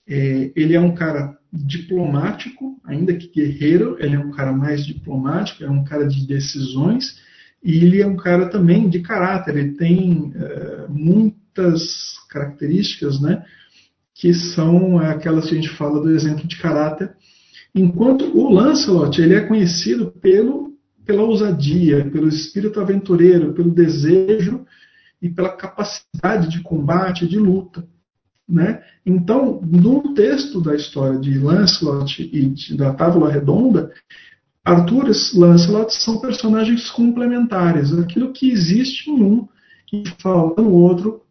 É, 0.07 0.53
ele 0.55 0.75
é 0.75 0.81
um 0.81 0.95
cara 0.95 1.37
diplomático, 1.53 2.79
ainda 2.85 3.15
que 3.15 3.29
guerreiro, 3.29 3.97
ele 3.99 4.15
é 4.15 4.19
um 4.19 4.31
cara 4.31 4.53
mais 4.53 4.85
diplomático, 4.85 5.65
é 5.65 5.71
um 5.71 5.83
cara 5.83 6.07
de 6.07 6.27
decisões, 6.27 7.19
e 7.65 7.85
ele 7.85 8.03
é 8.03 8.07
um 8.07 8.17
cara 8.17 8.49
também 8.49 8.89
de 8.89 9.01
caráter, 9.01 9.57
ele 9.57 9.73
tem 9.73 10.33
é, 10.37 10.87
muitas 10.89 12.19
características, 12.29 13.21
né, 13.21 13.45
que 14.15 14.35
são 14.35 14.99
aquelas 14.99 15.49
que 15.49 15.53
a 15.53 15.55
gente 15.55 15.71
fala 15.71 16.01
do 16.01 16.11
exemplo 16.11 16.47
de 16.47 16.59
caráter, 16.59 17.11
enquanto 17.75 18.25
o 18.37 18.53
Lancelot 18.53 19.21
ele 19.21 19.35
é 19.35 19.41
conhecido 19.41 20.13
pelo, 20.21 20.75
pela 21.05 21.23
ousadia, 21.23 22.09
pelo 22.11 22.29
espírito 22.29 22.81
aventureiro, 22.81 23.55
pelo 23.55 23.71
desejo 23.71 24.67
e 25.21 25.29
pela 25.29 25.51
capacidade 25.51 26.49
de 26.49 26.63
combate, 26.63 27.27
de 27.27 27.39
luta. 27.39 27.87
Né? 28.49 28.83
Então, 29.05 29.61
no 29.63 30.15
texto 30.15 30.61
da 30.61 30.75
história 30.75 31.19
de 31.19 31.39
Lancelot 31.39 32.23
e 32.23 32.47
de, 32.47 32.77
da 32.77 32.95
Távola 32.95 33.31
Redonda, 33.31 33.93
Arthur 34.65 35.11
e 35.11 35.39
Lancelot 35.39 35.93
são 35.95 36.19
personagens 36.19 36.91
complementares. 36.91 37.93
Aquilo 37.93 38.33
que 38.33 38.51
existe 38.51 39.11
em 39.11 39.23
um 39.23 39.49
e 39.93 40.05
falta 40.19 40.63
no 40.63 40.73
outro, 40.73 41.23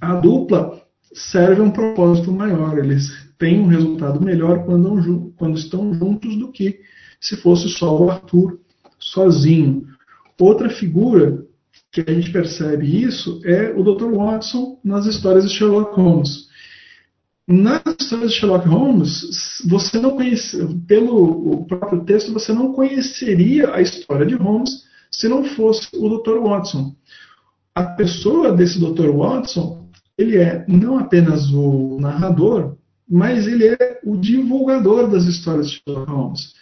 a 0.00 0.14
dupla 0.14 0.82
serve 1.12 1.60
a 1.60 1.64
um 1.64 1.70
propósito 1.70 2.32
maior. 2.32 2.78
Eles 2.78 3.10
têm 3.38 3.60
um 3.60 3.66
resultado 3.66 4.20
melhor 4.20 4.64
quando, 4.64 5.32
quando 5.36 5.58
estão 5.58 5.92
juntos 5.94 6.36
do 6.36 6.50
que 6.52 6.80
se 7.20 7.36
fosse 7.36 7.68
só 7.68 7.96
o 8.00 8.10
Arthur 8.10 8.60
sozinho. 8.98 9.86
Outra 10.38 10.70
figura 10.70 11.44
que 11.92 12.04
a 12.06 12.12
gente 12.12 12.30
percebe 12.30 13.04
isso 13.04 13.40
é 13.44 13.70
o 13.70 13.82
Dr. 13.82 14.12
Watson 14.14 14.78
nas 14.84 15.06
histórias 15.06 15.48
de 15.48 15.56
Sherlock 15.56 15.94
Holmes. 15.96 16.48
Nas 17.48 17.82
histórias 18.00 18.30
de 18.30 18.38
Sherlock 18.38 18.68
Holmes, 18.68 19.60
você 19.68 19.98
não 19.98 20.12
conhece, 20.12 20.56
pelo 20.86 21.64
próprio 21.66 22.04
texto, 22.04 22.32
você 22.32 22.52
não 22.52 22.72
conheceria 22.72 23.74
a 23.74 23.80
história 23.80 24.24
de 24.24 24.36
Holmes 24.36 24.84
se 25.10 25.28
não 25.28 25.44
fosse 25.44 25.88
o 25.94 26.18
Dr. 26.18 26.38
Watson. 26.38 26.94
A 27.74 27.82
pessoa 27.82 28.52
desse 28.52 28.78
Dr. 28.78 29.10
Watson, 29.10 29.88
ele 30.16 30.36
é 30.36 30.64
não 30.68 30.98
apenas 30.98 31.50
o 31.50 31.98
narrador, 32.00 32.76
mas 33.08 33.48
ele 33.48 33.66
é 33.66 34.00
o 34.04 34.16
divulgador 34.16 35.10
das 35.10 35.24
histórias 35.24 35.70
de 35.70 35.82
Sherlock 35.84 36.10
Holmes. 36.10 36.54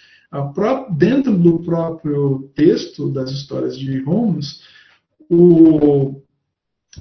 dentro 0.97 1.37
do 1.37 1.59
próprio 1.59 2.51
texto 2.55 3.11
das 3.11 3.31
histórias 3.31 3.79
de 3.79 4.03
Holmes, 4.05 4.61
o, 5.31 6.23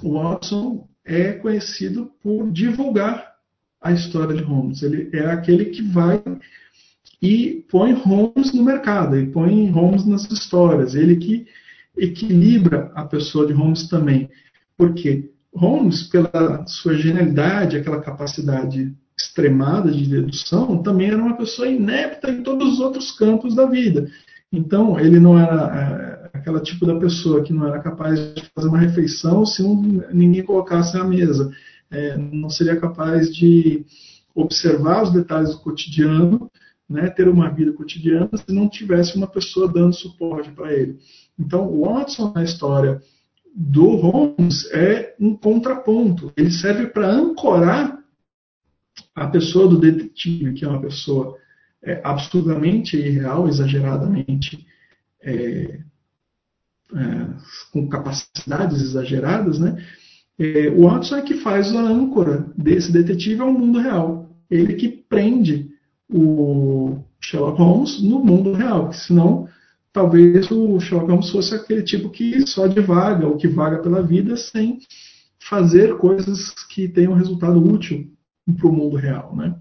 o 0.02 0.12
Watson 0.12 0.88
é 1.04 1.32
conhecido 1.32 2.10
por 2.22 2.50
divulgar 2.50 3.32
a 3.80 3.92
história 3.92 4.36
de 4.36 4.42
Holmes. 4.42 4.82
Ele 4.82 5.10
é 5.12 5.26
aquele 5.26 5.66
que 5.66 5.82
vai 5.82 6.22
e 7.20 7.64
põe 7.70 7.92
Holmes 7.92 8.52
no 8.52 8.64
mercado, 8.64 9.16
ele 9.16 9.30
põe 9.30 9.70
Holmes 9.70 10.06
nas 10.06 10.30
histórias, 10.30 10.94
ele 10.94 11.16
que 11.16 11.46
equilibra 11.96 12.92
a 12.94 13.04
pessoa 13.04 13.46
de 13.46 13.52
Holmes 13.52 13.88
também. 13.88 14.28
Porque 14.76 15.30
Holmes, 15.52 16.04
pela 16.04 16.64
sua 16.66 16.94
genialidade, 16.94 17.76
aquela 17.76 18.00
capacidade 18.00 18.94
extremada 19.18 19.90
de 19.90 20.06
dedução, 20.06 20.80
também 20.82 21.08
era 21.08 21.16
uma 21.16 21.36
pessoa 21.36 21.66
inepta 21.66 22.30
em 22.30 22.42
todos 22.42 22.74
os 22.74 22.80
outros 22.80 23.10
campos 23.10 23.54
da 23.54 23.66
vida. 23.66 24.08
Então, 24.52 24.98
ele 24.98 25.18
não 25.18 25.38
era 25.38 25.74
é, 25.74 26.17
aquela 26.48 26.60
tipo 26.60 26.86
da 26.86 26.98
pessoa 26.98 27.42
que 27.42 27.52
não 27.52 27.66
era 27.66 27.78
capaz 27.80 28.18
de 28.34 28.42
fazer 28.54 28.68
uma 28.68 28.78
refeição 28.78 29.44
se 29.44 29.62
ninguém 30.12 30.42
colocasse 30.42 30.96
na 30.96 31.04
mesa. 31.04 31.52
É, 31.90 32.16
não 32.16 32.48
seria 32.48 32.80
capaz 32.80 33.34
de 33.34 33.84
observar 34.34 35.02
os 35.02 35.12
detalhes 35.12 35.50
do 35.50 35.60
cotidiano, 35.60 36.50
né, 36.88 37.10
ter 37.10 37.28
uma 37.28 37.50
vida 37.50 37.72
cotidiana, 37.72 38.30
se 38.34 38.52
não 38.52 38.68
tivesse 38.68 39.16
uma 39.16 39.26
pessoa 39.26 39.70
dando 39.70 39.94
suporte 39.94 40.50
para 40.52 40.72
ele. 40.72 40.98
Então, 41.38 41.66
o 41.66 41.82
Watson 41.84 42.32
na 42.34 42.42
história 42.42 43.00
do 43.54 43.96
Holmes 43.96 44.70
é 44.72 45.14
um 45.20 45.36
contraponto. 45.36 46.32
Ele 46.36 46.50
serve 46.50 46.86
para 46.86 47.10
ancorar 47.10 47.98
a 49.14 49.26
pessoa 49.26 49.68
do 49.68 49.78
detetive, 49.78 50.54
que 50.54 50.64
é 50.64 50.68
uma 50.68 50.80
pessoa 50.80 51.36
é, 51.82 52.00
absurdamente 52.02 52.96
irreal, 52.96 53.48
exageradamente 53.48 54.66
é, 55.22 55.80
com 57.72 57.88
capacidades 57.88 58.80
exageradas, 58.80 59.58
né? 59.58 59.84
É, 60.38 60.70
o 60.70 60.82
Watson 60.82 61.16
é 61.16 61.22
que 61.22 61.34
faz 61.38 61.74
a 61.74 61.80
âncora 61.80 62.46
desse 62.56 62.92
detetive 62.92 63.40
ao 63.40 63.52
mundo 63.52 63.80
real. 63.80 64.30
Ele 64.50 64.74
que 64.74 64.88
prende 64.88 65.68
o 66.08 66.98
Sherlock 67.20 67.58
Holmes 67.58 68.02
no 68.02 68.20
mundo 68.20 68.52
real, 68.52 68.84
porque 68.84 68.98
senão 68.98 69.48
talvez 69.92 70.50
o 70.50 70.78
Sherlock 70.80 71.10
Holmes 71.10 71.30
fosse 71.30 71.54
aquele 71.54 71.82
tipo 71.82 72.08
que 72.08 72.46
só 72.46 72.66
divaga, 72.66 73.26
ou 73.26 73.36
que 73.36 73.48
vaga 73.48 73.78
pela 73.78 74.02
vida 74.02 74.36
sem 74.36 74.78
fazer 75.40 75.96
coisas 75.98 76.50
que 76.70 76.88
tenham 76.88 77.14
resultado 77.14 77.62
útil 77.62 78.06
para 78.56 78.68
o 78.68 78.72
mundo 78.72 78.96
real, 78.96 79.34
né? 79.34 79.56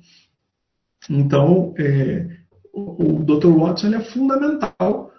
Então, 1.09 1.73
é, 1.77 2.27
o, 2.73 3.15
o 3.19 3.23
Dr. 3.23 3.47
Watson 3.47 3.93
é 3.93 3.99
fundamental 4.01 5.11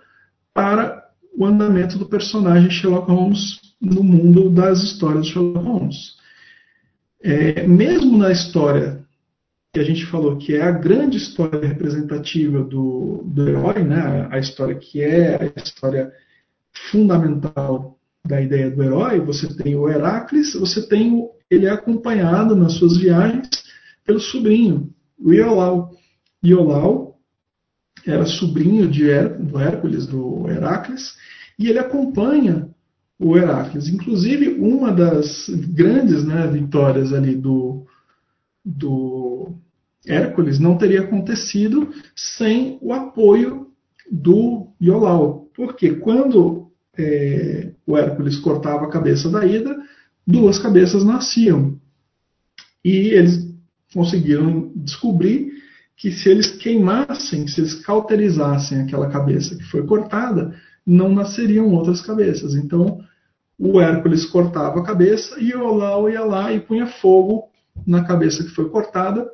para 0.54 1.07
o 1.38 1.46
andamento 1.46 1.96
do 1.96 2.06
personagem 2.06 2.68
Sherlock 2.68 3.08
Holmes 3.08 3.60
no 3.80 4.02
mundo 4.02 4.50
das 4.50 4.82
histórias 4.82 5.26
de 5.26 5.32
Sherlock 5.32 5.64
Holmes. 5.64 6.16
É, 7.22 7.64
mesmo 7.64 8.18
na 8.18 8.32
história 8.32 9.04
que 9.72 9.78
a 9.78 9.84
gente 9.84 10.04
falou 10.06 10.36
que 10.36 10.56
é 10.56 10.62
a 10.62 10.72
grande 10.72 11.16
história 11.16 11.64
representativa 11.64 12.64
do, 12.64 13.22
do 13.24 13.48
herói, 13.48 13.84
né? 13.84 14.26
a 14.32 14.38
história 14.40 14.74
que 14.74 15.00
é 15.00 15.36
a 15.40 15.62
história 15.62 16.10
fundamental 16.90 17.96
da 18.26 18.40
ideia 18.40 18.68
do 18.68 18.82
herói, 18.82 19.20
você 19.20 19.46
tem 19.54 19.76
o 19.76 19.88
Heracles, 19.88 20.54
você 20.54 20.88
tem 20.88 21.12
o, 21.12 21.30
ele 21.48 21.66
é 21.66 21.70
acompanhado 21.70 22.56
nas 22.56 22.72
suas 22.72 22.96
viagens 22.96 23.48
pelo 24.04 24.18
sobrinho, 24.18 24.92
o 25.16 25.32
Iolau. 25.32 25.92
Iolau 26.44 27.07
era 28.10 28.24
sobrinho 28.24 28.88
de 28.88 29.04
Her 29.04 29.38
do 29.38 29.58
Hércules, 29.58 30.06
do 30.06 30.48
Heracles, 30.48 31.14
e 31.58 31.68
ele 31.68 31.78
acompanha 31.78 32.68
o 33.18 33.36
Heracles. 33.36 33.88
Inclusive, 33.88 34.54
uma 34.54 34.92
das 34.92 35.48
grandes 35.48 36.24
né, 36.24 36.46
vitórias 36.46 37.12
ali 37.12 37.34
do, 37.34 37.84
do 38.64 39.52
Hércules 40.06 40.58
não 40.58 40.78
teria 40.78 41.02
acontecido 41.02 41.92
sem 42.14 42.78
o 42.80 42.92
apoio 42.92 43.68
do 44.10 44.68
Iolau. 44.80 45.48
Porque 45.54 45.96
quando 45.96 46.70
é, 46.96 47.72
o 47.86 47.96
Hércules 47.96 48.38
cortava 48.38 48.86
a 48.86 48.90
cabeça 48.90 49.28
da 49.28 49.44
Hidra, 49.44 49.76
duas 50.26 50.58
cabeças 50.58 51.04
nasciam. 51.04 51.78
E 52.84 53.08
eles 53.08 53.48
conseguiram 53.92 54.72
descobrir 54.76 55.52
que 55.98 56.12
se 56.12 56.28
eles 56.28 56.52
queimassem, 56.52 57.48
se 57.48 57.60
eles 57.60 57.74
cauterizassem 57.74 58.80
aquela 58.80 59.08
cabeça 59.08 59.56
que 59.56 59.64
foi 59.64 59.84
cortada, 59.84 60.54
não 60.86 61.12
nasceriam 61.12 61.68
outras 61.74 62.00
cabeças. 62.00 62.54
Então, 62.54 63.00
o 63.58 63.80
Hércules 63.80 64.24
cortava 64.24 64.78
a 64.78 64.84
cabeça 64.84 65.40
e 65.40 65.52
o 65.52 65.66
Olau 65.66 66.08
ia 66.08 66.24
lá 66.24 66.52
e 66.52 66.60
punha 66.60 66.86
fogo 66.86 67.48
na 67.84 68.04
cabeça 68.04 68.44
que 68.44 68.50
foi 68.50 68.70
cortada 68.70 69.28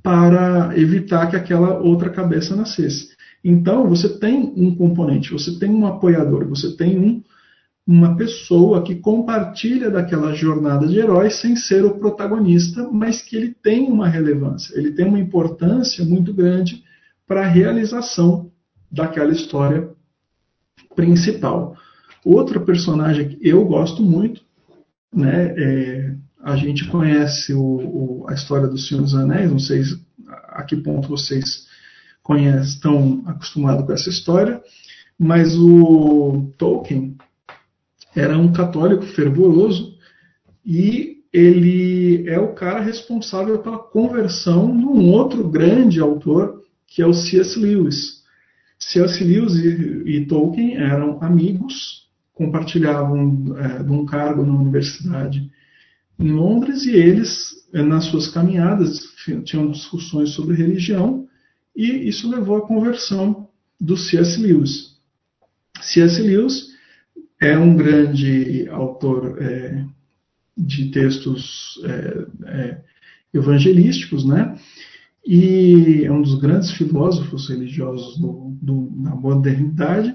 para 0.00 0.72
evitar 0.78 1.28
que 1.28 1.36
aquela 1.36 1.78
outra 1.78 2.10
cabeça 2.10 2.54
nascesse. 2.54 3.10
Então, 3.42 3.88
você 3.88 4.08
tem 4.08 4.54
um 4.56 4.74
componente, 4.76 5.32
você 5.32 5.58
tem 5.58 5.70
um 5.70 5.84
apoiador, 5.84 6.46
você 6.48 6.76
tem 6.76 6.96
um, 6.96 7.22
uma 7.90 8.16
pessoa 8.16 8.84
que 8.84 8.94
compartilha 8.94 9.90
daquela 9.90 10.32
jornada 10.32 10.86
de 10.86 10.96
herói 10.96 11.28
sem 11.28 11.56
ser 11.56 11.84
o 11.84 11.98
protagonista, 11.98 12.88
mas 12.88 13.20
que 13.20 13.34
ele 13.34 13.52
tem 13.52 13.90
uma 13.90 14.08
relevância, 14.08 14.78
ele 14.78 14.92
tem 14.92 15.04
uma 15.04 15.18
importância 15.18 16.04
muito 16.04 16.32
grande 16.32 16.84
para 17.26 17.40
a 17.40 17.48
realização 17.48 18.52
daquela 18.88 19.32
história 19.32 19.90
principal. 20.94 21.76
Outro 22.24 22.60
personagem 22.60 23.30
que 23.30 23.48
eu 23.48 23.64
gosto 23.64 24.04
muito, 24.04 24.40
né, 25.12 25.52
é, 25.58 26.14
a 26.44 26.54
gente 26.54 26.86
conhece 26.86 27.52
o, 27.52 27.60
o, 27.60 28.26
a 28.28 28.34
história 28.34 28.68
do 28.68 28.78
Senhor 28.78 29.02
dos 29.02 29.16
Anéis, 29.16 29.50
não 29.50 29.58
sei 29.58 29.82
a 30.28 30.62
que 30.62 30.76
ponto 30.76 31.08
vocês 31.08 31.66
conhecem, 32.22 32.62
estão 32.62 33.22
acostumados 33.26 33.84
com 33.84 33.92
essa 33.92 34.10
história, 34.10 34.62
mas 35.18 35.56
o 35.56 36.52
Tolkien 36.56 37.16
era 38.14 38.36
um 38.36 38.52
católico 38.52 39.02
fervoroso 39.02 39.94
e 40.64 41.18
ele 41.32 42.28
é 42.28 42.38
o 42.38 42.54
cara 42.54 42.80
responsável 42.80 43.58
pela 43.60 43.78
conversão 43.78 44.76
de 44.76 44.84
um 44.84 45.10
outro 45.10 45.48
grande 45.48 46.00
autor, 46.00 46.62
que 46.86 47.00
é 47.00 47.06
o 47.06 47.14
C.S. 47.14 47.58
Lewis. 47.58 48.20
C.S. 48.78 49.22
Lewis 49.22 49.54
e, 49.54 50.02
e 50.06 50.26
Tolkien 50.26 50.76
eram 50.76 51.22
amigos, 51.22 52.08
compartilhavam 52.34 53.56
é, 53.58 53.82
de 53.82 53.90
um 53.92 54.04
cargo 54.04 54.44
na 54.44 54.54
universidade 54.54 55.50
em 56.18 56.32
Londres 56.32 56.84
e 56.84 56.96
eles, 56.96 57.66
é, 57.72 57.82
nas 57.82 58.06
suas 58.06 58.28
caminhadas, 58.28 59.00
tinham 59.44 59.70
discussões 59.70 60.30
sobre 60.30 60.56
religião 60.56 61.28
e 61.76 62.08
isso 62.08 62.28
levou 62.28 62.56
à 62.56 62.66
conversão 62.66 63.48
do 63.80 63.96
C.S. 63.96 64.40
Lewis. 64.40 64.96
C.S. 65.80 66.20
Lewis 66.20 66.69
é 67.40 67.56
um 67.56 67.74
grande 67.74 68.68
autor 68.68 69.38
é, 69.40 69.84
de 70.56 70.90
textos 70.90 71.80
é, 71.84 72.26
é, 72.46 72.80
evangelísticos, 73.32 74.26
né? 74.26 74.56
E 75.26 76.04
é 76.04 76.12
um 76.12 76.22
dos 76.22 76.38
grandes 76.38 76.70
filósofos 76.72 77.48
religiosos 77.48 78.18
do, 78.18 78.56
do, 78.60 78.90
da 79.02 79.14
modernidade 79.14 80.14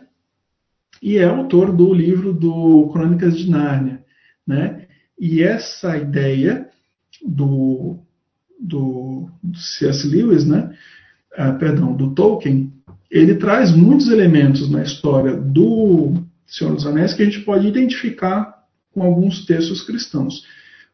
e 1.02 1.18
é 1.18 1.26
autor 1.26 1.72
do 1.72 1.94
livro 1.94 2.34
do 2.34 2.90
Crônicas 2.92 3.38
de 3.38 3.50
Nárnia, 3.50 4.04
né? 4.46 4.88
E 5.20 5.42
essa 5.42 5.98
ideia 5.98 6.70
do, 7.26 7.98
do, 8.60 9.30
C.S. 9.56 10.08
Lewis, 10.08 10.46
né? 10.46 10.76
Ah, 11.36 11.54
perdão, 11.54 11.96
do 11.96 12.14
Tolkien, 12.14 12.72
ele 13.10 13.36
traz 13.36 13.76
muitos 13.76 14.10
elementos 14.10 14.70
na 14.70 14.84
história 14.84 15.36
do 15.36 16.25
Senhor 16.46 16.74
dos 16.74 16.86
Anéis 16.86 17.14
que 17.14 17.22
a 17.22 17.26
gente 17.26 17.42
pode 17.42 17.68
identificar 17.68 18.56
com 18.92 19.04
alguns 19.04 19.46
textos 19.46 19.84
cristãos. 19.84 20.46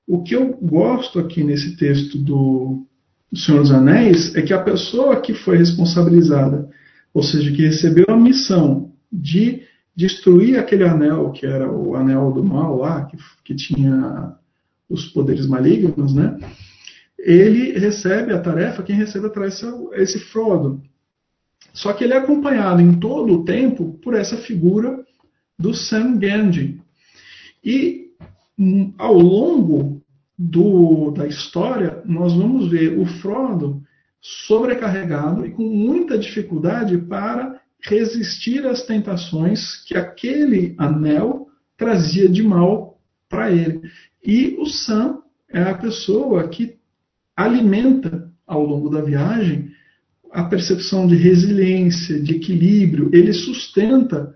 O 0.08 0.24
que 0.24 0.36
eu 0.36 0.58
gosto 0.62 1.20
aqui 1.20 1.44
nesse 1.44 1.76
texto 1.78 2.18
do 2.18 2.86
Senhor 3.34 3.62
dos 3.62 3.72
Anéis 3.72 4.36
é 4.36 4.42
que 4.42 4.54
a 4.54 4.62
pessoa 4.62 5.22
que 5.22 5.34
foi 5.34 5.58
responsabilizada, 5.58 6.70
ou 7.14 7.24
seja, 7.24 7.52
que 7.52 7.62
recebeu 7.62 8.06
a 8.10 8.18
missão 8.18 8.92
de 9.12 9.64
destruir 9.96 10.58
aquele 10.58 10.84
anel, 10.84 11.32
que 11.32 11.46
era 11.46 11.72
o 11.72 11.96
anel 11.96 12.32
do 12.32 12.44
mal 12.44 12.78
lá, 12.78 13.06
que, 13.06 13.18
que 13.44 13.56
tinha 13.56 14.36
os 14.90 15.06
poderes 15.08 15.46
malignos, 15.48 16.14
né? 16.14 16.38
Ele 17.18 17.78
recebe 17.78 18.34
a 18.34 18.40
tarefa, 18.40 18.84
quem 18.84 18.96
recebe 18.96 19.28
a 19.28 19.30
tarefa 19.30 19.68
é 19.94 20.02
esse 20.02 20.20
Frodo. 20.20 20.82
Só 21.74 21.94
que 21.94 22.04
ele 22.04 22.14
é 22.14 22.18
acompanhado 22.18 22.82
em 22.82 22.94
todo 23.00 23.34
o 23.34 23.46
tempo 23.46 24.00
por 24.04 24.14
essa 24.14 24.36
figura 24.38 25.06
do 25.58 25.74
Sam 25.74 26.18
Gandhi. 26.18 26.82
E 27.64 28.08
hum, 28.58 28.94
ao 28.98 29.18
longo 29.18 30.02
do, 30.38 31.12
da 31.12 31.28
história, 31.28 32.02
nós 32.06 32.34
vamos 32.34 32.70
ver 32.70 32.98
o 32.98 33.06
Frodo 33.06 33.82
sobrecarregado 34.20 35.46
e 35.46 35.52
com 35.52 35.64
muita 35.64 36.18
dificuldade 36.18 36.98
para 36.98 37.60
resistir 37.84 38.66
às 38.66 38.84
tentações 38.86 39.84
que 39.86 39.96
aquele 39.96 40.76
anel 40.78 41.48
trazia 41.76 42.30
de 42.30 42.44
mal 42.44 43.00
para 43.28 43.52
ele. 43.52 43.82
E 44.24 44.56
o 44.60 44.66
Sam 44.66 45.20
é 45.50 45.62
a 45.62 45.76
pessoa 45.76 46.48
que 46.48 46.78
alimenta 47.36 48.32
ao 48.46 48.64
longo 48.64 48.90
da 48.90 49.02
viagem 49.02 49.72
a 50.32 50.44
percepção 50.44 51.08
de 51.08 51.16
resiliência, 51.16 52.20
de 52.20 52.36
equilíbrio, 52.36 53.10
ele 53.14 53.34
sustenta 53.34 54.36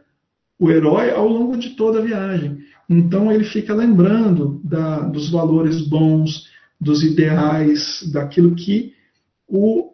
o 0.60 0.70
herói 0.72 1.12
ao 1.12 1.28
longo 1.28 1.58
de 1.58 1.72
toda 1.72 2.00
a 2.00 2.04
viagem. 2.04 2.58
Então 2.90 3.32
ele 3.32 3.44
fica 3.44 3.74
lembrando 3.74 4.62
da, 4.64 5.00
dos 5.00 5.30
valores 5.30 5.82
bons, 5.88 6.48
dos 6.80 7.04
ideais, 7.04 8.04
daquilo 8.12 8.56
que 8.56 8.94
o 9.48 9.94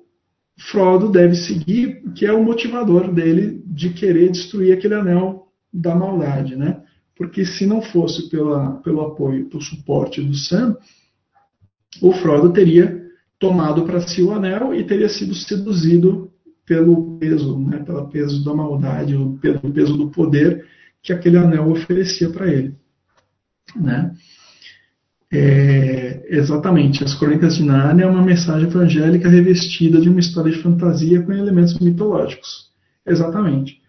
Frodo 0.57 1.09
deve 1.09 1.35
seguir, 1.35 2.03
que 2.13 2.25
é 2.25 2.33
o 2.33 2.43
motivador 2.43 3.11
dele 3.11 3.63
de 3.65 3.89
querer 3.89 4.29
destruir 4.29 4.73
aquele 4.73 4.93
anel 4.93 5.47
da 5.73 5.95
maldade, 5.95 6.55
né? 6.55 6.83
Porque 7.15 7.45
se 7.45 7.65
não 7.65 7.81
fosse 7.81 8.29
pela, 8.29 8.73
pelo 8.77 9.01
apoio, 9.01 9.47
pelo 9.49 9.61
suporte 9.61 10.21
do 10.21 10.33
Sam, 10.35 10.75
o 12.01 12.11
Frodo 12.13 12.53
teria 12.53 13.01
tomado 13.39 13.83
para 13.85 14.01
si 14.01 14.21
o 14.21 14.31
anel 14.31 14.73
e 14.73 14.83
teria 14.83 15.09
sido 15.09 15.33
seduzido 15.33 16.30
pelo 16.65 17.17
peso, 17.17 17.59
né, 17.59 17.79
pelo 17.79 18.07
peso 18.07 18.43
da 18.43 18.53
maldade, 18.53 19.13
pelo 19.41 19.59
peso 19.73 19.97
do 19.97 20.09
poder 20.09 20.65
que 21.01 21.11
aquele 21.11 21.37
anel 21.37 21.69
oferecia 21.69 22.29
para 22.29 22.47
ele. 22.47 22.75
Né? 23.75 24.13
É, 25.31 26.37
exatamente, 26.37 27.03
as 27.03 27.15
Crônicas 27.15 27.55
de 27.55 27.63
Nárnia 27.63 28.03
é 28.03 28.07
uma 28.07 28.21
mensagem 28.21 28.67
evangélica 28.67 29.29
revestida 29.29 30.01
de 30.01 30.09
uma 30.09 30.19
história 30.19 30.51
de 30.51 30.61
fantasia 30.61 31.21
com 31.21 31.31
elementos 31.31 31.79
mitológicos. 31.79 32.69
Exatamente. 33.05 33.81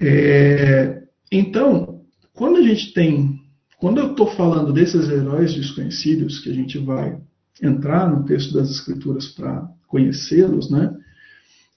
É, 0.00 1.02
então, 1.30 2.02
quando 2.34 2.56
a 2.56 2.62
gente 2.62 2.92
tem, 2.92 3.40
quando 3.78 3.98
eu 3.98 4.10
estou 4.10 4.26
falando 4.32 4.72
desses 4.72 5.08
heróis 5.08 5.54
desconhecidos 5.54 6.40
que 6.40 6.50
a 6.50 6.54
gente 6.54 6.76
vai 6.78 7.18
entrar 7.62 8.10
no 8.10 8.24
texto 8.24 8.52
das 8.52 8.70
Escrituras 8.70 9.28
para 9.28 9.68
conhecê-los, 9.86 10.70
né? 10.70 10.95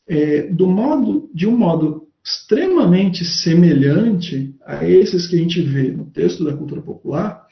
É, 0.10 0.47
do 0.47 0.68
modo, 0.68 1.30
de 1.32 1.47
um 1.47 1.55
modo 1.55 2.07
extremamente 2.26 3.24
semelhante 3.24 4.55
a 4.66 4.84
esses 4.84 5.28
que 5.28 5.36
a 5.36 5.39
gente 5.39 5.62
vê 5.62 5.91
no 5.91 6.05
texto 6.05 6.43
da 6.43 6.57
cultura 6.57 6.82
popular, 6.82 7.47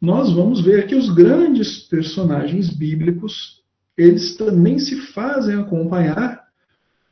nós 0.00 0.32
vamos 0.32 0.62
ver 0.62 0.86
que 0.86 0.94
os 0.94 1.14
grandes 1.14 1.80
personagens 1.80 2.70
bíblicos, 2.70 3.62
eles 3.96 4.34
também 4.36 4.78
se 4.78 4.96
fazem 5.12 5.56
acompanhar 5.56 6.42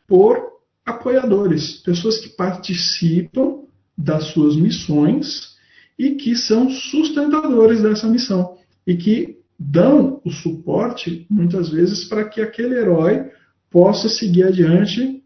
por 0.09 0.39
apoiadores, 0.85 1.75
pessoas 1.83 2.18
que 2.18 2.31
participam 2.31 3.61
das 3.97 4.25
suas 4.29 4.57
missões 4.57 5.53
e 5.99 6.16
que 6.16 6.35
são 6.35 6.68
sustentadores 6.70 7.83
dessa 7.83 8.09
missão 8.09 8.57
e 8.87 8.97
que 8.97 9.39
dão 9.59 10.20
o 10.25 10.31
suporte, 10.31 11.27
muitas 11.31 11.68
vezes, 11.68 12.05
para 12.05 12.25
que 12.25 12.41
aquele 12.41 12.75
herói 12.75 13.31
possa 13.73 14.09
seguir 14.09 14.45
adiante 14.45 15.23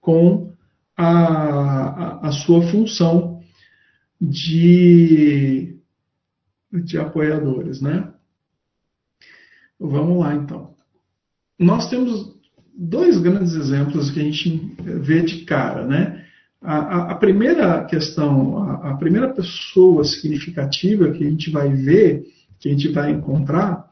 com 0.00 0.52
a, 0.96 1.06
a, 1.06 2.28
a 2.28 2.32
sua 2.32 2.62
função 2.70 3.42
de, 4.20 5.76
de 6.72 6.98
apoiadores, 6.98 7.80
né? 7.80 8.12
Vamos 9.78 10.18
lá, 10.18 10.34
então. 10.34 10.74
Nós 11.58 11.88
temos 11.90 12.36
dois 12.74 13.20
grandes 13.20 13.54
exemplos 13.54 14.10
que 14.10 14.20
a 14.20 14.22
gente 14.22 14.74
vê 14.78 15.22
de 15.22 15.44
cara, 15.44 15.86
né? 15.86 16.24
A, 16.60 16.76
a, 16.76 17.12
a 17.12 17.14
primeira 17.14 17.84
questão, 17.84 18.58
a, 18.58 18.90
a, 18.90 18.96
primeira 18.96 19.32
pessoa 19.32 20.02
significativa 20.04 21.12
que 21.12 21.24
a 21.24 21.30
gente 21.30 21.50
vai 21.50 21.68
ver, 21.68 22.24
que 22.58 22.68
a 22.68 22.72
gente 22.72 22.88
vai 22.88 23.12
encontrar, 23.12 23.88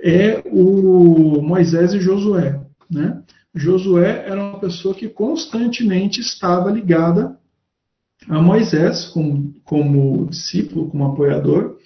é 0.00 0.42
o 0.46 1.40
Moisés 1.40 1.94
e 1.94 2.00
Josué, 2.00 2.60
né? 2.90 3.22
Josué 3.54 4.24
era 4.26 4.40
uma 4.40 4.60
pessoa 4.60 4.94
que 4.94 5.08
constantemente 5.08 6.20
estava 6.20 6.70
ligada 6.70 7.38
a 8.28 8.40
Moisés 8.40 9.06
como, 9.06 9.54
como 9.64 10.26
discípulo, 10.26 10.88
como 10.88 11.06
apoiador, 11.06 11.78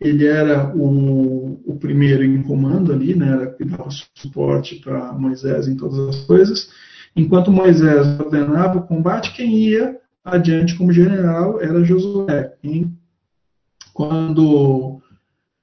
ele 0.00 0.26
era 0.26 0.74
o, 0.76 1.60
o 1.64 1.78
primeiro 1.78 2.22
em 2.22 2.42
comando 2.42 2.92
ali, 2.92 3.14
né, 3.14 3.28
era 3.28 3.46
que 3.52 3.64
dava 3.64 3.88
suporte 4.14 4.76
para 4.76 5.12
Moisés 5.12 5.68
em 5.68 5.76
todas 5.76 6.16
as 6.16 6.24
coisas. 6.26 6.70
Enquanto 7.14 7.50
Moisés 7.50 8.20
ordenava 8.20 8.78
o 8.78 8.86
combate, 8.86 9.32
quem 9.34 9.56
ia 9.56 9.98
adiante 10.22 10.76
como 10.76 10.92
general 10.92 11.60
era 11.62 11.84
Josué. 11.84 12.54
Quando 13.94 15.00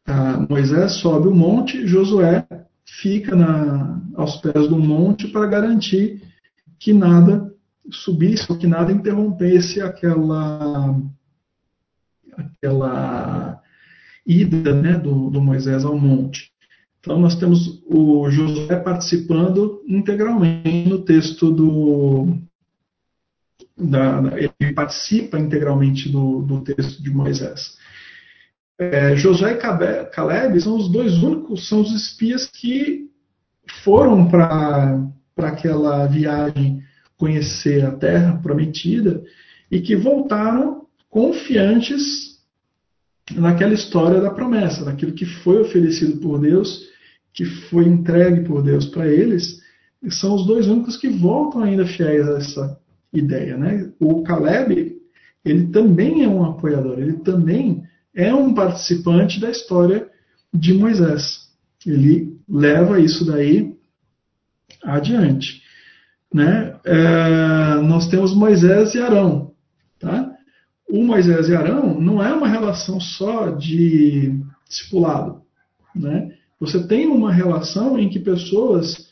ah, 0.07 0.45
Moisés 0.49 0.93
sobe 0.93 1.27
o 1.27 1.35
monte, 1.35 1.85
Josué 1.85 2.45
fica 2.85 3.35
na, 3.35 4.01
aos 4.15 4.37
pés 4.37 4.67
do 4.67 4.77
monte 4.77 5.27
para 5.27 5.47
garantir 5.47 6.21
que 6.79 6.93
nada 6.93 7.51
subisse 7.89 8.51
ou 8.51 8.57
que 8.57 8.67
nada 8.67 8.91
interrompesse 8.91 9.81
aquela 9.81 10.95
aquela 12.37 13.61
ida 14.25 14.73
né, 14.73 14.97
do, 14.97 15.29
do 15.29 15.41
Moisés 15.41 15.85
ao 15.85 15.97
monte. 15.97 16.51
Então, 16.99 17.19
nós 17.19 17.35
temos 17.35 17.83
o 17.85 18.29
Josué 18.29 18.77
participando 18.77 19.83
integralmente 19.85 20.87
no 20.87 20.99
texto 20.99 21.51
do. 21.51 22.37
Da, 23.75 24.21
ele 24.37 24.73
participa 24.73 25.37
integralmente 25.37 26.09
do, 26.09 26.41
do 26.43 26.61
texto 26.61 27.03
de 27.03 27.09
Moisés. 27.09 27.77
É, 28.79 29.15
Josué 29.15 29.53
e 29.53 30.09
Caleb 30.09 30.59
são 30.61 30.75
os 30.75 30.91
dois 30.91 31.21
únicos, 31.21 31.67
são 31.67 31.81
os 31.81 31.93
espias 31.93 32.47
que 32.47 33.09
foram 33.83 34.27
para 34.27 34.99
aquela 35.37 36.07
viagem 36.07 36.81
conhecer 37.15 37.85
a 37.85 37.91
terra 37.91 38.39
prometida 38.41 39.23
e 39.69 39.79
que 39.79 39.95
voltaram 39.95 40.87
confiantes 41.09 42.39
naquela 43.35 43.73
história 43.73 44.19
da 44.19 44.31
promessa, 44.31 44.83
daquilo 44.83 45.13
que 45.13 45.25
foi 45.25 45.61
oferecido 45.61 46.17
por 46.17 46.39
Deus, 46.39 46.89
que 47.33 47.45
foi 47.45 47.85
entregue 47.85 48.41
por 48.41 48.61
Deus 48.61 48.85
para 48.85 49.07
eles, 49.07 49.61
são 50.09 50.35
os 50.35 50.45
dois 50.45 50.67
únicos 50.67 50.97
que 50.97 51.07
voltam 51.07 51.63
ainda 51.63 51.85
fiéis 51.85 52.27
a 52.27 52.37
essa 52.37 52.79
ideia. 53.13 53.57
Né? 53.57 53.91
O 53.99 54.23
Caleb, 54.23 54.97
ele 55.45 55.67
também 55.67 56.23
é 56.23 56.27
um 56.27 56.43
apoiador, 56.43 56.99
ele 56.99 57.13
também 57.13 57.83
é 58.15 58.33
um 58.33 58.53
participante 58.53 59.39
da 59.39 59.49
história 59.49 60.07
de 60.53 60.73
Moisés. 60.73 61.49
Ele 61.85 62.37
leva 62.47 62.99
isso 62.99 63.25
daí 63.25 63.75
adiante. 64.83 65.61
Né? 66.33 66.75
É, 66.85 67.75
nós 67.81 68.07
temos 68.07 68.35
Moisés 68.35 68.93
e 68.95 68.99
Arão. 68.99 69.51
Tá? 69.99 70.33
o 70.93 71.03
Moisés 71.03 71.49
e 71.49 71.55
Arão 71.55 71.99
não 71.99 72.21
é 72.21 72.31
uma 72.31 72.47
relação 72.47 72.99
só 72.99 73.49
de 73.49 74.39
discipulado. 74.69 75.41
Né? 75.95 76.35
Você 76.59 76.85
tem 76.85 77.07
uma 77.07 77.33
relação 77.33 77.97
em 77.97 78.07
que 78.07 78.19
pessoas 78.19 79.09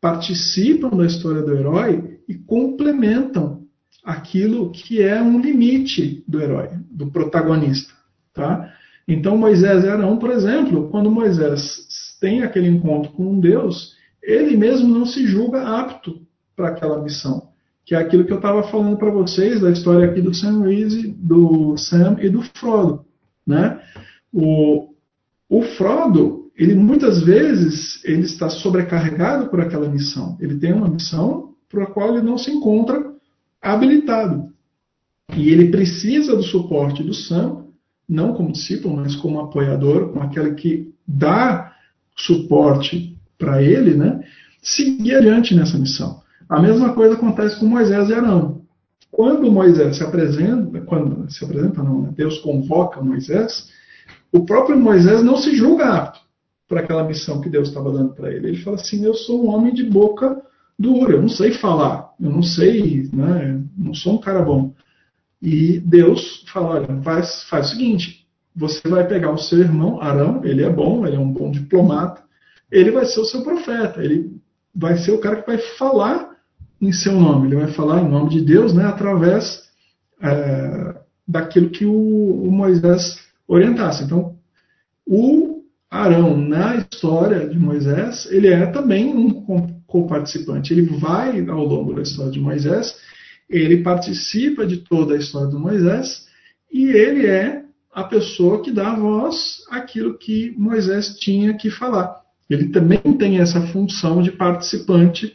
participam 0.00 0.90
da 0.90 1.04
história 1.04 1.42
do 1.42 1.52
herói 1.52 2.20
e 2.28 2.34
complementam 2.34 3.64
aquilo 4.04 4.70
que 4.70 5.02
é 5.02 5.20
um 5.20 5.40
limite 5.40 6.22
do 6.28 6.40
herói, 6.40 6.68
do 6.88 7.10
protagonista. 7.10 7.92
Tá? 8.34 8.72
Então, 9.06 9.38
Moisés 9.38 9.84
e 9.84 9.88
Arão, 9.88 10.18
por 10.18 10.30
exemplo, 10.30 10.88
quando 10.90 11.10
Moisés 11.10 11.86
tem 12.20 12.42
aquele 12.42 12.68
encontro 12.68 13.12
com 13.12 13.30
um 13.32 13.40
Deus, 13.40 13.94
ele 14.22 14.56
mesmo 14.56 14.88
não 14.88 15.06
se 15.06 15.26
julga 15.26 15.62
apto 15.62 16.20
para 16.56 16.68
aquela 16.68 17.02
missão 17.02 17.54
que 17.84 17.94
é 17.94 17.98
aquilo 17.98 18.24
que 18.24 18.32
eu 18.32 18.38
estava 18.38 18.62
falando 18.64 18.96
para 18.96 19.10
vocês 19.10 19.60
da 19.60 19.70
história 19.70 20.10
aqui 20.10 20.20
do 20.20 20.32
Sam 20.32 20.62
Reese, 20.62 21.08
do 21.08 21.76
Sam 21.76 22.16
e 22.20 22.30
do 22.30 22.42
Frodo, 22.42 23.04
né? 23.46 23.78
O, 24.32 24.94
o 25.48 25.62
Frodo, 25.62 26.50
ele 26.56 26.74
muitas 26.74 27.22
vezes 27.22 28.02
ele 28.04 28.22
está 28.22 28.48
sobrecarregado 28.48 29.48
por 29.48 29.60
aquela 29.60 29.88
missão. 29.88 30.36
Ele 30.40 30.58
tem 30.58 30.72
uma 30.72 30.88
missão 30.88 31.54
para 31.68 31.84
a 31.84 31.86
qual 31.86 32.14
ele 32.14 32.22
não 32.22 32.38
se 32.38 32.50
encontra 32.50 33.12
habilitado. 33.60 34.48
E 35.36 35.50
ele 35.50 35.70
precisa 35.70 36.34
do 36.34 36.42
suporte 36.42 37.02
do 37.02 37.12
Sam, 37.12 37.63
não 38.08 38.34
como 38.34 38.52
discípulo, 38.52 38.96
mas 38.96 39.16
como 39.16 39.40
apoiador, 39.40 40.08
como 40.08 40.22
aquele 40.22 40.54
que 40.54 40.92
dá 41.06 41.72
suporte 42.16 43.16
para 43.38 43.62
ele, 43.62 43.94
né? 43.94 44.20
Seguir 44.62 45.16
adiante 45.16 45.54
nessa 45.54 45.78
missão. 45.78 46.22
A 46.48 46.60
mesma 46.60 46.92
coisa 46.92 47.14
acontece 47.14 47.58
com 47.58 47.66
Moisés 47.66 48.08
e 48.08 48.14
Arão. 48.14 48.62
Quando 49.10 49.50
Moisés 49.50 49.96
se 49.96 50.02
apresenta, 50.02 50.80
quando 50.82 51.30
se 51.30 51.44
apresenta 51.44 51.82
não, 51.82 52.02
né? 52.02 52.10
Deus 52.16 52.38
convoca 52.38 53.00
Moisés, 53.00 53.70
o 54.32 54.44
próprio 54.44 54.78
Moisés 54.78 55.22
não 55.22 55.36
se 55.36 55.54
julga 55.56 55.86
apto 55.86 56.20
para 56.68 56.80
aquela 56.80 57.04
missão 57.04 57.40
que 57.40 57.48
Deus 57.48 57.68
estava 57.68 57.92
dando 57.92 58.14
para 58.14 58.32
ele. 58.32 58.48
Ele 58.48 58.62
fala 58.62 58.76
assim: 58.76 59.04
Eu 59.04 59.14
sou 59.14 59.44
um 59.44 59.48
homem 59.48 59.72
de 59.72 59.84
boca 59.84 60.42
dura, 60.78 61.12
eu 61.12 61.22
não 61.22 61.28
sei 61.28 61.52
falar, 61.52 62.12
eu 62.20 62.30
não 62.30 62.42
sei, 62.42 63.08
né, 63.12 63.62
não 63.76 63.94
sou 63.94 64.14
um 64.14 64.18
cara 64.18 64.42
bom. 64.42 64.72
E 65.44 65.78
Deus 65.78 66.42
fala: 66.50 66.76
Olha, 66.76 67.02
faz, 67.02 67.44
faz 67.50 67.66
o 67.66 67.70
seguinte: 67.72 68.26
você 68.56 68.88
vai 68.88 69.06
pegar 69.06 69.30
o 69.30 69.36
seu 69.36 69.58
irmão 69.58 70.00
Arão, 70.00 70.42
ele 70.42 70.62
é 70.62 70.70
bom, 70.70 71.06
ele 71.06 71.16
é 71.16 71.20
um 71.20 71.30
bom 71.30 71.50
diplomata, 71.50 72.22
ele 72.72 72.90
vai 72.90 73.04
ser 73.04 73.20
o 73.20 73.26
seu 73.26 73.42
profeta, 73.42 74.02
ele 74.02 74.40
vai 74.74 74.96
ser 74.96 75.12
o 75.12 75.18
cara 75.18 75.42
que 75.42 75.46
vai 75.46 75.58
falar 75.58 76.30
em 76.80 76.90
seu 76.92 77.12
nome, 77.12 77.48
ele 77.48 77.56
vai 77.56 77.68
falar 77.68 78.00
em 78.00 78.08
nome 78.08 78.30
de 78.30 78.40
Deus, 78.40 78.72
né, 78.72 78.86
através 78.86 79.68
é, 80.22 80.94
daquilo 81.28 81.68
que 81.68 81.84
o, 81.84 81.92
o, 81.92 82.50
Moisés 82.50 83.18
orientasse. 83.46 84.02
Então, 84.04 84.36
o 85.06 85.62
Arão, 85.90 86.38
na 86.38 86.76
história 86.76 87.46
de 87.46 87.58
Moisés, 87.58 88.26
ele 88.30 88.48
é 88.48 88.64
também 88.66 89.14
um 89.14 89.44
co-participante. 89.86 90.72
Ele 90.72 90.86
vai 90.98 91.46
ao 91.48 91.64
longo 91.64 91.92
da 91.92 92.02
história 92.02 92.32
de 92.32 92.40
Moisés, 92.40 92.96
ele 93.48 93.82
participa 93.82 94.66
de 94.66 94.78
toda 94.78 95.14
a 95.14 95.18
história 95.18 95.48
de 95.48 95.56
Moisés 95.56 96.26
e 96.72 96.86
ele 96.86 97.26
é 97.26 97.62
a 97.92 98.02
pessoa 98.02 98.62
que 98.62 98.72
dá 98.72 98.94
voz 98.94 99.62
àquilo 99.70 100.18
que 100.18 100.52
Moisés 100.58 101.16
tinha 101.18 101.54
que 101.56 101.70
falar. 101.70 102.20
Ele 102.50 102.68
também 102.68 102.98
tem 103.18 103.38
essa 103.38 103.60
função 103.68 104.20
de 104.20 104.32
participante 104.32 105.34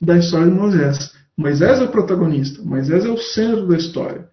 da 0.00 0.16
história 0.16 0.50
de 0.50 0.56
Moisés. 0.56 1.14
Moisés 1.36 1.80
é 1.80 1.84
o 1.84 1.90
protagonista, 1.90 2.62
Moisés 2.62 3.04
é 3.04 3.08
o 3.08 3.18
centro 3.18 3.66
da 3.68 3.76
história. 3.76 4.28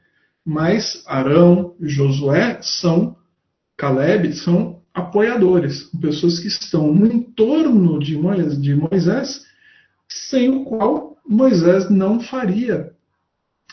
Mas 0.45 1.03
Arão 1.05 1.75
Josué 1.81 2.59
são, 2.61 3.17
Caleb, 3.75 4.33
são 4.33 4.81
apoiadores, 4.93 5.83
pessoas 6.01 6.39
que 6.39 6.47
estão 6.47 6.93
no 6.93 7.05
entorno 7.05 7.99
de 7.99 8.17
Moisés, 8.17 9.45
sem 10.07 10.49
o 10.49 10.63
qual 10.63 11.17
Moisés 11.27 11.89
não 11.89 12.21
faria 12.21 12.95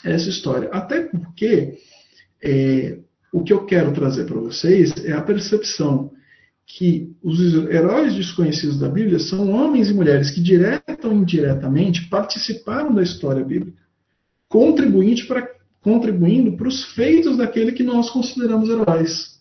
essa 0.05 0.29
história. 0.29 0.69
Até 0.71 1.03
porque 1.03 1.79
é, 2.43 2.99
o 3.33 3.43
que 3.43 3.53
eu 3.53 3.65
quero 3.65 3.93
trazer 3.93 4.25
para 4.27 4.39
vocês 4.39 4.93
é 5.05 5.13
a 5.13 5.23
percepção 5.23 6.13
que 6.67 7.15
os 7.23 7.41
heróis 7.69 8.15
desconhecidos 8.15 8.79
da 8.79 8.89
Bíblia 8.89 9.19
são 9.19 9.51
homens 9.51 9.91
e 9.91 9.95
mulheres 9.95 10.31
que, 10.31 10.41
direta 10.41 11.09
ou 11.09 11.13
indiretamente, 11.13 12.09
participaram 12.09 12.95
da 12.95 13.03
história 13.03 13.45
bíblica, 13.45 13.83
contribuindo 14.49 15.27
para, 15.27 15.49
contribuindo 15.83 16.57
para 16.57 16.69
os 16.69 16.85
feitos 16.95 17.37
daquele 17.37 17.73
que 17.73 17.83
nós 17.83 18.09
consideramos 18.11 18.71
heróis. 18.71 19.41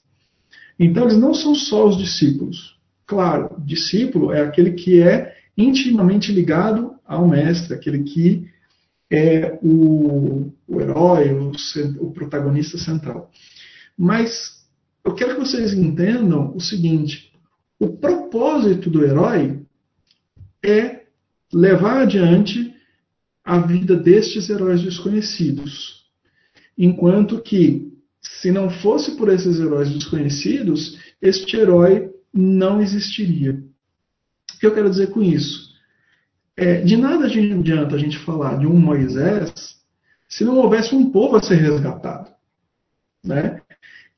Então, 0.78 1.04
eles 1.04 1.18
não 1.18 1.34
são 1.34 1.56
só 1.56 1.88
os 1.88 1.98
discípulos. 1.98 2.78
Claro, 3.06 3.56
discípulo 3.64 4.32
é 4.32 4.42
aquele 4.42 4.72
que 4.72 5.02
é 5.02 5.34
intimamente 5.58 6.32
ligado 6.32 6.94
ao 7.06 7.28
mestre, 7.28 7.74
aquele 7.74 8.04
que 8.04 8.48
é 9.14 9.60
o, 9.62 10.52
o 10.68 10.82
herói, 10.82 11.32
o, 11.32 11.52
o 12.00 12.12
protagonista 12.12 12.80
central. 12.80 13.30
Mas 13.96 14.66
eu 15.06 15.14
quero 15.14 15.36
que 15.36 15.42
vocês 15.42 15.72
entendam 15.72 16.52
o 16.56 16.60
seguinte: 16.60 17.32
O 17.80 17.90
propósito 17.90 18.90
do 18.90 19.06
herói 19.06 19.62
é 20.64 21.04
levar 21.54 22.02
adiante 22.02 22.74
a 23.44 23.60
vida 23.60 23.96
destes 23.96 24.50
heróis 24.50 24.82
desconhecidos. 24.82 26.06
Enquanto 26.76 27.40
que, 27.40 27.94
se 28.20 28.50
não 28.50 28.68
fosse 28.68 29.16
por 29.16 29.30
esses 29.30 29.60
heróis 29.60 29.90
desconhecidos, 29.92 30.98
este 31.22 31.56
herói 31.58 32.10
não 32.34 32.82
existiria. 32.82 33.62
O 34.56 34.60
que 34.60 34.66
eu 34.66 34.74
quero 34.74 34.90
dizer 34.90 35.12
com 35.12 35.22
isso? 35.22 35.73
É, 36.56 36.82
de 36.82 36.96
nada 36.96 37.26
adianta 37.26 37.96
a 37.96 38.00
gente 38.00 38.18
falar 38.20 38.60
de 38.60 38.68
um 38.68 38.80
Moisés 38.80 39.82
se 40.30 40.44
não 40.44 40.58
houvesse 40.58 40.94
um 40.96 41.12
povo 41.12 41.36
a 41.36 41.42
ser 41.42 41.56
resgatado. 41.56 42.32
Né? 43.24 43.62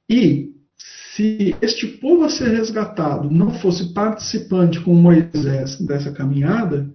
E 0.09 0.53
se 1.15 1.55
este 1.61 1.88
povo 1.88 2.23
a 2.23 2.29
ser 2.29 2.49
resgatado 2.49 3.29
não 3.29 3.51
fosse 3.51 3.93
participante 3.93 4.79
com 4.81 4.93
Moisés 4.93 5.79
dessa 5.79 6.11
caminhada, 6.11 6.89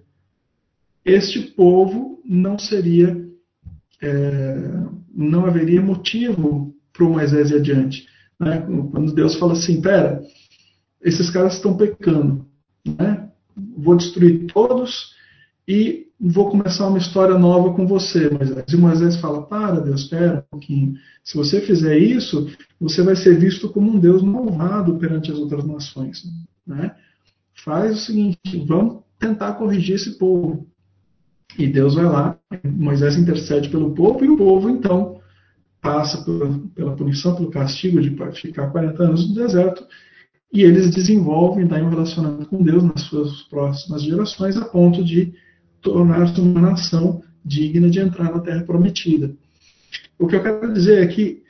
este 1.03 1.39
povo 1.39 2.21
não 2.23 2.59
seria, 2.59 3.27
é, 4.01 4.55
não 5.13 5.45
haveria 5.45 5.81
motivo 5.81 6.75
para 6.93 7.05
o 7.05 7.09
Moisés 7.13 7.49
ir 7.49 7.55
adiante. 7.55 8.07
Né? 8.39 8.61
Quando 8.91 9.13
Deus 9.13 9.35
fala 9.35 9.53
assim, 9.53 9.81
pera, 9.81 10.21
esses 11.01 11.31
caras 11.31 11.55
estão 11.55 11.75
pecando, 11.75 12.45
né? 12.85 13.29
vou 13.77 13.95
destruir 13.95 14.45
todos 14.47 15.15
e 15.67 16.07
vou 16.19 16.49
começar 16.49 16.87
uma 16.87 16.97
história 16.97 17.37
nova 17.37 17.73
com 17.73 17.87
você, 17.87 18.29
Moisés. 18.29 18.65
E 18.67 18.77
Moisés 18.77 19.15
fala, 19.17 19.43
para 19.43 19.79
Deus, 19.79 20.01
espera 20.01 20.45
um 20.47 20.51
pouquinho. 20.51 20.95
Se 21.23 21.35
você 21.35 21.61
fizer 21.61 21.97
isso, 21.97 22.47
você 22.79 23.01
vai 23.01 23.15
ser 23.15 23.37
visto 23.39 23.69
como 23.69 23.91
um 23.91 23.99
Deus 23.99 24.21
malvado 24.21 24.97
perante 24.97 25.31
as 25.31 25.37
outras 25.37 25.65
nações. 25.65 26.23
Né? 26.65 26.95
Faz 27.63 27.93
o 27.93 28.05
seguinte, 28.05 28.65
vamos 28.67 29.03
tentar 29.19 29.53
corrigir 29.53 29.95
esse 29.95 30.17
povo. 30.17 30.67
E 31.57 31.67
Deus 31.67 31.95
vai 31.95 32.05
lá, 32.05 32.37
Moisés 32.63 33.17
intercede 33.17 33.69
pelo 33.69 33.93
povo, 33.93 34.23
e 34.23 34.29
o 34.29 34.37
povo, 34.37 34.69
então, 34.69 35.19
passa 35.81 36.23
pela, 36.23 36.59
pela 36.73 36.95
punição, 36.95 37.35
pelo 37.35 37.51
castigo 37.51 37.99
de 38.01 38.15
ficar 38.35 38.69
40 38.69 39.03
anos 39.03 39.27
no 39.27 39.35
deserto, 39.35 39.85
e 40.53 40.63
eles 40.63 40.93
desenvolvem 40.93 41.67
daí 41.67 41.81
um 41.81 41.89
relacionamento 41.89 42.45
com 42.45 42.63
Deus 42.63 42.83
nas 42.83 43.01
suas 43.01 43.41
próximas 43.43 44.01
gerações, 44.03 44.57
a 44.57 44.65
ponto 44.65 45.03
de 45.03 45.33
tornar-se 45.81 46.39
uma 46.39 46.61
nação 46.61 47.21
digna 47.43 47.89
de 47.89 47.99
entrar 47.99 48.31
na 48.31 48.39
Terra 48.39 48.63
Prometida. 48.63 49.33
O 50.17 50.27
que 50.27 50.35
eu 50.35 50.43
quero 50.43 50.73
dizer 50.73 51.03
é 51.03 51.07
que 51.07 51.41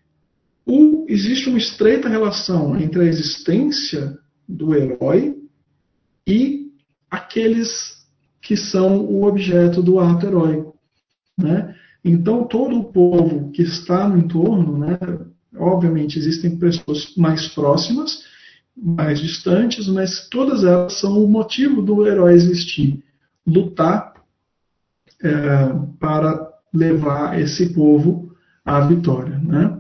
o, 0.65 1.05
existe 1.09 1.49
uma 1.49 1.57
estreita 1.57 2.07
relação 2.07 2.79
entre 2.79 3.01
a 3.01 3.05
existência 3.05 4.17
do 4.47 4.73
herói 4.75 5.36
e 6.25 6.71
aqueles 7.09 8.01
que 8.41 8.55
são 8.55 9.01
o 9.01 9.25
objeto 9.25 9.82
do 9.82 9.99
ato 9.99 10.25
heróico. 10.25 10.75
Né? 11.38 11.75
Então, 12.03 12.45
todo 12.45 12.77
o 12.77 12.86
povo 12.86 13.51
que 13.51 13.61
está 13.61 14.07
no 14.07 14.17
entorno, 14.17 14.77
né, 14.77 14.97
obviamente 15.57 16.17
existem 16.17 16.57
pessoas 16.57 17.13
mais 17.15 17.47
próximas, 17.49 18.23
mais 18.75 19.19
distantes, 19.19 19.88
mas 19.88 20.27
todas 20.29 20.63
elas 20.63 20.99
são 20.99 21.23
o 21.23 21.27
motivo 21.27 21.82
do 21.82 22.07
herói 22.07 22.34
existir 22.34 23.03
lutar 23.45 24.11
para 25.99 26.51
levar 26.74 27.39
esse 27.39 27.74
povo 27.74 28.32
à 28.65 28.80
vitória. 28.82 29.38
Né? 29.39 29.80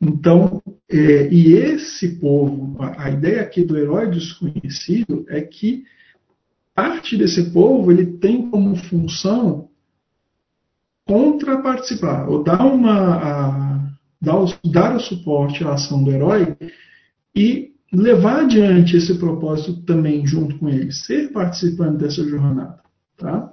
Então, 0.00 0.62
é, 0.90 1.28
e 1.28 1.54
esse 1.54 2.20
povo, 2.20 2.76
a, 2.80 3.04
a 3.04 3.10
ideia 3.10 3.40
aqui 3.40 3.64
do 3.64 3.76
herói 3.76 4.10
desconhecido 4.10 5.24
é 5.28 5.40
que 5.40 5.84
parte 6.74 7.16
desse 7.16 7.50
povo 7.50 7.90
ele 7.90 8.18
tem 8.18 8.50
como 8.50 8.76
função 8.76 9.70
contraparticipar, 11.06 12.28
ou 12.28 12.42
dar, 12.42 12.66
uma, 12.66 13.14
a, 13.14 13.92
dar, 14.20 14.40
o, 14.40 14.46
dar 14.64 14.96
o 14.96 15.00
suporte 15.00 15.64
à 15.64 15.74
ação 15.74 16.02
do 16.02 16.10
herói 16.10 16.56
e 17.34 17.72
levar 17.92 18.40
adiante 18.40 18.96
esse 18.96 19.16
propósito 19.16 19.82
também 19.82 20.26
junto 20.26 20.58
com 20.58 20.68
ele, 20.68 20.92
ser 20.92 21.32
participante 21.32 21.98
dessa 21.98 22.24
jornada. 22.24 22.80
Tá? 23.16 23.52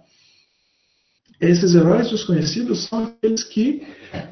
Esses 1.44 1.76
heróis 1.76 2.10
desconhecidos 2.10 2.88
são 2.88 3.04
aqueles 3.04 3.44
que 3.44 3.86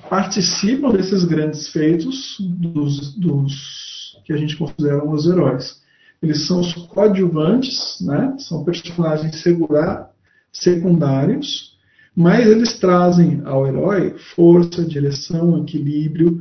participam 0.10 0.92
desses 0.92 1.26
grandes 1.26 1.68
feitos 1.68 2.38
dos, 2.40 3.14
dos 3.16 4.18
que 4.24 4.32
a 4.32 4.38
gente 4.38 4.56
considera 4.56 5.04
os 5.06 5.28
heróis. 5.28 5.82
Eles 6.24 6.48
são 6.48 6.62
os 6.62 6.74
coadjuvantes, 6.74 7.98
né? 8.00 8.34
são 8.40 8.64
personagens 8.64 9.42
segurar, 9.42 10.10
secundários, 10.54 11.78
mas 12.16 12.48
eles 12.48 12.80
trazem 12.80 13.42
ao 13.44 13.68
herói 13.68 14.16
força, 14.34 14.86
direção, 14.86 15.58
equilíbrio, 15.58 16.40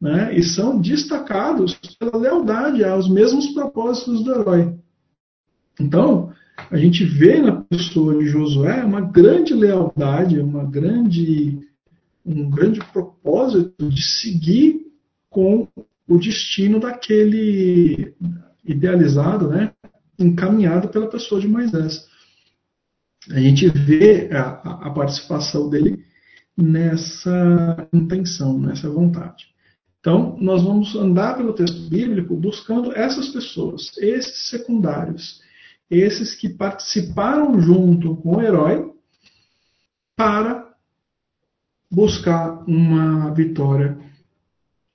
né? 0.00 0.34
e 0.34 0.42
são 0.42 0.80
destacados 0.80 1.78
pela 1.98 2.16
lealdade 2.16 2.82
aos 2.82 3.06
mesmos 3.06 3.48
propósitos 3.48 4.24
do 4.24 4.32
herói. 4.32 4.74
Então, 5.78 6.32
a 6.70 6.76
gente 6.76 7.04
vê 7.04 7.40
na 7.40 7.60
pessoa 7.62 8.18
de 8.18 8.26
Josué 8.26 8.84
uma 8.84 9.00
grande 9.00 9.54
lealdade, 9.54 10.40
uma 10.40 10.64
grande, 10.64 11.60
um 12.24 12.50
grande 12.50 12.80
propósito 12.92 13.88
de 13.88 14.02
seguir 14.02 14.86
com 15.30 15.68
o 16.08 16.18
destino 16.18 16.80
daquele 16.80 18.14
idealizado, 18.64 19.48
né, 19.48 19.72
encaminhado 20.18 20.88
pela 20.88 21.08
pessoa 21.08 21.40
de 21.40 21.46
Moisés. 21.46 22.06
A 23.30 23.40
gente 23.40 23.68
vê 23.68 24.30
a, 24.32 24.86
a 24.86 24.90
participação 24.90 25.68
dele 25.68 26.04
nessa 26.56 27.88
intenção, 27.92 28.58
nessa 28.58 28.88
vontade. 28.88 29.46
Então, 30.00 30.36
nós 30.40 30.62
vamos 30.62 30.94
andar 30.94 31.36
pelo 31.36 31.52
texto 31.52 31.88
bíblico 31.88 32.36
buscando 32.36 32.92
essas 32.92 33.28
pessoas, 33.28 33.90
esses 33.98 34.48
secundários, 34.48 35.40
esses 35.90 36.34
que 36.34 36.48
participaram 36.48 37.60
junto 37.60 38.16
com 38.16 38.36
o 38.36 38.42
herói 38.42 38.92
para 40.16 40.66
buscar 41.90 42.64
uma 42.66 43.32
vitória, 43.32 43.98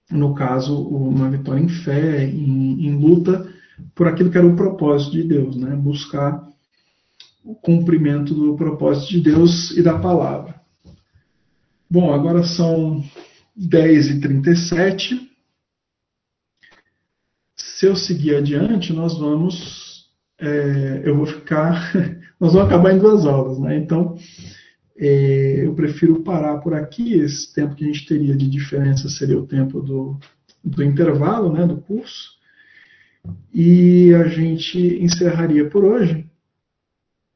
no 0.10 0.34
caso, 0.34 0.82
uma 0.88 1.30
vitória 1.30 1.62
em 1.62 1.70
fé, 1.70 2.26
em, 2.26 2.88
em 2.88 2.96
luta 2.96 3.50
por 3.96 4.08
aquilo 4.08 4.30
que 4.30 4.38
era 4.38 4.46
o 4.48 4.56
propósito 4.56 5.14
de 5.14 5.24
Deus, 5.24 5.56
né? 5.56 5.76
buscar 5.76 6.48
o 7.44 7.56
cumprimento 7.56 8.34
do 8.34 8.56
propósito 8.56 9.12
de 9.12 9.22
Deus 9.22 9.72
e 9.72 9.82
da 9.82 9.98
palavra. 9.98 10.62
Bom, 11.90 12.14
agora 12.14 12.44
são 12.44 13.04
10h37. 13.58 15.28
Se 17.56 17.86
eu 17.86 17.96
seguir 17.96 18.36
adiante, 18.36 18.94
nós 18.94 19.18
vamos 19.18 19.81
é, 20.42 21.02
eu 21.06 21.16
vou 21.16 21.28
ficar. 21.28 21.94
Nós 22.40 22.54
vamos 22.54 22.68
acabar 22.68 22.92
em 22.92 22.98
duas 22.98 23.26
aulas, 23.26 23.60
né? 23.60 23.78
Então, 23.78 24.18
é, 24.98 25.66
eu 25.66 25.74
prefiro 25.76 26.24
parar 26.24 26.58
por 26.58 26.74
aqui. 26.74 27.14
Esse 27.14 27.54
tempo 27.54 27.76
que 27.76 27.84
a 27.84 27.88
gente 27.88 28.08
teria 28.08 28.36
de 28.36 28.50
diferença 28.50 29.08
seria 29.08 29.38
o 29.38 29.46
tempo 29.46 29.80
do, 29.82 30.18
do 30.64 30.84
intervalo, 30.84 31.54
né, 31.54 31.66
do 31.68 31.78
curso. 31.78 32.32
E 33.54 34.12
a 34.16 34.28
gente 34.28 34.80
encerraria 35.02 35.70
por 35.70 35.86
hoje. 35.86 36.26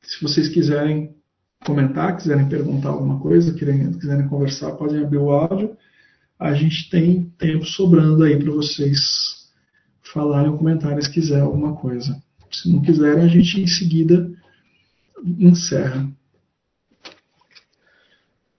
Se 0.01 0.22
vocês 0.22 0.49
quiserem 0.49 1.16
comentar, 1.64 2.18
quiserem 2.18 2.49
perguntar 2.49 2.89
alguma 2.89 3.20
coisa, 3.20 3.53
quiserem, 3.53 3.93
quiserem 3.93 4.28
conversar, 4.28 4.72
podem 4.72 5.03
abrir 5.03 5.20
o 5.20 5.30
áudio. 5.30 5.78
A 6.39 6.53
gente 6.53 6.89
tem 6.89 7.32
tempo 7.38 7.66
sobrando 7.66 8.24
aí 8.24 8.38
para 8.38 8.51
vocês 8.51 9.51
falarem 10.01 10.49
ou 10.49 10.58
comentarem 10.58 11.01
se 11.01 11.12
quiser 11.12 11.41
alguma 11.41 11.76
coisa. 11.76 12.20
Se 12.62 12.72
não 12.72 12.82
quiserem, 12.82 13.24
a 13.24 13.28
gente 13.28 13.60
em 13.60 13.68
seguida 13.68 14.32
encerra. 15.24 16.08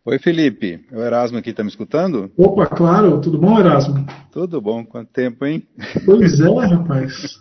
Oi, 0.05 0.19
Felipe. 0.19 0.85
É 0.93 0.97
o 0.97 1.03
Erasmo 1.03 1.39
aqui, 1.39 1.53
tá 1.53 1.65
me 1.65 1.71
escutando? 1.71 2.31
Opa, 2.37 2.67
claro. 2.67 3.21
Tudo 3.21 3.39
bom, 3.39 3.59
Erasmo? 3.59 4.07
Tudo 4.31 4.61
bom. 4.61 4.85
Quanto 4.85 5.11
tempo, 5.11 5.45
hein? 5.45 5.67
Pois 6.05 6.41
é, 6.41 6.45
rapaz. 6.67 7.41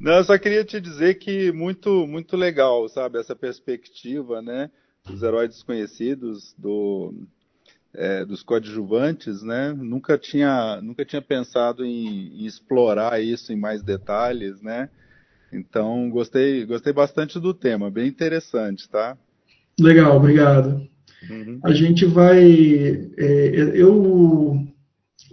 Não, 0.00 0.14
eu 0.14 0.24
só 0.24 0.36
queria 0.38 0.64
te 0.64 0.80
dizer 0.80 1.14
que 1.14 1.52
muito, 1.52 2.06
muito 2.06 2.36
legal, 2.36 2.88
sabe, 2.88 3.18
essa 3.18 3.34
perspectiva, 3.34 4.42
né, 4.42 4.70
dos 5.06 5.22
heróis 5.22 5.50
desconhecidos, 5.50 6.54
do, 6.58 7.14
é, 7.94 8.24
dos 8.24 8.42
coadjuvantes, 8.42 9.42
né? 9.42 9.72
Nunca 9.72 10.18
tinha, 10.18 10.80
nunca 10.82 11.04
tinha 11.04 11.22
pensado 11.22 11.84
em, 11.84 12.42
em 12.42 12.44
explorar 12.44 13.22
isso 13.22 13.52
em 13.52 13.56
mais 13.56 13.82
detalhes, 13.82 14.60
né? 14.60 14.90
Então, 15.52 16.10
gostei, 16.10 16.64
gostei 16.66 16.92
bastante 16.92 17.38
do 17.38 17.54
tema, 17.54 17.90
bem 17.90 18.08
interessante, 18.08 18.88
tá? 18.88 19.16
Legal, 19.78 20.16
obrigado. 20.16 20.86
Uhum. 21.30 21.60
A 21.62 21.72
gente 21.72 22.04
vai. 22.04 22.42
É, 23.16 23.72
eu, 23.74 24.66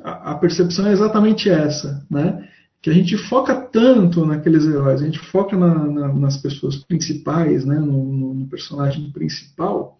a, 0.04 0.32
a, 0.32 0.36
percepção 0.36 0.88
é 0.88 0.92
exatamente 0.92 1.50
essa, 1.50 2.06
né? 2.10 2.48
que 2.84 2.90
a 2.90 2.94
gente 2.94 3.18
foca 3.18 3.56
tanto 3.56 4.26
naqueles 4.26 4.66
heróis, 4.66 5.02
a 5.02 5.06
gente 5.06 5.18
foca 5.18 5.56
na, 5.56 5.74
na, 5.88 6.14
nas 6.14 6.36
pessoas 6.36 6.76
principais, 6.76 7.64
né, 7.64 7.80
no, 7.80 8.04
no, 8.04 8.34
no, 8.34 8.48
personagem 8.48 9.10
principal, 9.10 9.98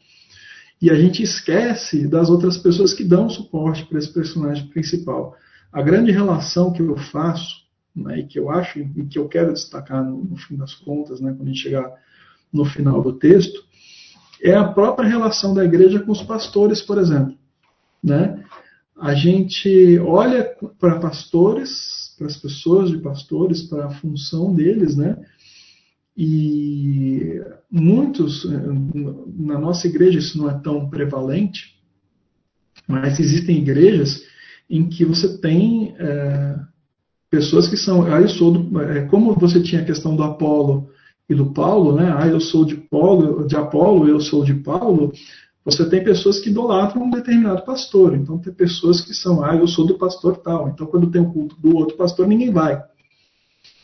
e 0.82 0.92
a 0.92 0.96
gente 0.96 1.24
esquece 1.24 2.06
das 2.06 2.30
outras 2.30 2.58
pessoas 2.58 2.94
que 2.94 3.06
dão 3.06 3.30
suporte 3.30 3.86
para 3.86 3.98
esse 3.98 4.12
personagem 4.12 4.68
principal. 4.68 5.34
A 5.72 5.82
grande 5.82 6.12
relação 6.12 6.74
que 6.74 6.82
eu 6.82 6.98
faço, 6.98 7.63
né, 7.96 8.20
e 8.20 8.28
que 8.28 8.40
eu 8.40 8.50
acho, 8.50 8.80
e 8.80 9.06
que 9.06 9.20
eu 9.20 9.28
quero 9.28 9.54
destacar 9.54 10.04
no, 10.04 10.24
no 10.24 10.38
fim 10.38 10.56
das 10.56 10.74
contas, 10.74 11.20
né, 11.20 11.32
quando 11.32 11.48
a 11.48 11.52
gente 11.52 11.62
chegar 11.62 11.92
no 12.52 12.66
final 12.66 13.02
do 13.02 13.14
texto, 13.14 13.64
é 14.42 14.54
a 14.54 14.68
própria 14.68 15.08
relação 15.08 15.54
da 15.54 15.64
igreja 15.64 16.00
com 16.00 16.12
os 16.12 16.22
pastores, 16.22 16.82
por 16.82 16.98
exemplo. 16.98 17.36
Né? 18.04 18.44
A 19.00 19.14
gente 19.16 19.98
olha 20.00 20.44
para 20.78 21.00
pastores, 21.00 22.14
para 22.18 22.28
as 22.28 22.38
pessoas 22.38 22.90
de 22.92 22.98
pastores, 22.98 23.64
para 23.64 23.86
a 23.86 23.92
função 23.92 24.54
deles, 24.54 24.96
né? 24.96 25.18
E 26.16 27.42
muitos, 27.72 28.46
eh, 28.46 28.50
na 29.36 29.58
nossa 29.58 29.88
igreja 29.88 30.20
isso 30.20 30.38
não 30.38 30.48
é 30.48 30.54
tão 30.60 30.88
prevalente, 30.88 31.82
mas 32.88 33.20
existem 33.20 33.58
igrejas 33.58 34.24
em 34.70 34.88
que 34.88 35.04
você 35.04 35.40
tem 35.40 35.96
é, 35.98 36.56
pessoas 37.34 37.68
que 37.68 37.76
são, 37.76 38.06
ah, 38.06 38.22
eu 38.22 38.30
sou 38.30 38.52
do, 38.52 38.80
é, 38.80 39.08
como 39.08 39.34
você 39.34 39.60
tinha 39.60 39.82
a 39.82 39.86
questão 39.86 40.16
do 40.16 40.22
Apolo 40.22 40.88
e 41.28 41.34
do 41.34 41.52
Paulo, 41.52 41.96
né? 41.96 42.14
Ah, 42.16 42.28
eu 42.28 42.40
sou 42.40 42.64
de 42.64 42.76
Paulo, 42.76 43.48
de 43.48 43.56
Apolo, 43.56 44.08
eu 44.08 44.20
sou 44.20 44.44
de 44.46 44.54
Paulo. 44.54 45.12
Você 45.66 45.90
tem 45.90 46.04
pessoas 46.04 46.40
que 46.40 46.52
idolatram 46.52 47.02
um 47.02 47.10
determinado 47.10 47.66
pastor. 47.66 48.14
Então 48.14 48.38
tem 48.38 48.54
pessoas 48.54 49.02
que 49.02 49.16
são, 49.16 49.44
ah, 49.44 49.56
eu 49.56 49.68
sou 49.68 49.84
do 49.84 49.98
pastor 49.98 50.38
tal. 50.38 50.70
Então 50.70 50.86
quando 50.86 51.10
tem 51.10 51.24
o 51.24 51.34
culto 51.34 51.60
do 51.60 51.76
outro 51.76 51.98
pastor, 51.98 52.28
ninguém 52.28 52.52
vai. 52.52 52.80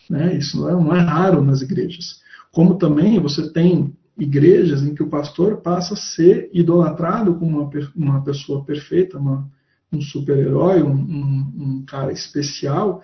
Né? 0.07 0.37
Isso 0.37 0.59
não 0.59 0.69
é, 0.69 0.73
não 0.73 0.95
é 0.95 0.99
raro 0.99 1.41
nas 1.41 1.63
igrejas. 1.63 2.21
Como 2.51 2.77
também 2.77 3.19
você 3.19 3.51
tem 3.51 3.91
igrejas 4.15 4.83
em 4.83 4.93
que 4.93 5.01
o 5.01 5.09
pastor 5.09 5.57
passa 5.57 5.95
a 5.95 5.97
ser 5.97 6.51
idolatrado 6.53 7.33
como 7.33 7.61
uma, 7.61 7.69
uma 7.95 8.23
pessoa 8.23 8.63
perfeita, 8.63 9.17
uma, 9.17 9.49
um 9.91 9.99
super-herói, 9.99 10.83
um, 10.83 10.93
um, 10.93 11.53
um 11.57 11.83
cara 11.83 12.11
especial, 12.11 13.01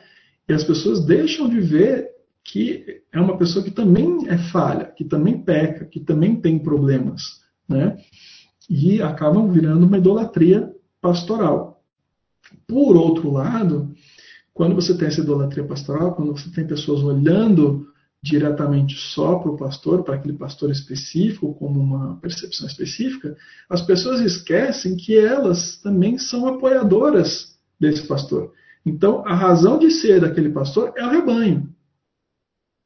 e 0.48 0.54
as 0.54 0.64
pessoas 0.64 1.04
deixam 1.06 1.50
de 1.50 1.60
ver 1.60 2.10
que 2.44 3.02
é 3.12 3.20
uma 3.20 3.38
pessoa 3.38 3.66
que 3.66 3.72
também 3.72 4.28
é 4.28 4.38
falha, 4.38 4.86
que 4.86 5.04
também 5.04 5.42
peca, 5.42 5.86
que 5.86 6.00
também 6.00 6.36
tem 6.36 6.60
problemas, 6.60 7.42
né? 7.68 7.98
E 8.70 9.02
acabam 9.02 9.52
virando 9.52 9.86
uma 9.86 9.98
idolatria 9.98 10.72
pastoral. 11.02 11.84
Por 12.68 12.96
outro 12.96 13.32
lado, 13.32 13.94
quando 14.54 14.76
você 14.76 14.96
tem 14.96 15.08
essa 15.08 15.22
idolatria 15.22 15.64
pastoral, 15.64 16.16
quando 16.16 16.32
você 16.32 16.50
tem 16.52 16.68
pessoas 16.68 17.02
olhando 17.04 17.88
diretamente 18.22 18.96
só 18.96 19.36
para 19.38 19.52
o 19.52 19.58
pastor, 19.58 20.04
para 20.04 20.16
aquele 20.16 20.38
pastor 20.38 20.72
específico, 20.72 21.54
como 21.56 21.80
uma 21.80 22.16
percepção 22.18 22.66
específica, 22.66 23.36
as 23.70 23.82
pessoas 23.82 24.20
esquecem 24.22 24.96
que 24.96 25.18
elas 25.18 25.78
também 25.78 26.18
são 26.18 26.48
apoiadoras 26.48 27.56
desse 27.80 28.08
pastor. 28.08 28.52
Então, 28.86 29.24
a 29.26 29.34
razão 29.34 29.80
de 29.80 29.90
ser 29.90 30.22
daquele 30.22 30.50
pastor 30.50 30.94
é 30.96 31.04
o 31.04 31.10
rebanho. 31.10 31.70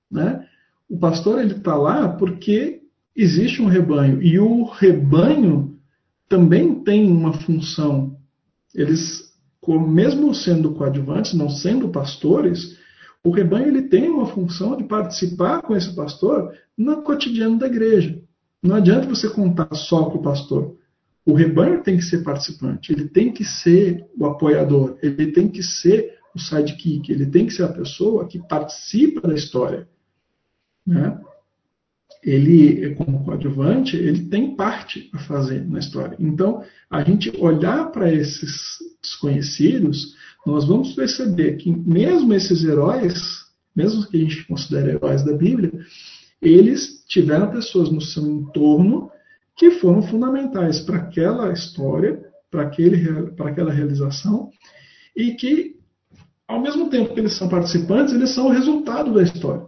Né? 0.09 0.47
O 0.89 0.97
pastor 0.97 1.39
ele 1.39 1.53
está 1.53 1.75
lá 1.75 2.07
porque 2.07 2.81
existe 3.15 3.61
um 3.61 3.67
rebanho 3.67 4.21
e 4.23 4.39
o 4.39 4.63
rebanho 4.63 5.77
também 6.27 6.83
tem 6.83 7.11
uma 7.11 7.33
função. 7.33 8.17
Eles, 8.73 9.33
mesmo 9.67 10.33
sendo 10.33 10.73
coadjuvantes, 10.73 11.33
não 11.33 11.49
sendo 11.49 11.89
pastores, 11.89 12.77
o 13.23 13.31
rebanho 13.31 13.67
ele 13.67 13.83
tem 13.83 14.09
uma 14.09 14.27
função 14.27 14.77
de 14.77 14.85
participar 14.85 15.61
com 15.61 15.75
esse 15.75 15.93
pastor 15.93 16.53
no 16.77 17.01
cotidiano 17.01 17.59
da 17.59 17.67
igreja. 17.67 18.21
Não 18.63 18.75
adianta 18.75 19.07
você 19.07 19.29
contar 19.29 19.73
só 19.73 20.09
com 20.09 20.19
o 20.19 20.21
pastor. 20.21 20.77
O 21.29 21.33
rebanho 21.33 21.83
tem 21.83 21.97
que 21.97 22.03
ser 22.03 22.23
participante, 22.23 22.91
ele 22.91 23.07
tem 23.07 23.31
que 23.31 23.45
ser 23.45 24.05
o 24.17 24.25
apoiador, 24.25 24.97
ele 25.01 25.31
tem 25.31 25.47
que 25.47 25.61
ser 25.61 26.17
o 26.33 26.39
sidekick, 26.39 27.11
ele 27.11 27.25
tem 27.25 27.45
que 27.45 27.53
ser 27.53 27.63
a 27.63 27.73
pessoa 27.73 28.27
que 28.27 28.39
participa 28.39 29.27
da 29.27 29.33
história 29.33 29.87
né? 30.89 31.19
ele, 32.23 32.95
como 32.95 33.23
coadjuvante, 33.23 33.95
ele 33.95 34.25
tem 34.25 34.55
parte 34.55 35.09
a 35.13 35.19
fazer 35.19 35.65
na 35.69 35.79
história. 35.79 36.17
Então, 36.19 36.63
a 36.89 37.03
gente 37.03 37.31
olhar 37.37 37.91
para 37.91 38.11
esses 38.11 38.79
desconhecidos, 39.01 40.15
nós 40.45 40.65
vamos 40.65 40.93
perceber 40.93 41.57
que 41.57 41.71
mesmo 41.71 42.33
esses 42.33 42.63
heróis, 42.63 43.45
mesmo 43.75 44.05
que 44.07 44.17
a 44.17 44.19
gente 44.19 44.47
considere 44.47 44.91
heróis 44.91 45.23
da 45.23 45.31
Bíblia, 45.31 45.71
eles 46.41 47.05
tiveram 47.07 47.51
pessoas 47.51 47.89
no 47.89 48.01
seu 48.01 48.25
entorno 48.25 49.11
que 49.59 49.71
foram 49.71 50.01
fundamentais 50.01 50.79
para 50.79 50.95
aquela 50.95 51.51
história, 51.51 52.23
para 52.49 52.61
aquela 52.61 53.73
realização, 53.73 54.49
e 55.13 55.33
que, 55.33 55.75
ao 56.47 56.61
mesmo 56.61 56.89
tempo 56.89 57.13
que 57.13 57.19
eles 57.19 57.37
são 57.37 57.49
participantes, 57.49 58.13
eles 58.13 58.29
são 58.29 58.47
o 58.47 58.51
resultado 58.51 59.13
da 59.13 59.21
história. 59.21 59.65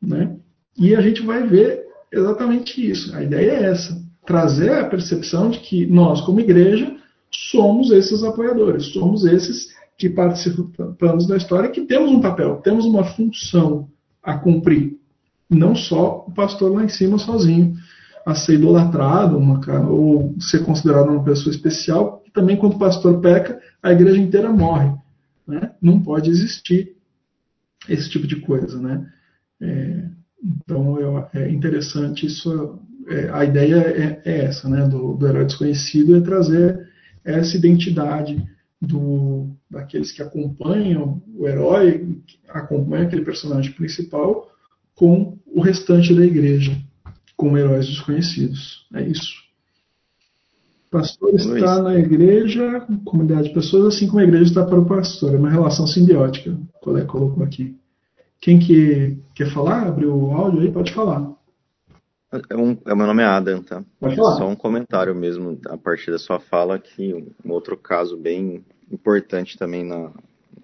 Né? 0.00 0.34
E 0.78 0.96
a 0.96 1.02
gente 1.02 1.20
vai 1.20 1.46
ver 1.46 1.84
exatamente 2.10 2.90
isso. 2.90 3.14
A 3.14 3.22
ideia 3.22 3.50
é 3.50 3.64
essa: 3.64 4.02
trazer 4.24 4.72
a 4.72 4.88
percepção 4.88 5.50
de 5.50 5.58
que 5.60 5.84
nós, 5.84 6.22
como 6.22 6.40
igreja, 6.40 6.96
somos 7.30 7.90
esses 7.90 8.24
apoiadores, 8.24 8.86
somos 8.94 9.26
esses 9.26 9.74
que 9.98 10.08
participamos 10.08 11.26
da 11.26 11.36
história, 11.36 11.70
que 11.70 11.82
temos 11.82 12.10
um 12.10 12.20
papel, 12.22 12.62
temos 12.62 12.86
uma 12.86 13.04
função 13.04 13.90
a 14.22 14.38
cumprir. 14.38 14.96
Não 15.50 15.74
só 15.74 16.24
o 16.26 16.32
pastor 16.32 16.72
lá 16.72 16.82
em 16.82 16.88
cima 16.88 17.18
sozinho 17.18 17.76
a 18.24 18.34
ser 18.34 18.54
idolatrado 18.54 19.36
uma, 19.36 19.60
ou 19.88 20.34
ser 20.40 20.64
considerado 20.64 21.08
uma 21.10 21.24
pessoa 21.24 21.54
especial, 21.54 22.22
também 22.32 22.56
quando 22.56 22.74
o 22.74 22.78
pastor 22.78 23.20
peca, 23.20 23.60
a 23.82 23.92
igreja 23.92 24.18
inteira 24.18 24.50
morre. 24.50 24.92
Né? 25.46 25.72
Não 25.80 26.00
pode 26.00 26.30
existir 26.30 26.96
esse 27.88 28.08
tipo 28.08 28.26
de 28.26 28.36
coisa. 28.36 28.80
Né? 28.80 29.06
É, 29.60 30.04
então 30.42 31.28
é 31.34 31.50
interessante 31.50 32.26
isso. 32.26 32.78
É, 33.08 33.30
a 33.30 33.44
ideia 33.44 33.76
é, 33.76 34.22
é 34.24 34.44
essa, 34.44 34.68
né, 34.68 34.86
do, 34.86 35.14
do, 35.14 35.26
herói 35.26 35.44
desconhecido, 35.44 36.16
é 36.16 36.20
trazer 36.20 36.88
essa 37.24 37.56
identidade 37.56 38.42
do, 38.80 39.50
daqueles 39.68 40.12
que 40.12 40.22
acompanham 40.22 41.20
o 41.36 41.48
herói, 41.48 42.16
acompanham 42.48 43.06
aquele 43.06 43.24
personagem 43.24 43.72
principal, 43.72 44.48
com 44.94 45.36
o 45.46 45.60
restante 45.60 46.14
da 46.14 46.24
igreja, 46.24 46.76
como 47.42 47.58
heróis 47.58 47.88
desconhecidos. 47.88 48.86
É 48.94 49.02
isso. 49.02 49.42
O 50.86 50.90
pastor 50.92 51.34
está 51.34 51.82
na 51.82 51.98
igreja, 51.98 52.86
comunidade 53.04 53.48
de 53.48 53.54
pessoas, 53.54 53.96
assim 53.96 54.06
como 54.06 54.20
a 54.20 54.24
igreja 54.24 54.44
está 54.44 54.64
para 54.64 54.78
o 54.78 54.86
pastor. 54.86 55.34
É 55.34 55.36
uma 55.36 55.50
relação 55.50 55.84
simbiótica, 55.84 56.52
o 56.52 56.80
colega 56.80 57.06
colocou 57.06 57.42
aqui. 57.42 57.76
Quem 58.40 58.60
que 58.60 59.18
quer 59.34 59.52
falar? 59.52 59.88
Abriu 59.88 60.14
o 60.14 60.30
áudio 60.30 60.60
aí? 60.60 60.70
Pode 60.70 60.94
falar. 60.94 61.32
É, 62.48 62.56
um, 62.56 62.78
é 62.86 62.94
meu 62.94 63.06
nome 63.08 63.22
é 63.24 63.26
Adam, 63.26 63.60
tá? 63.60 63.82
Pode 63.98 64.14
falar. 64.14 64.36
Só 64.36 64.48
um 64.48 64.54
comentário 64.54 65.12
mesmo 65.12 65.58
a 65.66 65.76
partir 65.76 66.12
da 66.12 66.18
sua 66.18 66.38
fala 66.38 66.78
que 66.78 67.12
um 67.44 67.50
outro 67.50 67.76
caso 67.76 68.16
bem 68.16 68.64
importante 68.88 69.58
também 69.58 69.84
na, 69.84 70.12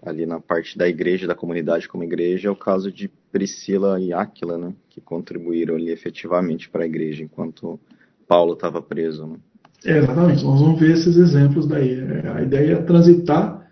ali 0.09 0.27
na 0.27 0.41
parte 0.41 0.77
da 0.77 0.89
igreja, 0.89 1.27
da 1.27 1.35
comunidade 1.35 1.89
como 1.89 2.05
igreja, 2.05 2.49
é 2.49 2.51
o 2.51 2.57
caso 2.57 2.91
de 2.91 3.09
Priscila 3.31 4.01
e 4.01 4.13
Áquila, 4.13 4.59
né? 4.59 4.75
Que 4.89 5.01
contribuíram 5.01 5.75
ali 5.75 5.91
efetivamente 5.91 6.69
para 6.69 6.85
a 6.85 6.87
igreja 6.87 7.23
enquanto 7.23 7.79
Paulo 8.27 8.55
estava 8.55 8.83
preso, 8.83 9.27
né? 9.27 9.37
É, 9.85 9.99
exatamente. 9.99 10.45
Nós 10.45 10.61
vamos 10.61 10.81
ver 10.81 10.93
esses 10.93 11.17
exemplos 11.17 11.67
daí. 11.67 12.01
É, 12.01 12.29
a 12.29 12.43
ideia 12.43 12.75
é 12.75 12.83
transitar 12.83 13.67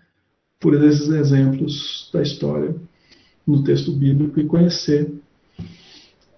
por 0.59 0.73
esses 0.73 1.09
exemplos 1.09 2.09
da 2.13 2.21
história 2.21 2.75
no 3.45 3.63
texto 3.63 3.91
bíblico 3.91 4.39
e 4.39 4.45
conhecer 4.45 5.13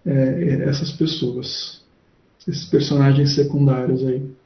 é, 0.05 0.63
essas 0.67 0.91
pessoas, 0.91 1.81
esses 2.47 2.65
personagens 2.65 3.35
secundários 3.35 4.05
aí. 4.05 4.38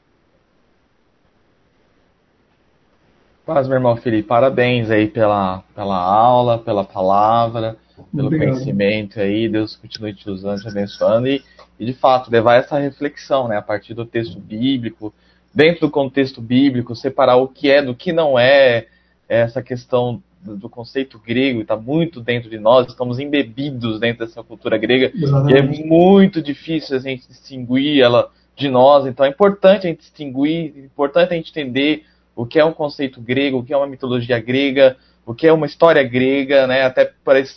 Paz, 3.46 3.68
meu 3.68 3.76
irmão 3.76 3.94
Felipe, 3.94 4.26
parabéns 4.26 4.90
aí 4.90 5.06
pela, 5.06 5.62
pela 5.74 5.98
aula, 5.98 6.58
pela 6.58 6.82
palavra, 6.82 7.76
pelo 8.10 8.28
Obrigado. 8.28 8.52
conhecimento 8.52 9.20
aí, 9.20 9.50
Deus 9.50 9.76
continue 9.76 10.14
te 10.14 10.30
usando, 10.30 10.62
te 10.62 10.68
abençoando 10.68 11.28
e, 11.28 11.42
e, 11.78 11.84
de 11.84 11.92
fato 11.92 12.30
levar 12.30 12.54
essa 12.54 12.78
reflexão, 12.78 13.46
né, 13.46 13.58
a 13.58 13.62
partir 13.62 13.92
do 13.92 14.06
texto 14.06 14.40
bíblico, 14.40 15.12
dentro 15.54 15.82
do 15.82 15.90
contexto 15.90 16.40
bíblico, 16.40 16.96
separar 16.96 17.36
o 17.36 17.46
que 17.46 17.70
é 17.70 17.82
do 17.82 17.94
que 17.94 18.14
não 18.14 18.38
é, 18.38 18.86
essa 19.28 19.62
questão 19.62 20.22
do 20.42 20.68
conceito 20.68 21.18
grego 21.18 21.60
está 21.60 21.76
muito 21.76 22.22
dentro 22.22 22.48
de 22.48 22.58
nós, 22.58 22.86
estamos 22.88 23.18
embebidos 23.18 24.00
dentro 24.00 24.24
dessa 24.26 24.42
cultura 24.42 24.78
grega 24.78 25.12
Exatamente. 25.14 25.54
e 25.54 25.58
é 25.58 25.86
muito 25.86 26.40
difícil 26.40 26.96
a 26.96 27.00
gente 27.00 27.28
distinguir 27.28 28.02
ela 28.02 28.30
de 28.56 28.68
nós. 28.68 29.06
Então 29.06 29.24
é 29.24 29.28
importante 29.28 29.86
a 29.86 29.90
gente 29.90 30.00
distinguir, 30.00 30.72
é 30.76 30.80
importante 30.80 31.32
a 31.32 31.36
gente 31.36 31.50
entender 31.50 32.04
o 32.34 32.46
que 32.46 32.58
é 32.58 32.64
um 32.64 32.72
conceito 32.72 33.20
grego, 33.20 33.58
o 33.58 33.64
que 33.64 33.72
é 33.72 33.76
uma 33.76 33.86
mitologia 33.86 34.38
grega, 34.40 34.96
o 35.24 35.34
que 35.34 35.46
é 35.46 35.52
uma 35.52 35.66
história 35.66 36.02
grega, 36.02 36.66
né? 36.66 36.82
Até 36.82 37.10
para 37.24 37.38
esse 37.38 37.54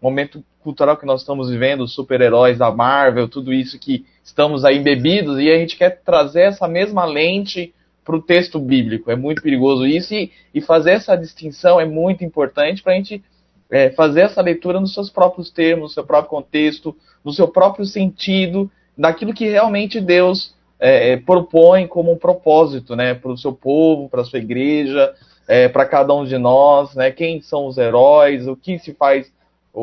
momento 0.00 0.42
cultural 0.60 0.96
que 0.96 1.06
nós 1.06 1.20
estamos 1.20 1.48
vivendo, 1.48 1.86
super-heróis 1.86 2.58
da 2.58 2.72
Marvel, 2.72 3.28
tudo 3.28 3.52
isso 3.52 3.78
que 3.78 4.04
estamos 4.24 4.64
aí 4.64 4.78
embebidos, 4.78 5.38
e 5.38 5.48
a 5.48 5.56
gente 5.56 5.76
quer 5.76 6.02
trazer 6.02 6.42
essa 6.42 6.66
mesma 6.66 7.04
lente 7.04 7.72
para 8.04 8.16
o 8.16 8.22
texto 8.22 8.58
bíblico. 8.58 9.10
É 9.10 9.16
muito 9.16 9.42
perigoso 9.42 9.86
isso, 9.86 10.12
e, 10.12 10.32
e 10.52 10.60
fazer 10.60 10.92
essa 10.92 11.16
distinção 11.16 11.80
é 11.80 11.84
muito 11.84 12.24
importante 12.24 12.82
para 12.82 12.94
a 12.94 12.96
gente 12.96 13.22
é, 13.70 13.90
fazer 13.90 14.22
essa 14.22 14.42
leitura 14.42 14.80
nos 14.80 14.92
seus 14.92 15.08
próprios 15.08 15.50
termos, 15.50 15.90
no 15.90 15.94
seu 15.94 16.04
próprio 16.04 16.30
contexto, 16.30 16.96
no 17.24 17.32
seu 17.32 17.46
próprio 17.46 17.84
sentido, 17.84 18.70
daquilo 18.98 19.34
que 19.34 19.48
realmente 19.48 20.00
Deus 20.00 20.55
é, 20.78 21.10
é 21.10 21.16
propõe 21.16 21.86
como 21.86 22.12
um 22.12 22.18
propósito, 22.18 22.94
né, 22.94 23.14
para 23.14 23.30
o 23.30 23.36
seu 23.36 23.52
povo, 23.52 24.08
para 24.08 24.22
a 24.22 24.24
sua 24.24 24.38
igreja, 24.38 25.14
é, 25.48 25.68
para 25.68 25.86
cada 25.86 26.12
um 26.14 26.24
de 26.24 26.36
nós, 26.38 26.94
né, 26.94 27.10
quem 27.10 27.40
são 27.40 27.66
os 27.66 27.78
heróis, 27.78 28.46
o 28.46 28.56
que 28.56 28.78
se 28.78 28.94
faz, 28.94 29.32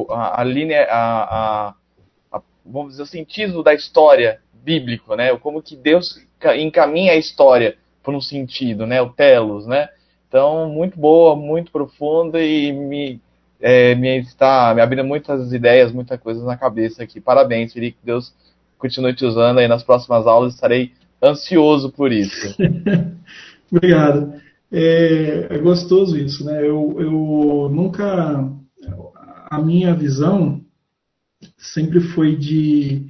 a, 0.09 0.41
a 0.41 0.43
linha, 0.43 0.83
a, 0.89 1.23
a, 1.23 1.73
a, 2.31 2.41
vamos 2.65 2.91
dizer, 2.91 3.03
o 3.03 3.07
sentido 3.07 3.63
da 3.63 3.73
história 3.73 4.39
bíblico, 4.53 5.15
né, 5.15 5.35
como 5.37 5.61
que 5.61 5.75
Deus 5.75 6.21
encaminha 6.57 7.13
a 7.13 7.17
história 7.17 7.77
por 8.01 8.13
um 8.13 8.21
sentido, 8.21 8.85
né, 8.85 9.01
o 9.01 9.09
telos, 9.09 9.65
né, 9.65 9.89
então 10.27 10.67
muito 10.69 10.99
boa, 10.99 11.35
muito 11.35 11.71
profunda 11.71 12.41
e 12.41 12.71
me 12.71 13.21
é, 13.63 13.95
me 13.95 14.19
está 14.19 14.73
me 14.75 14.81
abrindo 14.81 15.05
muitas 15.05 15.53
ideias, 15.53 15.89
muitas 15.89 16.19
coisas 16.19 16.43
na 16.43 16.57
cabeça 16.57 17.01
aqui. 17.01 17.21
Parabéns, 17.21 17.71
Felipe. 17.71 17.97
Deus 18.03 18.33
continue 18.77 19.15
te 19.15 19.25
usando 19.25 19.59
aí 19.59 19.67
nas 19.67 19.83
próximas 19.83 20.27
aulas. 20.27 20.53
Estarei 20.53 20.91
ansioso 21.21 21.91
por 21.91 22.11
isso. 22.11 22.55
Obrigado. 23.71 24.33
É, 24.71 25.47
é, 25.51 25.57
gostoso 25.59 26.17
isso, 26.17 26.43
né? 26.45 26.59
Eu, 26.61 26.95
eu 26.99 27.69
nunca. 27.71 28.51
A 29.49 29.61
minha 29.61 29.93
visão 29.93 30.61
sempre 31.57 31.99
foi 31.99 32.35
de. 32.35 33.05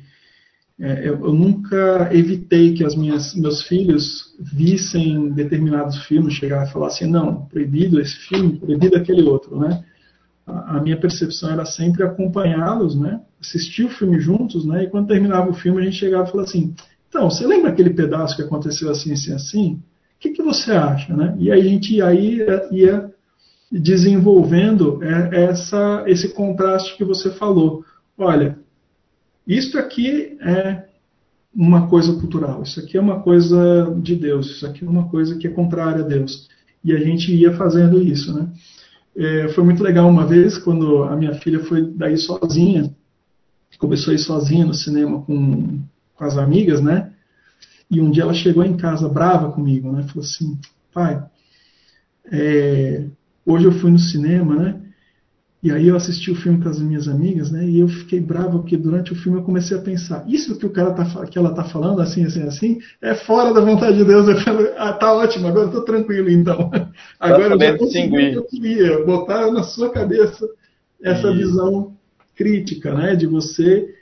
É, 0.79 1.07
eu, 1.07 1.33
nunca 1.33 2.09
evitei 2.11 2.73
que 2.73 2.83
as 2.83 2.95
minhas, 2.95 3.33
meus 3.35 3.61
filhos 3.61 4.35
vissem 4.39 5.29
determinados 5.29 6.03
filmes, 6.05 6.33
chegar 6.33 6.67
e 6.67 6.71
falar 6.71 6.87
assim, 6.87 7.05
não, 7.05 7.45
proibido 7.45 8.01
esse 8.01 8.15
filme, 8.27 8.57
proibido 8.57 8.97
aquele 8.97 9.21
outro, 9.21 9.57
né? 9.57 9.83
A, 10.45 10.79
minha 10.81 10.99
percepção 10.99 11.51
era 11.51 11.65
sempre 11.65 12.03
acompanhá-los, 12.03 12.95
né? 12.99 13.21
Assistir 13.39 13.85
o 13.85 13.89
filme 13.89 14.19
juntos, 14.19 14.65
né? 14.65 14.83
E 14.83 14.89
quando 14.89 15.07
terminava 15.07 15.49
o 15.49 15.53
filme, 15.53 15.81
a 15.81 15.85
gente 15.85 15.97
chegava 15.97 16.27
e 16.27 16.31
falava 16.31 16.49
assim: 16.49 16.75
então, 17.09 17.29
você 17.29 17.45
lembra 17.45 17.69
aquele 17.71 17.91
pedaço 17.91 18.35
que 18.35 18.41
aconteceu 18.41 18.89
assim, 18.89 19.13
assim, 19.13 19.33
assim? 19.33 19.73
O 19.73 19.79
que, 20.19 20.31
que 20.31 20.41
você 20.41 20.71
acha, 20.71 21.15
né? 21.15 21.35
E 21.37 21.51
aí 21.51 21.61
a 21.61 21.63
gente 21.63 22.01
aí 22.01 22.39
ia 22.71 23.13
desenvolvendo 23.71 24.99
é, 25.03 25.45
essa, 25.45 26.03
esse 26.07 26.29
contraste 26.29 26.97
que 26.97 27.03
você 27.03 27.31
falou. 27.31 27.83
Olha, 28.17 28.57
isto 29.47 29.77
aqui 29.77 30.37
é 30.41 30.85
uma 31.55 31.87
coisa 31.87 32.13
cultural, 32.13 32.63
isso 32.63 32.79
aqui 32.79 32.97
é 32.97 33.01
uma 33.01 33.19
coisa 33.19 33.95
de 34.01 34.15
Deus, 34.15 34.47
isso 34.47 34.65
aqui 34.65 34.83
é 34.83 34.89
uma 34.89 35.07
coisa 35.07 35.37
que 35.37 35.47
é 35.47 35.51
contrária 35.51 36.03
a 36.03 36.07
Deus. 36.07 36.49
E 36.83 36.93
a 36.93 36.97
gente 36.97 37.33
ia 37.33 37.53
fazendo 37.53 38.01
isso, 38.01 38.33
né? 38.33 38.49
É, 39.15 39.49
foi 39.49 39.63
muito 39.63 39.83
legal 39.83 40.09
uma 40.09 40.25
vez, 40.25 40.57
quando 40.57 41.03
a 41.03 41.15
minha 41.15 41.35
filha 41.35 41.63
foi 41.63 41.81
daí 41.81 42.17
sozinha, 42.17 42.93
começou 43.77 44.11
a 44.11 44.15
ir 44.15 44.19
sozinha 44.19 44.65
no 44.65 44.73
cinema 44.73 45.21
com, 45.21 45.81
com 46.15 46.23
as 46.23 46.37
amigas, 46.37 46.81
né? 46.81 47.11
E 47.89 48.01
um 48.01 48.09
dia 48.09 48.23
ela 48.23 48.33
chegou 48.33 48.63
em 48.63 48.77
casa 48.77 49.09
brava 49.09 49.51
comigo, 49.51 49.91
né? 49.91 50.03
Falou 50.03 50.23
assim, 50.23 50.57
pai, 50.93 51.23
é, 52.31 53.05
hoje 53.45 53.65
eu 53.65 53.71
fui 53.73 53.91
no 53.91 53.99
cinema, 53.99 54.55
né? 54.55 54.81
E 55.63 55.71
aí 55.71 55.87
eu 55.87 55.95
assisti 55.95 56.29
o 56.29 56.35
filme 56.35 56.61
com 56.61 56.67
as 56.67 56.77
minhas 56.77 57.07
amigas, 57.07 57.49
né? 57.49 57.65
E 57.65 57.79
eu 57.79 57.87
fiquei 57.87 58.19
bravo 58.19 58.59
porque 58.59 58.75
durante 58.75 59.13
o 59.13 59.15
filme 59.15 59.37
eu 59.39 59.43
comecei 59.43 59.77
a 59.77 59.81
pensar, 59.81 60.25
isso 60.27 60.59
que 60.59 60.65
o 60.65 60.69
cara 60.69 60.91
tá, 60.91 61.05
que 61.25 61.37
ela 61.37 61.53
tá 61.53 61.63
falando, 61.63 62.01
assim, 62.01 62.25
assim, 62.25 62.43
assim, 62.43 62.79
é 63.01 63.15
fora 63.15 63.53
da 63.53 63.61
vontade 63.61 63.95
de 63.95 64.03
Deus. 64.03 64.27
Eu 64.27 64.37
falei, 64.41 64.73
ah, 64.77 64.91
tá 64.91 65.13
ótimo, 65.13 65.47
agora 65.47 65.67
eu 65.67 65.71
tô 65.71 65.81
tranquilo 65.83 66.29
então. 66.29 66.69
Agora 67.17 67.53
eu 67.53 67.59
já 67.59 67.77
consegui 67.77 68.13
o 68.13 68.31
que 68.31 68.37
eu 68.37 68.43
queria, 68.43 69.05
botar 69.05 69.49
na 69.51 69.63
sua 69.63 69.89
cabeça 69.89 70.45
essa 71.01 71.29
isso. 71.29 71.37
visão 71.37 71.95
crítica, 72.35 72.93
né? 72.93 73.15
De 73.15 73.25
você 73.25 73.95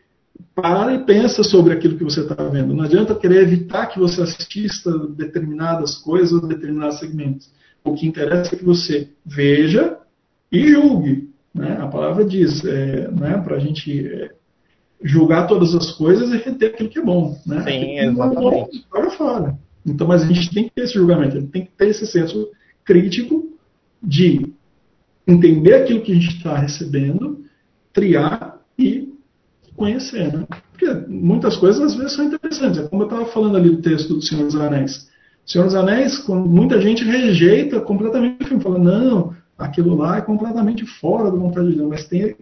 para 0.55 0.95
e 0.95 1.05
pensa 1.05 1.43
sobre 1.43 1.74
aquilo 1.74 1.95
que 1.95 2.03
você 2.03 2.22
está 2.22 2.43
vendo. 2.45 2.74
Não 2.74 2.84
adianta 2.84 3.14
querer 3.14 3.43
evitar 3.43 3.86
que 3.86 3.99
você 3.99 4.24
assista 4.24 4.91
determinadas 5.09 5.95
coisas 5.97 6.32
ou 6.32 6.47
determinados 6.47 6.97
segmentos. 6.97 7.51
O 7.84 7.93
que 7.93 8.07
interessa 8.07 8.55
é 8.55 8.57
que 8.57 8.66
você 8.66 9.09
veja 9.24 9.97
e 10.51 10.68
julgue. 10.68 11.30
Né? 11.54 11.78
A 11.80 11.88
palavra 11.88 12.24
diz, 12.24 12.64
é, 12.64 13.10
né, 13.12 13.38
para 13.43 13.58
a 13.58 13.60
gente 13.60 14.08
é, 14.08 14.32
julgar 15.04 15.47
todas 15.47 15.76
as 15.76 15.91
coisas 15.91 16.32
e 16.32 16.38
reter 16.38 16.72
aquilo 16.72 16.89
que 16.89 16.99
é 16.99 17.04
bom. 17.04 17.38
Né? 17.45 17.62
Sim, 17.64 17.99
exatamente. 17.99 18.86
É 18.95 19.02
bom, 19.02 19.10
fora. 19.12 19.58
Então, 19.86 20.08
mas 20.08 20.24
a 20.24 20.28
gente 20.28 20.54
tem 20.54 20.66
que 20.66 20.72
ter 20.72 20.84
esse 20.84 20.93
julgamento, 20.93 21.38
a 21.38 21.39
gente 21.39 21.52
tem 21.52 21.66
que 21.66 21.72
ter 21.72 21.89
esse 21.89 22.06
senso 22.06 22.49
crítico 22.86 23.49
de 24.02 24.54
entender 25.28 25.74
aquilo 25.76 26.02
que 26.02 26.12
a 26.12 26.16
gente 26.16 26.38
está 26.38 26.58
recebendo, 26.58 27.43
triar 27.93 28.60
e 28.78 29.12
conhecer. 29.76 30.32
Né? 30.32 30.45
Porque 30.72 30.86
muitas 31.08 31.58
coisas 31.58 31.82
às 31.82 31.95
vezes 31.95 32.14
são 32.14 32.26
interessantes. 32.26 32.80
É 32.80 32.88
como 32.88 33.04
eu 33.04 33.08
estava 33.08 33.26
falando 33.26 33.58
ali 33.58 33.70
do 33.70 33.82
texto 33.82 34.16
do 34.16 34.22
Senhor 34.22 34.45
dos 34.45 34.56
Anéis. 34.56 35.10
Senhor 35.45 35.66
dos 35.66 35.76
Anéis, 35.76 36.26
muita 36.28 36.80
gente 36.80 37.04
rejeita 37.04 37.82
completamente 37.82 38.43
o 38.43 38.47
filme, 38.47 38.64
fala, 38.64 38.80
não, 38.80 39.34
aquilo 39.62 39.95
lá 39.95 40.18
é 40.18 40.22
completamente 40.22 40.86
fora 40.86 41.32
da 41.32 41.38
vontade 41.38 41.70
de 41.70 41.76
Deus, 41.76 41.89
mas 41.89 42.07
tem 42.07 42.36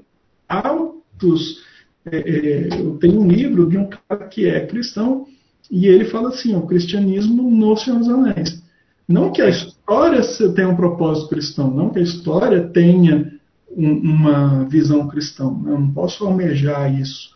altos. 0.48 1.64
É, 2.06 2.18
é, 2.18 2.80
eu 2.80 2.98
tenho 2.98 3.20
um 3.20 3.28
livro 3.28 3.70
de 3.70 3.78
um 3.78 3.88
cara 3.88 4.28
que 4.28 4.48
é 4.48 4.66
cristão 4.66 5.28
e 5.70 5.86
ele 5.88 6.06
fala 6.06 6.30
assim: 6.30 6.56
o 6.56 6.66
cristianismo 6.66 7.50
no 7.52 7.78
Senhor 7.78 8.00
dos 8.00 8.10
Anéis. 8.10 8.64
Não 9.08 9.32
que 9.32 9.42
a 9.42 9.50
história 9.50 10.22
tenha 10.54 10.70
um 10.70 10.76
propósito 10.76 11.30
cristão, 11.30 11.72
não 11.72 11.90
que 11.90 12.00
a 12.00 12.04
história 12.04 12.68
tenha 12.68 13.34
um, 13.76 13.92
uma 13.92 14.66
visão 14.66 15.08
cristã. 15.08 15.46
Eu 15.46 15.80
não 15.80 15.92
posso 15.92 16.26
almejar 16.26 16.94
isso. 17.00 17.30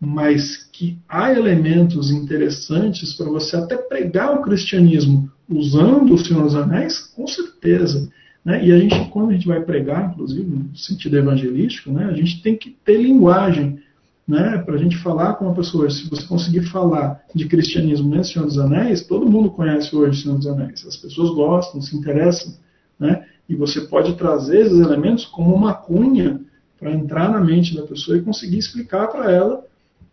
Mas 0.00 0.68
que 0.72 0.96
há 1.08 1.32
elementos 1.32 2.12
interessantes 2.12 3.14
para 3.14 3.28
você 3.28 3.56
até 3.56 3.76
pregar 3.76 4.32
o 4.38 4.42
cristianismo 4.42 5.28
usando 5.48 6.14
o 6.14 6.18
Senhor 6.18 6.44
dos 6.44 6.54
Anéis, 6.54 6.98
com 7.16 7.26
certeza. 7.26 8.08
Né? 8.48 8.64
E 8.64 8.72
a 8.72 8.78
gente, 8.78 9.10
quando 9.10 9.28
a 9.28 9.32
gente 9.34 9.46
vai 9.46 9.60
pregar, 9.60 10.10
inclusive 10.10 10.42
no 10.42 10.74
sentido 10.74 11.18
evangelístico, 11.18 11.92
né, 11.92 12.06
a 12.06 12.14
gente 12.14 12.40
tem 12.40 12.56
que 12.56 12.70
ter 12.82 12.96
linguagem 12.96 13.78
né, 14.26 14.56
para 14.64 14.74
a 14.74 14.78
gente 14.78 14.96
falar 14.96 15.34
com 15.34 15.44
uma 15.44 15.54
pessoa. 15.54 15.90
Se 15.90 16.08
você 16.08 16.26
conseguir 16.26 16.62
falar 16.62 17.22
de 17.34 17.46
cristianismo 17.46 18.08
nesse 18.08 18.32
Senhor 18.32 18.46
dos 18.46 18.58
Anéis, 18.58 19.06
todo 19.06 19.30
mundo 19.30 19.50
conhece 19.50 19.94
hoje 19.94 20.20
o 20.20 20.22
Senhor 20.22 20.38
dos 20.38 20.46
Anéis. 20.46 20.86
As 20.86 20.96
pessoas 20.96 21.28
gostam, 21.34 21.82
se 21.82 21.94
interessam. 21.94 22.54
Né? 22.98 23.22
E 23.46 23.54
você 23.54 23.82
pode 23.82 24.14
trazer 24.14 24.60
esses 24.60 24.80
elementos 24.80 25.26
como 25.26 25.54
uma 25.54 25.74
cunha 25.74 26.40
para 26.80 26.90
entrar 26.90 27.30
na 27.30 27.44
mente 27.44 27.76
da 27.76 27.82
pessoa 27.82 28.16
e 28.16 28.22
conseguir 28.22 28.56
explicar 28.56 29.08
para 29.08 29.30
ela 29.30 29.62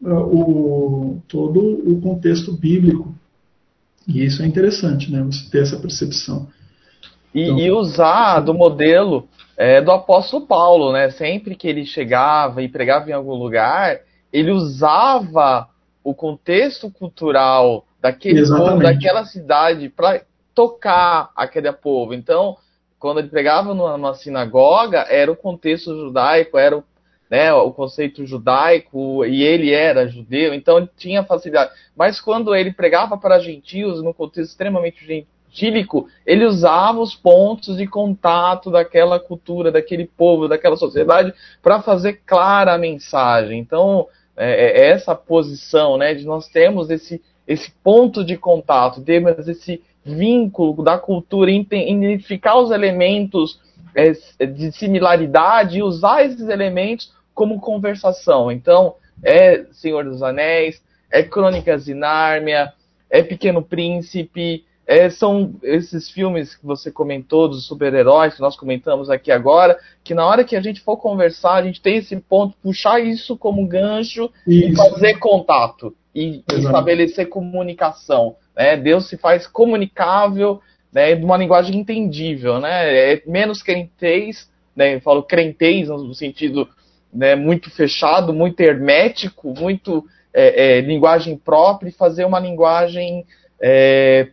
uh, 0.01 0.11
o, 0.11 1.22
todo 1.30 1.61
o 1.61 2.01
contexto 2.01 2.51
bíblico. 2.51 3.15
E 4.05 4.26
isso 4.26 4.43
é 4.43 4.45
interessante, 4.45 5.10
né? 5.10 5.23
Você 5.23 5.49
ter 5.49 5.61
essa 5.61 5.80
percepção. 5.80 6.49
E, 7.36 7.44
então, 7.44 7.60
e 7.60 7.70
usar 7.70 8.40
do 8.40 8.53
modelo 8.53 9.28
é, 9.57 9.82
do 9.82 9.91
apóstolo 9.91 10.48
Paulo, 10.48 10.94
né? 10.94 11.10
Sempre 11.12 11.53
que 11.53 11.68
ele 11.68 11.86
chegava 11.86 12.62
e 12.62 12.70
pregava 12.70 13.10
em 13.10 13.14
algum 13.14 13.34
lugar, 13.34 13.99
ele 14.32 14.52
usava 14.52 15.68
o 16.02 16.14
contexto 16.14 16.90
cultural 16.90 17.86
daquele 17.99 18.40
Exatamente. 18.40 18.70
povo, 18.70 18.84
daquela 18.84 19.26
cidade, 19.26 19.90
para 19.90 20.22
tocar 20.53 21.32
aquele 21.36 21.72
povo. 21.74 22.14
Então, 22.14 22.56
quando 22.98 23.20
ele 23.20 23.28
pregava 23.28 23.74
numa, 23.74 23.98
numa, 23.98 24.14
sinagoga, 24.14 25.06
era 25.10 25.30
o 25.30 25.36
contexto 25.36 25.94
judaico, 25.94 26.57
era 26.57 26.78
o, 26.78 26.84
né, 27.30 27.52
o 27.53 27.72
conceito 27.72 28.26
judaico, 28.26 29.26
e 29.26 29.44
ele 29.44 29.74
era 29.74 30.07
judeu, 30.07 30.53
então 30.53 30.78
ele 30.78 30.90
tinha 30.95 31.24
facilidade. 31.24 31.72
Mas 31.95 32.22
quando 32.22 32.56
ele 32.56 32.72
pregava 32.72 33.18
para 33.18 33.40
gentios, 33.40 34.02
num 34.02 34.14
contexto 34.14 34.52
extremamente 34.52 35.06
etílico, 35.56 36.07
ele 36.26 36.45
usava 36.45 36.99
os 36.99 37.15
pontos 37.15 37.77
de 37.77 37.88
contato 37.88 38.69
daquela 38.69 39.19
cultura, 39.19 39.72
daquele 39.72 40.06
povo, 40.06 40.49
daquela 40.49 40.76
sociedade, 40.76 41.34
para 41.64 41.82
fazer 41.82 42.22
clara 42.26 42.73
a 42.73 42.77
mensagem. 42.77 43.57
Então, 43.57 44.07
é, 44.36 44.82
é, 44.82 44.90
essa 44.90 45.15
posição, 45.15 45.98
né, 45.98 46.14
de 46.14 46.26
nós 46.26 46.49
termos 46.49 46.90
esse, 46.90 47.22
esse 47.48 47.72
ponto 47.84 48.23
de 48.23 48.36
contato, 48.36 49.02
termos 49.02 49.48
esse 49.48 49.82
vínculo 50.03 50.84
da 50.84 50.98
cultura, 50.98 51.49
identificar 51.49 52.57
os 52.57 52.69
elementos 52.69 53.60
é, 53.95 54.11
de 54.45 54.72
similaridade 54.73 55.77
e 55.77 55.84
usar 55.84 56.26
esses 56.26 56.49
elementos 56.49 57.14
como 57.34 57.61
conversação. 57.61 58.52
Então, 58.52 58.95
é 59.23 59.64
Senhor 59.72 60.03
dos 60.03 60.22
Anéis, 60.22 60.84
é 61.10 61.23
Crônicas 61.23 61.86
de 61.86 61.94
Nárnia, 61.94 62.73
é 63.10 63.23
Pequeno 63.23 63.61
Príncipe, 63.64 64.65
é, 64.88 65.10
são 65.10 65.56
esses 65.64 66.10
filmes 66.10 66.56
que 66.56 66.66
você 66.66 66.91
comentou 66.91 67.48
dos 67.48 67.66
super-heróis 67.66 68.36
que 68.36 68.41
nós 68.41 68.56
comentamos 68.56 69.10
aqui 69.10 69.32
agora, 69.32 69.78
que 70.03 70.14
na 70.14 70.26
hora 70.26 70.44
que 70.44 70.56
a 70.56 70.62
gente 70.62 70.82
for 70.82 70.98
conversar, 70.98 71.56
a 71.56 71.64
gente 71.64 71.82
tem 71.82 71.98
esse 71.98 72.16
ponto, 72.18 72.56
puxar 72.62 72.99
isso 72.99 73.36
como 73.36 73.66
gancho 73.68 74.30
isso. 74.48 74.72
e 74.72 74.76
fazer 74.76 75.18
contato 75.18 75.95
e, 76.14 76.44
e 76.52 76.56
estabelecer 76.56 77.28
comunicação. 77.28 78.36
Né? 78.56 78.78
Deus 78.78 79.10
se 79.10 79.18
faz 79.18 79.48
comunicável 79.48 80.62
né, 80.94 81.16
de 81.16 81.26
uma 81.26 81.36
linguagem 81.36 81.76
entendível, 81.76 82.60
né? 82.60 83.14
É 83.14 83.22
menos 83.28 83.62
crentez, 83.62 84.49
né? 84.74 84.95
Eu 84.95 85.02
falo 85.02 85.24
crentez 85.24 85.90
no 85.90 86.14
sentido 86.14 86.70
né, 87.14 87.36
muito 87.36 87.70
fechado, 87.70 88.32
muito 88.32 88.62
hermético, 88.62 89.53
muito 89.53 90.06
é, 90.34 90.78
é, 90.78 90.82
linguagem 90.82 91.38
própria 91.38 91.90
e 91.90 91.94
fazer 91.94 92.24
uma 92.24 92.40
linguagem 92.40 93.26
é, 93.62 94.30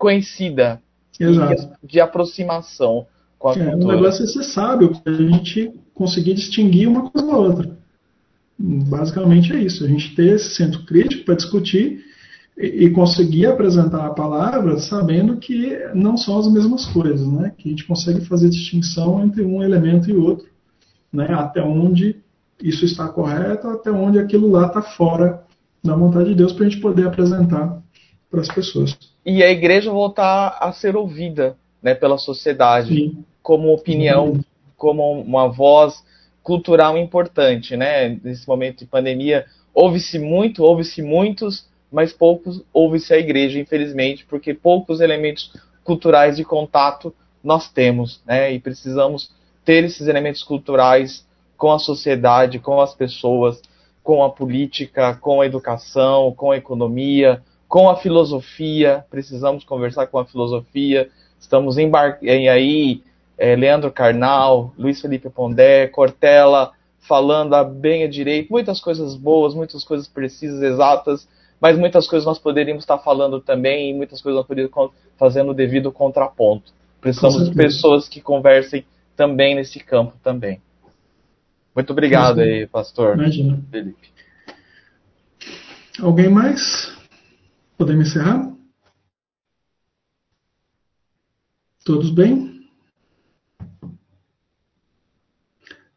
conhecida 0.00 0.80
Exato. 1.20 1.68
de 1.84 2.00
aproximação 2.00 3.06
com 3.38 3.48
a 3.48 3.52
é, 3.52 3.70
cultura. 3.70 3.84
O 3.84 4.00
negócio 4.00 4.24
é 4.24 4.26
ser 4.26 4.42
sábio, 4.44 4.92
a 5.04 5.12
gente 5.12 5.70
conseguir 5.94 6.32
distinguir 6.32 6.88
uma 6.88 7.10
coisa 7.10 7.26
da 7.26 7.36
outra. 7.36 7.78
Basicamente 8.58 9.52
é 9.52 9.62
isso, 9.62 9.84
a 9.84 9.88
gente 9.88 10.14
ter 10.16 10.34
esse 10.34 10.54
centro 10.54 10.84
crítico 10.86 11.26
para 11.26 11.34
discutir 11.34 12.02
e, 12.56 12.86
e 12.86 12.90
conseguir 12.90 13.46
apresentar 13.46 14.06
a 14.06 14.14
palavra 14.14 14.78
sabendo 14.78 15.36
que 15.36 15.78
não 15.94 16.16
são 16.16 16.38
as 16.38 16.50
mesmas 16.50 16.86
coisas, 16.86 17.26
né? 17.26 17.52
que 17.56 17.68
a 17.68 17.70
gente 17.70 17.86
consegue 17.86 18.22
fazer 18.22 18.48
distinção 18.48 19.22
entre 19.22 19.42
um 19.42 19.62
elemento 19.62 20.10
e 20.10 20.16
outro, 20.16 20.46
né? 21.12 21.26
até 21.30 21.62
onde 21.62 22.16
isso 22.62 22.86
está 22.86 23.06
correto, 23.08 23.68
até 23.68 23.90
onde 23.90 24.18
aquilo 24.18 24.50
lá 24.50 24.66
está 24.66 24.80
fora 24.80 25.42
da 25.84 25.94
vontade 25.94 26.30
de 26.30 26.34
Deus 26.36 26.52
para 26.54 26.66
a 26.66 26.68
gente 26.68 26.80
poder 26.80 27.06
apresentar 27.06 27.82
para 28.30 28.40
as 28.40 28.48
pessoas. 28.48 28.96
E 29.24 29.42
a 29.42 29.50
igreja 29.50 29.90
voltar 29.90 30.56
a 30.60 30.72
ser 30.72 30.96
ouvida 30.96 31.56
né, 31.82 31.94
pela 31.94 32.18
sociedade, 32.18 32.94
Sim. 32.94 33.24
como 33.42 33.72
opinião, 33.72 34.34
Sim. 34.34 34.44
como 34.76 35.20
uma 35.20 35.48
voz 35.48 36.04
cultural 36.42 36.96
importante. 36.96 37.76
Né? 37.76 38.18
Nesse 38.22 38.46
momento 38.46 38.80
de 38.80 38.86
pandemia, 38.86 39.46
ouve-se 39.74 40.18
muito, 40.18 40.62
ouve-se 40.62 41.02
muitos, 41.02 41.68
mas 41.90 42.12
poucos 42.12 42.62
ouve-se 42.72 43.12
a 43.12 43.18
igreja, 43.18 43.58
infelizmente, 43.58 44.24
porque 44.24 44.54
poucos 44.54 45.00
elementos 45.00 45.52
culturais 45.82 46.36
de 46.36 46.44
contato 46.44 47.12
nós 47.42 47.68
temos, 47.70 48.20
né? 48.26 48.52
E 48.52 48.60
precisamos 48.60 49.30
ter 49.64 49.82
esses 49.82 50.06
elementos 50.06 50.42
culturais 50.42 51.26
com 51.56 51.72
a 51.72 51.78
sociedade, 51.78 52.58
com 52.58 52.80
as 52.80 52.94
pessoas, 52.94 53.60
com 54.02 54.22
a 54.22 54.30
política, 54.30 55.14
com 55.16 55.40
a 55.40 55.46
educação, 55.46 56.32
com 56.32 56.52
a 56.52 56.56
economia, 56.56 57.42
com 57.70 57.88
a 57.88 57.96
filosofia, 57.96 59.06
precisamos 59.08 59.62
conversar 59.62 60.08
com 60.08 60.18
a 60.18 60.26
filosofia. 60.26 61.08
Estamos 61.38 61.78
em 61.78 61.88
aí, 61.94 63.00
é, 63.38 63.54
Leandro 63.54 63.92
Carnal, 63.92 64.74
Luiz 64.76 65.00
Felipe 65.00 65.30
Pondé, 65.30 65.86
Cortella, 65.86 66.72
falando 66.98 67.54
a 67.54 67.62
bem 67.62 68.02
a 68.02 68.08
direito, 68.08 68.50
muitas 68.50 68.80
coisas 68.80 69.14
boas, 69.14 69.54
muitas 69.54 69.84
coisas 69.84 70.08
precisas, 70.08 70.60
exatas, 70.60 71.28
mas 71.60 71.78
muitas 71.78 72.08
coisas 72.08 72.26
nós 72.26 72.40
poderíamos 72.40 72.82
estar 72.82 72.98
falando 72.98 73.40
também 73.40 73.90
e 73.90 73.94
muitas 73.94 74.20
coisas 74.20 74.40
nós 74.40 74.46
poderíamos 74.48 74.90
fazendo 75.16 75.52
o 75.52 75.54
devido 75.54 75.92
contraponto. 75.92 76.72
Precisamos 77.00 77.48
de 77.48 77.54
pessoas 77.54 78.08
que 78.08 78.20
conversem 78.20 78.84
também 79.14 79.54
nesse 79.54 79.78
campo 79.78 80.14
também. 80.24 80.60
Muito 81.72 81.92
obrigado 81.92 82.40
aí, 82.40 82.66
pastor 82.66 83.14
Imagina. 83.14 83.62
Felipe. 83.70 84.10
Alguém 86.02 86.28
mais? 86.28 86.99
Podemos 87.80 88.08
encerrar? 88.08 88.54
Todos 91.82 92.10
bem? 92.10 92.68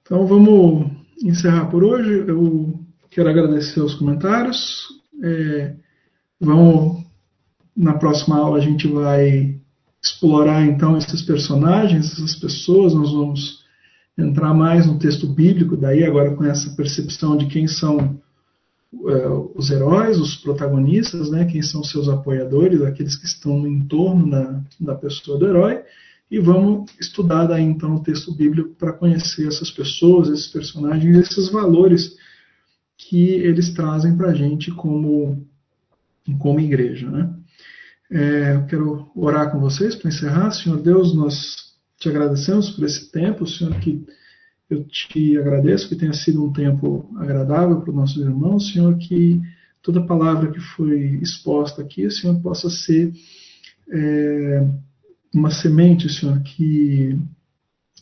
Então 0.02 0.26
vamos 0.26 0.90
encerrar 1.22 1.66
por 1.66 1.84
hoje. 1.84 2.24
Eu 2.26 2.80
quero 3.12 3.28
agradecer 3.28 3.82
os 3.82 3.96
comentários. 3.96 4.88
É, 5.22 5.76
vamos 6.40 7.06
na 7.76 7.96
próxima 7.96 8.38
aula 8.38 8.60
a 8.60 8.62
gente 8.62 8.88
vai 8.88 9.60
explorar 10.02 10.66
então 10.66 10.98
esses 10.98 11.22
personagens, 11.24 12.14
essas 12.14 12.38
pessoas. 12.38 12.94
Nós 12.94 13.12
vamos 13.12 13.62
entrar 14.18 14.54
mais 14.54 14.88
no 14.88 14.98
texto 14.98 15.28
bíblico, 15.28 15.76
daí 15.76 16.06
agora 16.06 16.34
com 16.34 16.46
essa 16.46 16.74
percepção 16.78 17.36
de 17.36 17.48
quem 17.48 17.68
são 17.68 18.22
os 19.56 19.70
heróis, 19.70 20.20
os 20.20 20.36
protagonistas, 20.36 21.30
né, 21.30 21.46
quem 21.46 21.62
são 21.62 21.84
seus 21.84 22.08
apoiadores, 22.08 22.82
aqueles 22.82 23.16
que 23.16 23.26
estão 23.26 23.60
no 23.60 23.68
entorno 23.68 24.30
da, 24.30 24.62
da 24.80 24.96
pessoa 24.96 25.38
do 25.38 25.48
herói, 25.48 25.84
e 26.30 26.40
vamos 26.40 26.92
estudar 27.00 27.46
daí 27.46 27.64
então 27.64 27.96
o 27.96 28.04
texto 28.04 28.34
bíblico 28.34 28.76
para 28.76 28.94
conhecer 28.94 29.48
essas 29.48 29.70
pessoas, 29.70 30.30
esses 30.30 30.48
personagens, 30.48 31.16
esses 31.18 31.50
valores 31.50 32.16
que 32.98 33.30
eles 33.32 33.74
trazem 33.74 34.16
para 34.16 34.30
a 34.30 34.34
gente 34.34 34.72
como, 34.72 35.46
como 36.40 36.60
igreja. 36.60 37.10
Né? 37.10 37.30
É, 38.12 38.56
eu 38.56 38.66
quero 38.66 39.12
orar 39.16 39.52
com 39.52 39.60
vocês 39.60 39.96
para 39.96 40.10
encerrar. 40.10 40.52
Senhor 40.52 40.82
Deus, 40.82 41.14
nós 41.16 41.74
te 42.00 42.10
agradecemos 42.10 42.72
por 42.72 42.86
esse 42.86 43.12
tempo, 43.12 43.46
Senhor, 43.46 43.74
que 43.80 44.04
eu 44.74 44.84
te 44.86 45.38
agradeço 45.38 45.88
que 45.88 45.96
tenha 45.96 46.14
sido 46.14 46.44
um 46.44 46.52
tempo 46.52 47.10
agradável 47.18 47.82
para 47.82 47.90
os 47.90 47.96
nossos 47.96 48.18
irmãos, 48.18 48.72
Senhor, 48.72 48.98
que 48.98 49.42
toda 49.82 50.06
palavra 50.06 50.52
que 50.52 50.60
foi 50.60 51.20
exposta 51.22 51.82
aqui, 51.82 52.10
Senhor, 52.10 52.40
possa 52.42 52.70
ser 52.70 53.14
é, 53.92 54.68
uma 55.34 55.52
semente, 55.52 56.10
Senhor, 56.10 56.42
que 56.42 57.18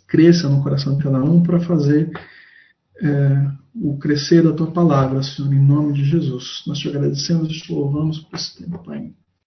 cresça 0.07 0.49
no 0.49 0.61
coração 0.61 0.98
de 0.98 1.03
cada 1.03 1.23
um 1.23 1.41
para 1.41 1.60
fazer 1.60 2.11
é, 3.02 3.52
o 3.73 3.98
crescer 3.98 4.43
da 4.43 4.53
tua 4.53 4.72
palavra, 4.72 5.23
Senhor, 5.23 5.53
em 5.53 5.60
nome 5.60 5.93
de 5.93 6.03
Jesus. 6.03 6.64
Nós 6.68 6.80
te 6.80 6.89
agradecemos 6.89 7.49
e 7.49 7.61
te 7.61 7.72
louvamos 7.72 8.19
por 8.19 8.35
esse 8.35 8.57
tempo, 8.57 8.84
Pai. 8.84 9.14